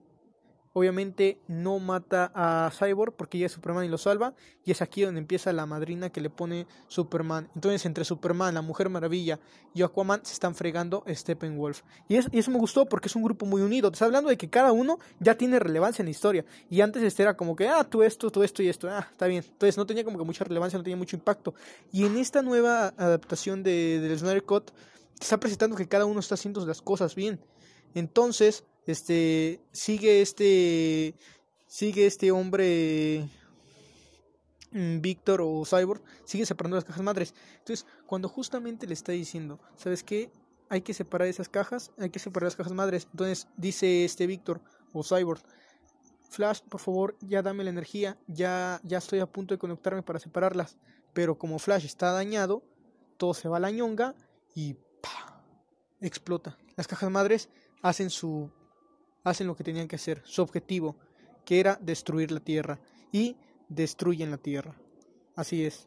Obviamente 0.81 1.39
no 1.47 1.79
mata 1.79 2.33
a 2.35 2.71
Cyborg 2.71 3.13
porque 3.13 3.45
es 3.45 3.53
Superman 3.53 3.85
y 3.85 3.89
lo 3.89 3.99
salva. 3.99 4.33
Y 4.65 4.71
es 4.71 4.81
aquí 4.81 5.03
donde 5.03 5.21
empieza 5.21 5.53
la 5.53 5.67
madrina 5.67 6.09
que 6.09 6.23
le 6.23 6.31
pone 6.31 6.67
Superman. 6.89 7.51
Entonces 7.55 7.85
entre 7.85 8.03
Superman, 8.03 8.55
la 8.55 8.63
Mujer 8.63 8.89
Maravilla 8.89 9.39
y 9.75 9.83
Aquaman 9.83 10.25
se 10.25 10.33
están 10.33 10.55
fregando 10.55 11.05
Steppenwolf. 11.07 11.83
Y, 12.09 12.15
y 12.15 12.39
eso 12.39 12.51
me 12.51 12.57
gustó 12.57 12.87
porque 12.87 13.09
es 13.09 13.15
un 13.15 13.23
grupo 13.23 13.45
muy 13.45 13.61
unido. 13.61 13.91
Te 13.91 13.97
está 13.97 14.07
hablando 14.07 14.31
de 14.31 14.39
que 14.39 14.49
cada 14.49 14.73
uno 14.73 14.99
ya 15.19 15.35
tiene 15.35 15.59
relevancia 15.59 16.01
en 16.01 16.07
la 16.07 16.13
historia. 16.13 16.47
Y 16.71 16.81
antes 16.81 17.03
este 17.03 17.25
era 17.25 17.37
como 17.37 17.55
que, 17.55 17.69
ah, 17.69 17.85
tú 17.85 18.03
esto, 18.03 18.31
tú 18.31 18.43
esto 18.43 18.63
y 18.63 18.71
esto. 18.71 18.89
Ah, 18.89 19.07
está 19.11 19.27
bien. 19.27 19.45
Entonces 19.47 19.77
no 19.77 19.85
tenía 19.85 20.03
como 20.03 20.17
que 20.17 20.25
mucha 20.25 20.45
relevancia, 20.45 20.79
no 20.79 20.83
tenía 20.83 20.97
mucho 20.97 21.15
impacto. 21.15 21.53
Y 21.93 22.07
en 22.07 22.17
esta 22.17 22.41
nueva 22.41 22.95
adaptación 22.97 23.63
de, 23.63 24.01
del 24.01 24.19
Snyder 24.19 24.45
Cut, 24.45 24.71
te 25.19 25.25
está 25.25 25.39
presentando 25.39 25.77
que 25.77 25.87
cada 25.87 26.07
uno 26.07 26.21
está 26.21 26.37
haciendo 26.37 26.65
las 26.65 26.81
cosas 26.81 27.15
bien. 27.15 27.39
Entonces, 27.95 28.65
este 28.87 29.61
sigue 29.73 30.21
este 30.21 31.15
sigue 31.67 32.07
este 32.07 32.31
hombre 32.33 33.29
mm, 34.73 35.01
Víctor 35.01 35.41
o 35.43 35.65
Cyborg 35.65 36.03
sigue 36.25 36.47
separando 36.47 36.77
las 36.77 36.85
cajas 36.85 37.03
madres. 37.03 37.35
Entonces, 37.59 37.87
cuando 38.07 38.29
justamente 38.29 38.87
le 38.87 38.95
está 38.95 39.13
diciendo, 39.13 39.61
¿sabes 39.77 40.03
qué? 40.03 40.31
Hay 40.69 40.83
que 40.83 40.95
separar 40.95 41.29
esas 41.29 41.49
cajas, 41.49 41.91
hay 41.99 42.11
que 42.11 42.19
separar 42.19 42.47
las 42.47 42.57
cajas 42.57 42.73
madres. 42.73 43.09
Entonces, 43.11 43.49
dice 43.57 44.05
este 44.05 44.27
Víctor 44.27 44.61
o 44.93 45.03
Cyborg, 45.03 45.43
Flash, 46.31 46.61
por 46.69 46.81
favor, 46.81 47.17
ya 47.21 47.43
dame 47.43 47.65
la 47.65 47.71
energía, 47.71 48.17
ya 48.29 48.81
ya 48.85 48.99
estoy 48.99 49.19
a 49.19 49.27
punto 49.27 49.55
de 49.55 49.59
conectarme 49.59 50.03
para 50.03 50.21
separarlas, 50.21 50.79
pero 51.13 51.37
como 51.37 51.59
Flash 51.59 51.85
está 51.85 52.13
dañado, 52.13 52.63
todo 53.17 53.35
se 53.35 53.49
va 53.49 53.57
a 53.57 53.61
la 53.61 53.71
ñonga 53.71 54.15
y 54.55 54.77
explota. 56.01 56.57
Las 56.77 56.87
cajas 56.87 57.11
madres 57.11 57.49
hacen 57.83 58.11
su 58.11 58.51
hacen 59.25 59.47
lo 59.47 59.57
que 59.57 59.65
tenían 59.65 59.89
que 59.89 59.97
hacer, 59.97 60.23
su 60.25 60.43
objetivo, 60.43 60.97
que 61.45 61.61
era 61.61 61.79
destruir 61.81 62.31
la 62.31 62.41
tierra, 62.41 62.79
y 63.13 63.37
destruyen 63.69 64.31
la 64.31 64.39
tierra. 64.39 64.75
Así 65.35 65.65
es. 65.65 65.87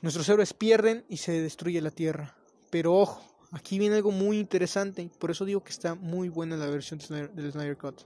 Nuestros 0.00 0.28
héroes 0.28 0.52
pierden 0.52 1.04
y 1.08 1.18
se 1.18 1.32
destruye 1.40 1.80
la 1.80 1.90
tierra. 1.90 2.36
Pero 2.70 2.94
ojo, 2.94 3.22
aquí 3.52 3.78
viene 3.78 3.96
algo 3.96 4.10
muy 4.10 4.38
interesante, 4.38 5.08
por 5.18 5.30
eso 5.30 5.44
digo 5.44 5.62
que 5.62 5.70
está 5.70 5.94
muy 5.94 6.28
buena 6.28 6.56
la 6.56 6.66
versión 6.66 6.98
del 6.98 7.52
Snyder 7.52 7.76
Cut. 7.76 8.02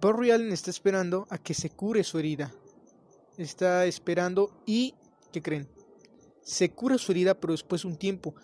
Barry 0.00 0.30
Allen 0.30 0.52
está 0.52 0.70
esperando 0.70 1.26
a 1.30 1.38
que 1.38 1.54
se 1.54 1.70
cure 1.70 2.04
su 2.04 2.18
herida. 2.18 2.52
Está 3.36 3.86
esperando 3.86 4.62
y, 4.66 4.94
¿qué 5.32 5.42
creen? 5.42 5.68
Se 6.42 6.70
cura 6.70 6.98
su 6.98 7.12
herida, 7.12 7.34
pero 7.34 7.52
después 7.52 7.82
de 7.82 7.88
un 7.88 7.96
tiempo 7.96 8.34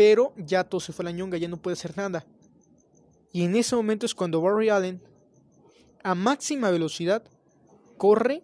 pero 0.00 0.32
ya 0.38 0.64
todo 0.64 0.80
se 0.80 0.94
fue 0.94 1.02
a 1.02 1.10
la 1.10 1.10
ñonga, 1.10 1.36
ya 1.36 1.46
no 1.46 1.58
puede 1.60 1.74
hacer 1.74 1.94
nada. 1.94 2.24
Y 3.34 3.44
en 3.44 3.54
ese 3.54 3.76
momento 3.76 4.06
es 4.06 4.14
cuando 4.14 4.40
Barry 4.40 4.70
Allen, 4.70 5.02
a 6.02 6.14
máxima 6.14 6.70
velocidad, 6.70 7.22
corre 7.98 8.42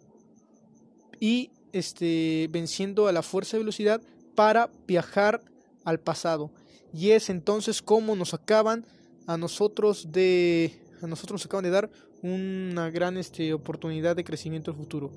y 1.19 1.53
este, 1.73 2.47
venciendo 2.51 3.09
a 3.09 3.13
la 3.13 3.23
fuerza 3.23 3.57
de 3.57 3.63
velocidad 3.63 4.03
para 4.35 4.69
viajar 4.87 5.41
al 5.87 5.99
pasado. 5.99 6.51
Y 6.93 7.13
es 7.13 7.31
entonces 7.31 7.81
como 7.81 8.15
nos 8.17 8.35
acaban 8.35 8.85
a 9.27 9.39
nosotros 9.39 10.13
de 10.13 10.79
a 11.01 11.07
nosotros 11.07 11.41
nos 11.41 11.47
acaban 11.47 11.65
de 11.65 11.71
dar 11.71 11.91
una 12.21 12.91
gran 12.91 13.17
este, 13.17 13.55
oportunidad 13.55 14.15
de 14.15 14.25
crecimiento 14.25 14.73
al 14.73 14.77
futuro, 14.77 15.11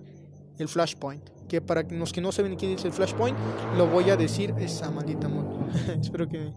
el 0.59 0.67
Flashpoint 0.67 1.39
que 1.49 1.59
para 1.59 1.81
los 1.81 2.13
que 2.13 2.21
no 2.21 2.31
saben 2.31 2.55
quién 2.55 2.73
es 2.73 2.85
el 2.85 2.93
Flashpoint, 2.93 3.37
lo 3.75 3.87
voy 3.87 4.09
a 4.09 4.15
decir 4.15 4.53
esa 4.59 4.89
maldita 4.91 5.27
moto. 5.27 5.67
Espero 6.01 6.29
que 6.29 6.51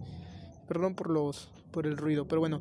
perdón 0.69 0.95
por 0.95 1.11
los 1.11 1.51
por 1.73 1.87
el 1.87 1.97
ruido, 1.97 2.29
pero 2.29 2.41
bueno, 2.41 2.61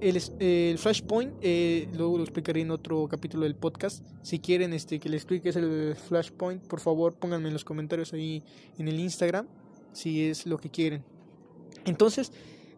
el, 0.00 0.22
el 0.38 0.78
Flashpoint 0.78 1.34
eh, 1.42 1.88
luego 1.96 2.16
lo 2.16 2.22
explicaré 2.22 2.60
en 2.60 2.70
otro 2.70 3.08
capítulo 3.08 3.42
del 3.42 3.56
podcast. 3.56 4.04
Si 4.22 4.38
quieren 4.38 4.72
este 4.72 5.00
que 5.00 5.08
les 5.08 5.22
explique 5.22 5.50
el 5.50 5.96
Flashpoint, 5.96 6.64
por 6.68 6.78
favor, 6.78 7.14
pónganme 7.14 7.48
en 7.48 7.54
los 7.54 7.64
comentarios 7.64 8.12
ahí 8.12 8.44
en 8.78 8.86
el 8.86 9.00
Instagram 9.00 9.48
si 9.92 10.24
es 10.24 10.46
lo 10.46 10.58
que 10.58 10.70
quieren. 10.70 11.02
Entonces, 11.84 12.32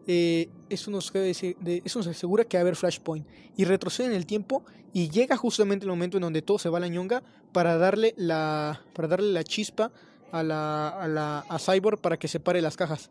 eh, 0.07 0.49
eso, 0.69 0.91
nos, 0.91 1.11
eso 1.13 1.99
nos 1.99 2.07
asegura 2.07 2.43
que 2.45 2.57
va 2.57 2.61
a 2.61 2.63
haber 2.63 2.75
Flashpoint. 2.75 3.27
Y 3.57 3.65
retrocede 3.65 4.07
en 4.07 4.13
el 4.13 4.25
tiempo 4.25 4.63
y 4.93 5.09
llega 5.09 5.37
justamente 5.37 5.85
el 5.85 5.89
momento 5.89 6.17
en 6.17 6.21
donde 6.21 6.41
todo 6.41 6.59
se 6.59 6.69
va 6.69 6.77
a 6.77 6.81
la 6.81 6.87
ñonga 6.87 7.23
para 7.51 7.77
darle 7.77 8.13
la, 8.17 8.81
para 8.93 9.07
darle 9.07 9.31
la 9.31 9.43
chispa 9.43 9.91
a, 10.31 10.43
la, 10.43 10.89
a, 10.89 11.07
la, 11.07 11.45
a 11.47 11.59
Cyborg 11.59 11.99
para 11.99 12.17
que 12.17 12.27
separe 12.27 12.61
las 12.61 12.77
cajas. 12.77 13.09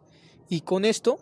Y 0.49 0.62
con 0.62 0.84
esto, 0.84 1.18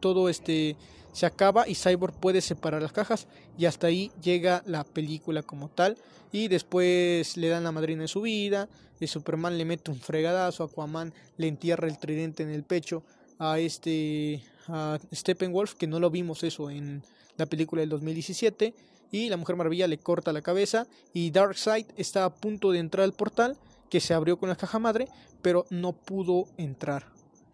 todo 0.00 0.28
este 0.28 0.76
se 1.12 1.26
acaba 1.26 1.68
y 1.68 1.74
Cyborg 1.74 2.14
puede 2.14 2.40
separar 2.40 2.82
las 2.82 2.92
cajas 2.92 3.26
y 3.58 3.66
hasta 3.66 3.88
ahí 3.88 4.12
llega 4.22 4.62
la 4.66 4.84
película 4.84 5.42
como 5.42 5.68
tal 5.68 5.96
y 6.32 6.48
después 6.48 7.36
le 7.36 7.48
dan 7.48 7.64
la 7.64 7.72
madrina 7.72 8.02
de 8.02 8.08
su 8.08 8.20
vida, 8.20 8.68
y 9.00 9.06
Superman 9.06 9.56
le 9.58 9.64
mete 9.64 9.90
un 9.90 9.98
fregadazo, 9.98 10.64
Aquaman 10.64 11.12
le 11.38 11.48
entierra 11.48 11.88
el 11.88 11.98
tridente 11.98 12.42
en 12.42 12.50
el 12.50 12.62
pecho 12.62 13.02
a 13.38 13.58
este 13.58 14.42
a 14.72 14.98
Steppenwolf 15.14 15.74
que 15.74 15.86
no 15.86 16.00
lo 16.00 16.10
vimos 16.10 16.42
eso 16.44 16.70
en 16.70 17.02
la 17.36 17.46
película 17.46 17.80
del 17.80 17.88
2017 17.90 18.74
y 19.12 19.28
la 19.28 19.36
Mujer 19.36 19.56
Maravilla 19.56 19.88
le 19.88 19.98
corta 19.98 20.32
la 20.32 20.42
cabeza 20.42 20.86
y 21.12 21.30
Darkseid 21.30 21.86
está 21.96 22.24
a 22.24 22.34
punto 22.34 22.70
de 22.70 22.78
entrar 22.78 23.04
al 23.04 23.12
portal 23.12 23.56
que 23.88 24.00
se 24.00 24.14
abrió 24.14 24.38
con 24.38 24.48
la 24.48 24.56
caja 24.56 24.78
madre, 24.78 25.08
pero 25.42 25.66
no 25.70 25.92
pudo 25.92 26.46
entrar. 26.56 27.06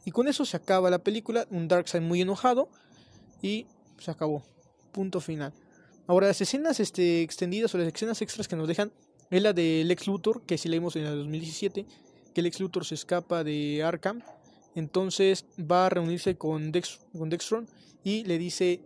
Y 0.04 0.10
con 0.10 0.28
eso 0.28 0.44
se 0.44 0.56
acaba 0.56 0.90
la 0.90 0.98
película, 0.98 1.46
un 1.50 1.66
Darkseid 1.66 2.02
muy 2.02 2.20
enojado 2.20 2.68
y 3.42 3.66
se 3.98 4.10
acabó. 4.10 4.44
Punto 4.92 5.20
final. 5.20 5.52
Ahora 6.06 6.28
las 6.28 6.40
escenas 6.40 6.78
este, 6.78 7.22
extendidas 7.22 7.74
o 7.74 7.78
las 7.78 7.92
escenas 7.92 8.22
extras 8.22 8.46
que 8.46 8.56
nos 8.56 8.68
dejan 8.68 8.92
es 9.30 9.42
la 9.42 9.52
del 9.52 9.88
Lex 9.88 10.06
Luthor, 10.06 10.42
que 10.42 10.58
si 10.58 10.68
leímos 10.68 10.94
en 10.96 11.04
el 11.04 11.16
2017, 11.16 11.86
que 12.32 12.42
Lex 12.42 12.60
Luthor 12.60 12.84
se 12.84 12.94
escapa 12.94 13.42
de 13.42 13.82
Arkham, 13.82 14.22
entonces 14.76 15.44
va 15.58 15.86
a 15.86 15.88
reunirse 15.88 16.36
con, 16.36 16.70
Dex, 16.70 17.00
con 17.18 17.28
Dextron 17.28 17.66
y 18.04 18.22
le 18.22 18.38
dice 18.38 18.80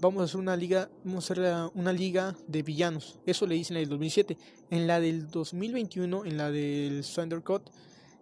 vamos 0.00 0.20
a 0.20 0.24
hacer 0.24 0.40
una 0.40 0.56
liga, 0.56 0.90
vamos 1.04 1.30
a 1.30 1.32
hacer 1.32 1.70
una 1.74 1.92
liga 1.92 2.36
de 2.46 2.62
villanos. 2.62 3.18
Eso 3.26 3.46
le 3.46 3.54
dice 3.54 3.74
en 3.74 3.80
el 3.80 3.88
2007. 3.88 4.36
En 4.70 4.86
la 4.86 5.00
del 5.00 5.30
2021, 5.30 6.24
en 6.24 6.36
la 6.36 6.50
del 6.50 7.04
Thunder 7.04 7.42
Cut, 7.42 7.70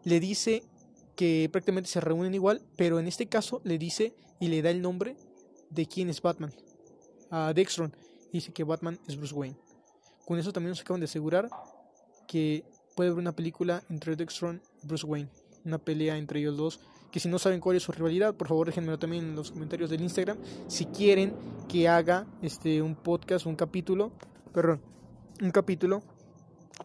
le 0.04 0.20
dice 0.20 0.62
que 1.16 1.48
prácticamente 1.50 1.90
se 1.90 2.00
reúnen 2.00 2.34
igual, 2.34 2.60
pero 2.76 2.98
en 2.98 3.06
este 3.06 3.26
caso 3.26 3.60
le 3.64 3.78
dice 3.78 4.14
y 4.40 4.48
le 4.48 4.62
da 4.62 4.70
el 4.70 4.82
nombre 4.82 5.16
de 5.70 5.86
quién 5.86 6.08
es 6.08 6.20
Batman. 6.20 6.52
A 7.30 7.52
Dextron. 7.54 7.94
Dice 8.32 8.52
que 8.52 8.64
Batman 8.64 8.98
es 9.06 9.16
Bruce 9.16 9.34
Wayne. 9.34 9.56
Con 10.24 10.38
eso 10.38 10.52
también 10.52 10.70
nos 10.70 10.80
acaban 10.80 11.00
de 11.00 11.04
asegurar 11.04 11.48
que 12.26 12.64
puede 12.96 13.10
haber 13.10 13.20
una 13.20 13.36
película 13.36 13.82
entre 13.88 14.16
Dextron 14.16 14.60
y 14.82 14.86
Bruce 14.86 15.06
Wayne. 15.06 15.28
Una 15.64 15.78
pelea 15.78 16.18
entre 16.18 16.40
ellos 16.40 16.56
dos. 16.56 16.80
Que 17.14 17.20
si 17.20 17.28
no 17.28 17.38
saben 17.38 17.60
cuál 17.60 17.76
es 17.76 17.84
su 17.84 17.92
rivalidad, 17.92 18.34
por 18.34 18.48
favor 18.48 18.66
déjenmelo 18.66 18.98
también 18.98 19.22
en 19.22 19.36
los 19.36 19.52
comentarios 19.52 19.88
del 19.88 20.00
Instagram. 20.00 20.36
Si 20.66 20.86
quieren 20.86 21.32
que 21.68 21.86
haga 21.86 22.26
este 22.42 22.82
un 22.82 22.96
podcast, 22.96 23.46
un 23.46 23.54
capítulo, 23.54 24.10
perdón, 24.52 24.80
un 25.40 25.52
capítulo 25.52 26.02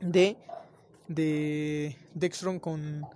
de 0.02 0.38
de 1.08 1.98
Dextron 2.14 2.60
con 2.60 3.08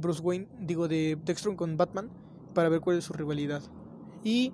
Bruce 0.00 0.20
Wayne, 0.20 0.48
digo 0.58 0.88
de 0.88 1.16
Dextron 1.24 1.54
con 1.54 1.76
Batman, 1.76 2.10
para 2.52 2.68
ver 2.68 2.80
cuál 2.80 2.98
es 2.98 3.04
su 3.04 3.12
rivalidad. 3.12 3.62
Y 4.24 4.52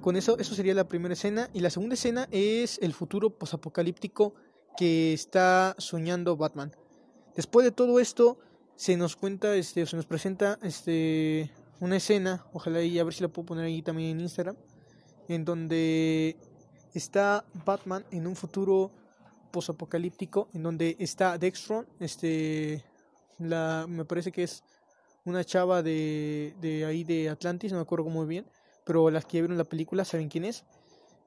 con 0.00 0.16
eso, 0.16 0.38
eso 0.38 0.54
sería 0.54 0.72
la 0.72 0.88
primera 0.88 1.12
escena. 1.12 1.50
Y 1.52 1.60
la 1.60 1.68
segunda 1.68 1.96
escena 1.96 2.28
es 2.30 2.78
el 2.80 2.94
futuro 2.94 3.28
posapocalíptico 3.28 4.32
que 4.74 5.12
está 5.12 5.74
soñando 5.76 6.34
Batman. 6.38 6.74
Después 7.34 7.62
de 7.62 7.72
todo 7.72 8.00
esto, 8.00 8.38
se 8.76 8.96
nos 8.96 9.16
cuenta, 9.16 9.54
este, 9.56 9.86
se 9.86 9.96
nos 9.96 10.06
presenta 10.06 10.58
este, 10.62 11.50
una 11.80 11.96
escena, 11.96 12.46
ojalá 12.52 12.82
y 12.82 12.98
a 12.98 13.04
ver 13.04 13.14
si 13.14 13.22
la 13.22 13.28
puedo 13.28 13.46
poner 13.46 13.64
ahí 13.64 13.82
también 13.82 14.10
en 14.10 14.20
Instagram, 14.20 14.56
en 15.28 15.44
donde 15.44 16.36
está 16.94 17.44
Batman 17.64 18.04
en 18.10 18.26
un 18.26 18.36
futuro 18.36 18.92
posapocalíptico, 19.50 20.48
en 20.52 20.62
donde 20.62 20.96
está 20.98 21.38
Dextron, 21.38 21.86
este, 22.00 22.84
la, 23.38 23.86
me 23.88 24.04
parece 24.04 24.30
que 24.30 24.42
es 24.42 24.62
una 25.24 25.42
chava 25.42 25.82
de, 25.82 26.54
de 26.60 26.84
ahí 26.84 27.02
de 27.02 27.30
Atlantis, 27.30 27.72
no 27.72 27.78
me 27.78 27.82
acuerdo 27.82 28.04
muy 28.10 28.26
bien, 28.26 28.46
pero 28.84 29.10
las 29.10 29.24
que 29.24 29.40
vieron 29.40 29.58
la 29.58 29.64
película 29.64 30.04
saben 30.04 30.28
quién 30.28 30.44
es. 30.44 30.64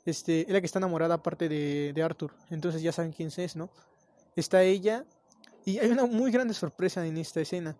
Este, 0.05 0.41
es 0.41 0.49
la 0.49 0.61
que 0.61 0.65
está 0.65 0.79
enamorada 0.79 1.15
aparte 1.15 1.49
de, 1.49 1.91
de 1.93 2.03
Arthur, 2.03 2.31
entonces 2.49 2.81
ya 2.81 2.91
saben 2.91 3.11
quién 3.11 3.29
es, 3.35 3.55
¿no? 3.55 3.69
Está 4.35 4.63
ella 4.63 5.05
y 5.65 5.79
hay 5.79 5.89
una 5.89 6.05
muy 6.05 6.31
grande 6.31 6.53
sorpresa 6.53 7.05
en 7.05 7.17
esta 7.17 7.41
escena, 7.41 7.75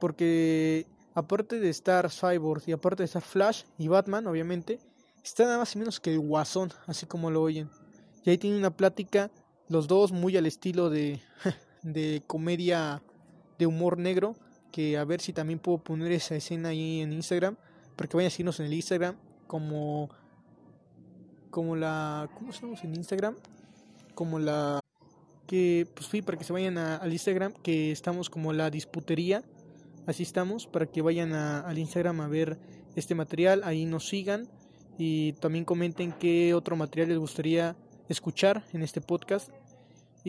porque 0.00 0.86
aparte 1.14 1.58
de 1.58 1.70
estar 1.70 2.10
Cyborg 2.10 2.62
y 2.66 2.72
aparte 2.72 3.02
de 3.02 3.06
estar 3.06 3.22
Flash 3.22 3.64
y 3.78 3.88
Batman, 3.88 4.26
obviamente, 4.26 4.78
está 5.24 5.44
nada 5.44 5.58
más 5.58 5.74
y 5.74 5.78
menos 5.78 6.00
que 6.00 6.16
Guasón, 6.16 6.72
así 6.86 7.06
como 7.06 7.30
lo 7.30 7.42
oyen. 7.42 7.70
Y 8.24 8.30
ahí 8.30 8.38
tienen 8.38 8.58
una 8.58 8.76
plática, 8.76 9.30
los 9.68 9.86
dos 9.88 10.12
muy 10.12 10.36
al 10.36 10.46
estilo 10.46 10.90
de, 10.90 11.20
de 11.82 12.22
comedia 12.26 13.02
de 13.58 13.66
humor 13.66 13.98
negro, 13.98 14.36
que 14.72 14.98
a 14.98 15.04
ver 15.04 15.20
si 15.20 15.32
también 15.32 15.58
puedo 15.58 15.78
poner 15.78 16.12
esa 16.12 16.36
escena 16.36 16.68
ahí 16.70 17.00
en 17.00 17.12
Instagram, 17.12 17.56
para 17.96 18.08
que 18.08 18.16
vayan 18.16 18.28
a 18.28 18.30
seguirnos 18.30 18.60
en 18.60 18.66
el 18.66 18.74
Instagram 18.74 19.16
como 19.46 20.10
como 21.50 21.76
la 21.76 22.28
¿cómo 22.34 22.50
estamos 22.50 22.84
en 22.84 22.94
Instagram? 22.94 23.36
Como 24.14 24.38
la 24.38 24.80
que 25.46 25.86
pues 25.94 26.08
sí, 26.08 26.22
para 26.22 26.38
que 26.38 26.44
se 26.44 26.52
vayan 26.52 26.78
al 26.78 27.12
Instagram, 27.12 27.52
que 27.62 27.92
estamos 27.92 28.30
como 28.30 28.52
la 28.52 28.70
disputería, 28.70 29.42
así 30.06 30.22
estamos, 30.22 30.66
para 30.66 30.86
que 30.86 31.02
vayan 31.02 31.32
al 31.32 31.78
Instagram 31.78 32.20
a 32.20 32.28
ver 32.28 32.58
este 32.94 33.14
material, 33.14 33.62
ahí 33.64 33.84
nos 33.84 34.08
sigan 34.08 34.48
y 34.98 35.32
también 35.34 35.64
comenten 35.64 36.12
qué 36.12 36.54
otro 36.54 36.76
material 36.76 37.08
les 37.10 37.18
gustaría 37.18 37.76
escuchar 38.08 38.64
en 38.72 38.82
este 38.82 39.00
podcast 39.00 39.50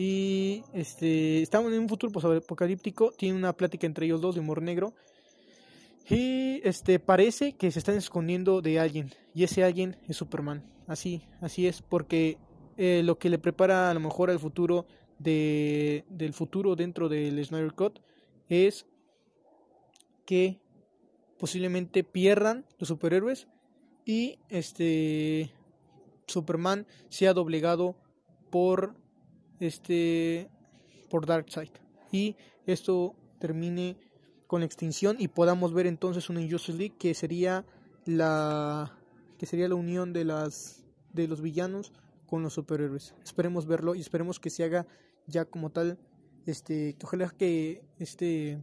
y 0.00 0.62
este, 0.74 1.42
estamos 1.42 1.72
en 1.72 1.80
un 1.80 1.88
futuro 1.88 2.12
apocalíptico. 2.36 3.10
Tiene 3.10 3.36
una 3.36 3.52
plática 3.52 3.84
entre 3.84 4.06
ellos 4.06 4.20
dos 4.20 4.36
de 4.36 4.40
humor 4.40 4.62
negro. 4.62 4.94
Y 6.08 6.60
este, 6.62 7.00
parece 7.00 7.54
que 7.54 7.72
se 7.72 7.80
están 7.80 7.96
escondiendo 7.96 8.62
de 8.62 8.78
alguien. 8.78 9.12
Y 9.34 9.42
ese 9.42 9.64
alguien 9.64 9.96
es 10.06 10.16
Superman. 10.16 10.62
Así, 10.86 11.22
así 11.40 11.66
es. 11.66 11.82
Porque 11.82 12.38
eh, 12.76 13.02
lo 13.04 13.18
que 13.18 13.28
le 13.28 13.40
prepara 13.40 13.90
a 13.90 13.94
lo 13.94 13.98
mejor 13.98 14.30
al 14.30 14.38
futuro 14.38 14.86
de, 15.18 16.04
del 16.08 16.32
futuro 16.32 16.76
dentro 16.76 17.08
del 17.08 17.44
Snyder 17.44 17.72
Cut 17.74 18.00
es 18.48 18.86
que 20.24 20.60
posiblemente 21.38 22.04
pierdan 22.04 22.66
los 22.78 22.88
superhéroes 22.88 23.48
y 24.04 24.38
este 24.48 25.52
Superman 26.26 26.86
sea 27.08 27.34
doblegado 27.34 27.96
por 28.50 28.94
este 29.60 30.50
por 31.10 31.26
Darkseid 31.26 31.70
y 32.12 32.36
esto 32.66 33.14
termine 33.38 33.96
con 34.46 34.60
la 34.60 34.66
extinción 34.66 35.16
y 35.18 35.28
podamos 35.28 35.72
ver 35.72 35.86
entonces 35.86 36.28
una 36.30 36.40
Injustice 36.40 36.78
League 36.78 36.96
que 36.98 37.14
sería 37.14 37.64
la 38.04 38.98
que 39.38 39.46
sería 39.46 39.68
la 39.68 39.74
unión 39.74 40.12
de 40.12 40.24
las 40.24 40.84
de 41.12 41.28
los 41.28 41.40
villanos 41.40 41.92
con 42.26 42.42
los 42.42 42.54
superhéroes. 42.54 43.14
Esperemos 43.24 43.66
verlo 43.66 43.94
y 43.94 44.00
esperemos 44.00 44.38
que 44.38 44.50
se 44.50 44.64
haga 44.64 44.86
ya 45.28 45.44
como 45.44 45.70
tal 45.70 45.98
este 46.46 46.96
que 46.96 47.06
ojalá 47.06 47.30
que 47.30 47.84
este 47.98 48.58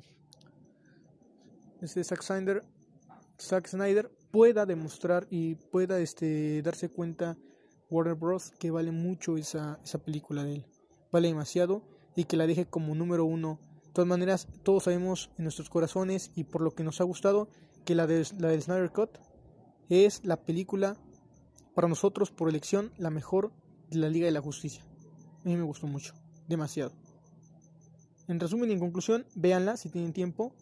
este 1.82 2.04
Zack 2.04 2.22
Snyder 2.22 2.62
Zack 3.40 3.68
Snyder 3.68 4.12
pueda 4.32 4.66
demostrar 4.66 5.28
y 5.30 5.56
pueda 5.56 6.00
este 6.00 6.62
darse 6.62 6.90
cuenta 6.90 7.38
Warner 7.90 8.16
Bros 8.16 8.52
que 8.60 8.72
vale 8.72 8.92
mucho 8.92 9.38
esa 9.38 9.80
esa 9.84 10.00
película 10.00 10.44
de 10.44 10.56
él 10.56 10.66
vale 11.16 11.30
demasiado 11.30 11.82
y 12.16 12.26
que 12.26 12.38
la 12.38 12.48
deje 12.48 12.66
como 12.66 12.96
número 12.96 13.26
uno. 13.26 13.60
De 13.86 13.92
todas 13.94 14.08
maneras, 14.08 14.48
todos 14.64 14.84
sabemos 14.84 15.30
en 15.38 15.44
nuestros 15.44 15.70
corazones 15.70 16.32
y 16.36 16.44
por 16.46 16.62
lo 16.62 16.72
que 16.72 16.84
nos 16.84 17.00
ha 17.00 17.06
gustado 17.06 17.48
que 17.86 17.96
la 17.96 18.08
de 18.08 18.26
la 18.38 18.50
del 18.50 18.62
Snyder 18.62 18.92
Cut 18.92 19.12
es 19.90 20.26
la 20.26 20.38
película 20.38 20.98
para 21.74 21.88
nosotros 21.88 22.32
por 22.32 22.50
elección 22.50 22.92
la 22.98 23.10
mejor 23.10 23.54
de 23.90 24.00
la 24.00 24.10
Liga 24.10 24.26
de 24.26 24.32
la 24.32 24.42
Justicia. 24.42 24.84
A 25.44 25.48
mí 25.48 25.56
me 25.56 25.64
gustó 25.64 25.88
mucho, 25.88 26.16
demasiado. 26.48 26.92
En 28.28 28.40
resumen 28.40 28.70
y 28.70 28.74
en 28.74 28.80
conclusión, 28.80 29.26
véanla 29.36 29.78
si 29.78 29.90
tienen 29.90 30.14
tiempo, 30.14 30.54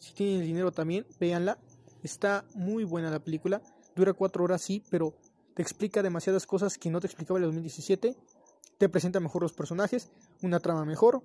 si 0.00 0.12
tienen 0.14 0.40
el 0.40 0.46
dinero 0.46 0.72
también, 0.72 1.06
véanla. 1.20 1.58
Está 2.02 2.44
muy 2.54 2.84
buena 2.84 3.10
la 3.10 3.20
película, 3.20 3.62
dura 3.94 4.12
cuatro 4.12 4.42
horas 4.42 4.62
sí, 4.62 4.82
pero 4.90 5.14
te 5.54 5.62
explica 5.62 6.02
demasiadas 6.02 6.46
cosas 6.46 6.78
que 6.78 6.90
no 6.90 7.00
te 7.00 7.06
explicaba 7.06 7.38
en 7.38 7.44
el 7.44 7.48
2017 7.50 8.16
te 8.82 8.88
presenta 8.88 9.20
mejor 9.20 9.42
los 9.42 9.52
personajes, 9.52 10.10
una 10.42 10.58
trama 10.58 10.84
mejor, 10.84 11.22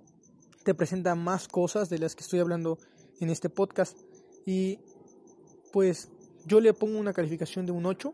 te 0.63 0.75
presenta 0.75 1.15
más 1.15 1.47
cosas 1.47 1.89
de 1.89 1.97
las 1.97 2.15
que 2.15 2.21
estoy 2.21 2.39
hablando 2.39 2.77
en 3.19 3.31
este 3.31 3.49
podcast 3.49 3.97
y 4.45 4.77
pues 5.73 6.11
yo 6.45 6.61
le 6.61 6.75
pongo 6.75 6.99
una 6.99 7.13
calificación 7.13 7.65
de 7.65 7.71
un 7.71 7.87
8, 7.87 8.13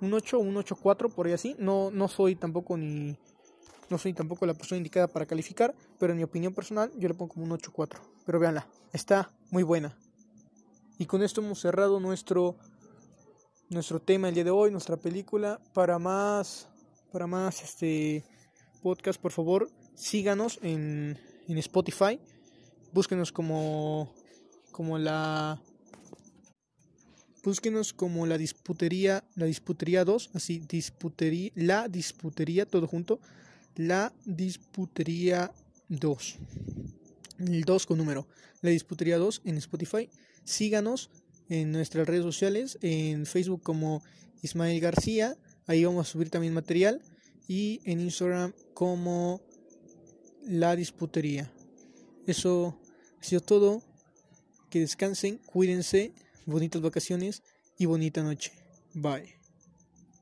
un 0.00 0.12
8 0.12 0.38
un 0.40 0.56
8.4 0.56 1.14
por 1.14 1.28
ahí 1.28 1.34
así, 1.34 1.54
no 1.60 1.92
no 1.92 2.08
soy 2.08 2.34
tampoco 2.34 2.76
ni 2.76 3.16
no 3.90 3.98
soy 3.98 4.12
tampoco 4.12 4.46
la 4.46 4.54
persona 4.54 4.78
indicada 4.78 5.08
para 5.08 5.26
calificar, 5.26 5.74
pero 5.98 6.12
en 6.12 6.18
mi 6.18 6.24
opinión 6.24 6.54
personal 6.54 6.90
yo 6.98 7.08
le 7.08 7.14
pongo 7.14 7.34
como 7.34 7.44
un 7.46 7.52
8.4, 7.52 7.98
pero 8.24 8.38
véanla, 8.38 8.66
está 8.92 9.30
muy 9.50 9.62
buena. 9.62 9.96
Y 10.98 11.06
con 11.06 11.22
esto 11.22 11.40
hemos 11.40 11.60
cerrado 11.60 12.00
nuestro 12.00 12.56
nuestro 13.68 14.00
tema 14.00 14.28
el 14.28 14.34
día 14.34 14.44
de 14.44 14.50
hoy, 14.50 14.70
nuestra 14.70 14.96
película 14.96 15.60
para 15.74 15.98
más 15.98 16.68
para 17.12 17.26
más 17.26 17.62
este 17.62 18.24
podcast, 18.82 19.20
por 19.20 19.32
favor, 19.32 19.70
síganos 19.94 20.58
en, 20.62 21.18
en 21.48 21.58
Spotify. 21.58 22.20
Búsquenos 22.92 23.32
como, 23.32 24.12
como 24.70 24.98
la 24.98 25.60
búsquenos 27.42 27.92
como 27.92 28.26
la 28.26 28.38
disputería, 28.38 29.24
la 29.36 29.46
disputería 29.46 30.04
2, 30.04 30.30
así, 30.34 30.58
disputería, 30.58 31.52
la 31.54 31.88
disputería, 31.88 32.66
todo 32.66 32.86
junto, 32.88 33.20
la 33.76 34.12
disputería 34.24 35.52
2. 35.88 36.36
El 37.38 37.64
2 37.64 37.86
con 37.86 37.98
número, 37.98 38.26
la 38.62 38.70
disputería 38.70 39.18
2 39.18 39.42
en 39.44 39.56
Spotify. 39.58 40.10
Síganos 40.44 41.10
en 41.48 41.72
nuestras 41.72 42.06
redes 42.06 42.22
sociales, 42.22 42.78
en 42.82 43.26
Facebook 43.26 43.62
como 43.62 44.02
Ismael 44.42 44.80
García, 44.80 45.36
ahí 45.66 45.84
vamos 45.84 46.08
a 46.08 46.10
subir 46.10 46.30
también 46.30 46.54
material, 46.54 47.02
y 47.48 47.80
en 47.84 48.00
Instagram 48.00 48.52
como 48.74 49.40
la 50.42 50.74
disputería. 50.76 51.52
Eso 52.26 52.78
ha 53.20 53.24
sido 53.24 53.40
todo. 53.40 53.82
Que 54.70 54.80
descansen, 54.80 55.38
cuídense, 55.46 56.12
bonitas 56.44 56.82
vacaciones 56.82 57.42
y 57.78 57.86
bonita 57.86 58.22
noche. 58.22 58.52
Bye. 58.94 59.35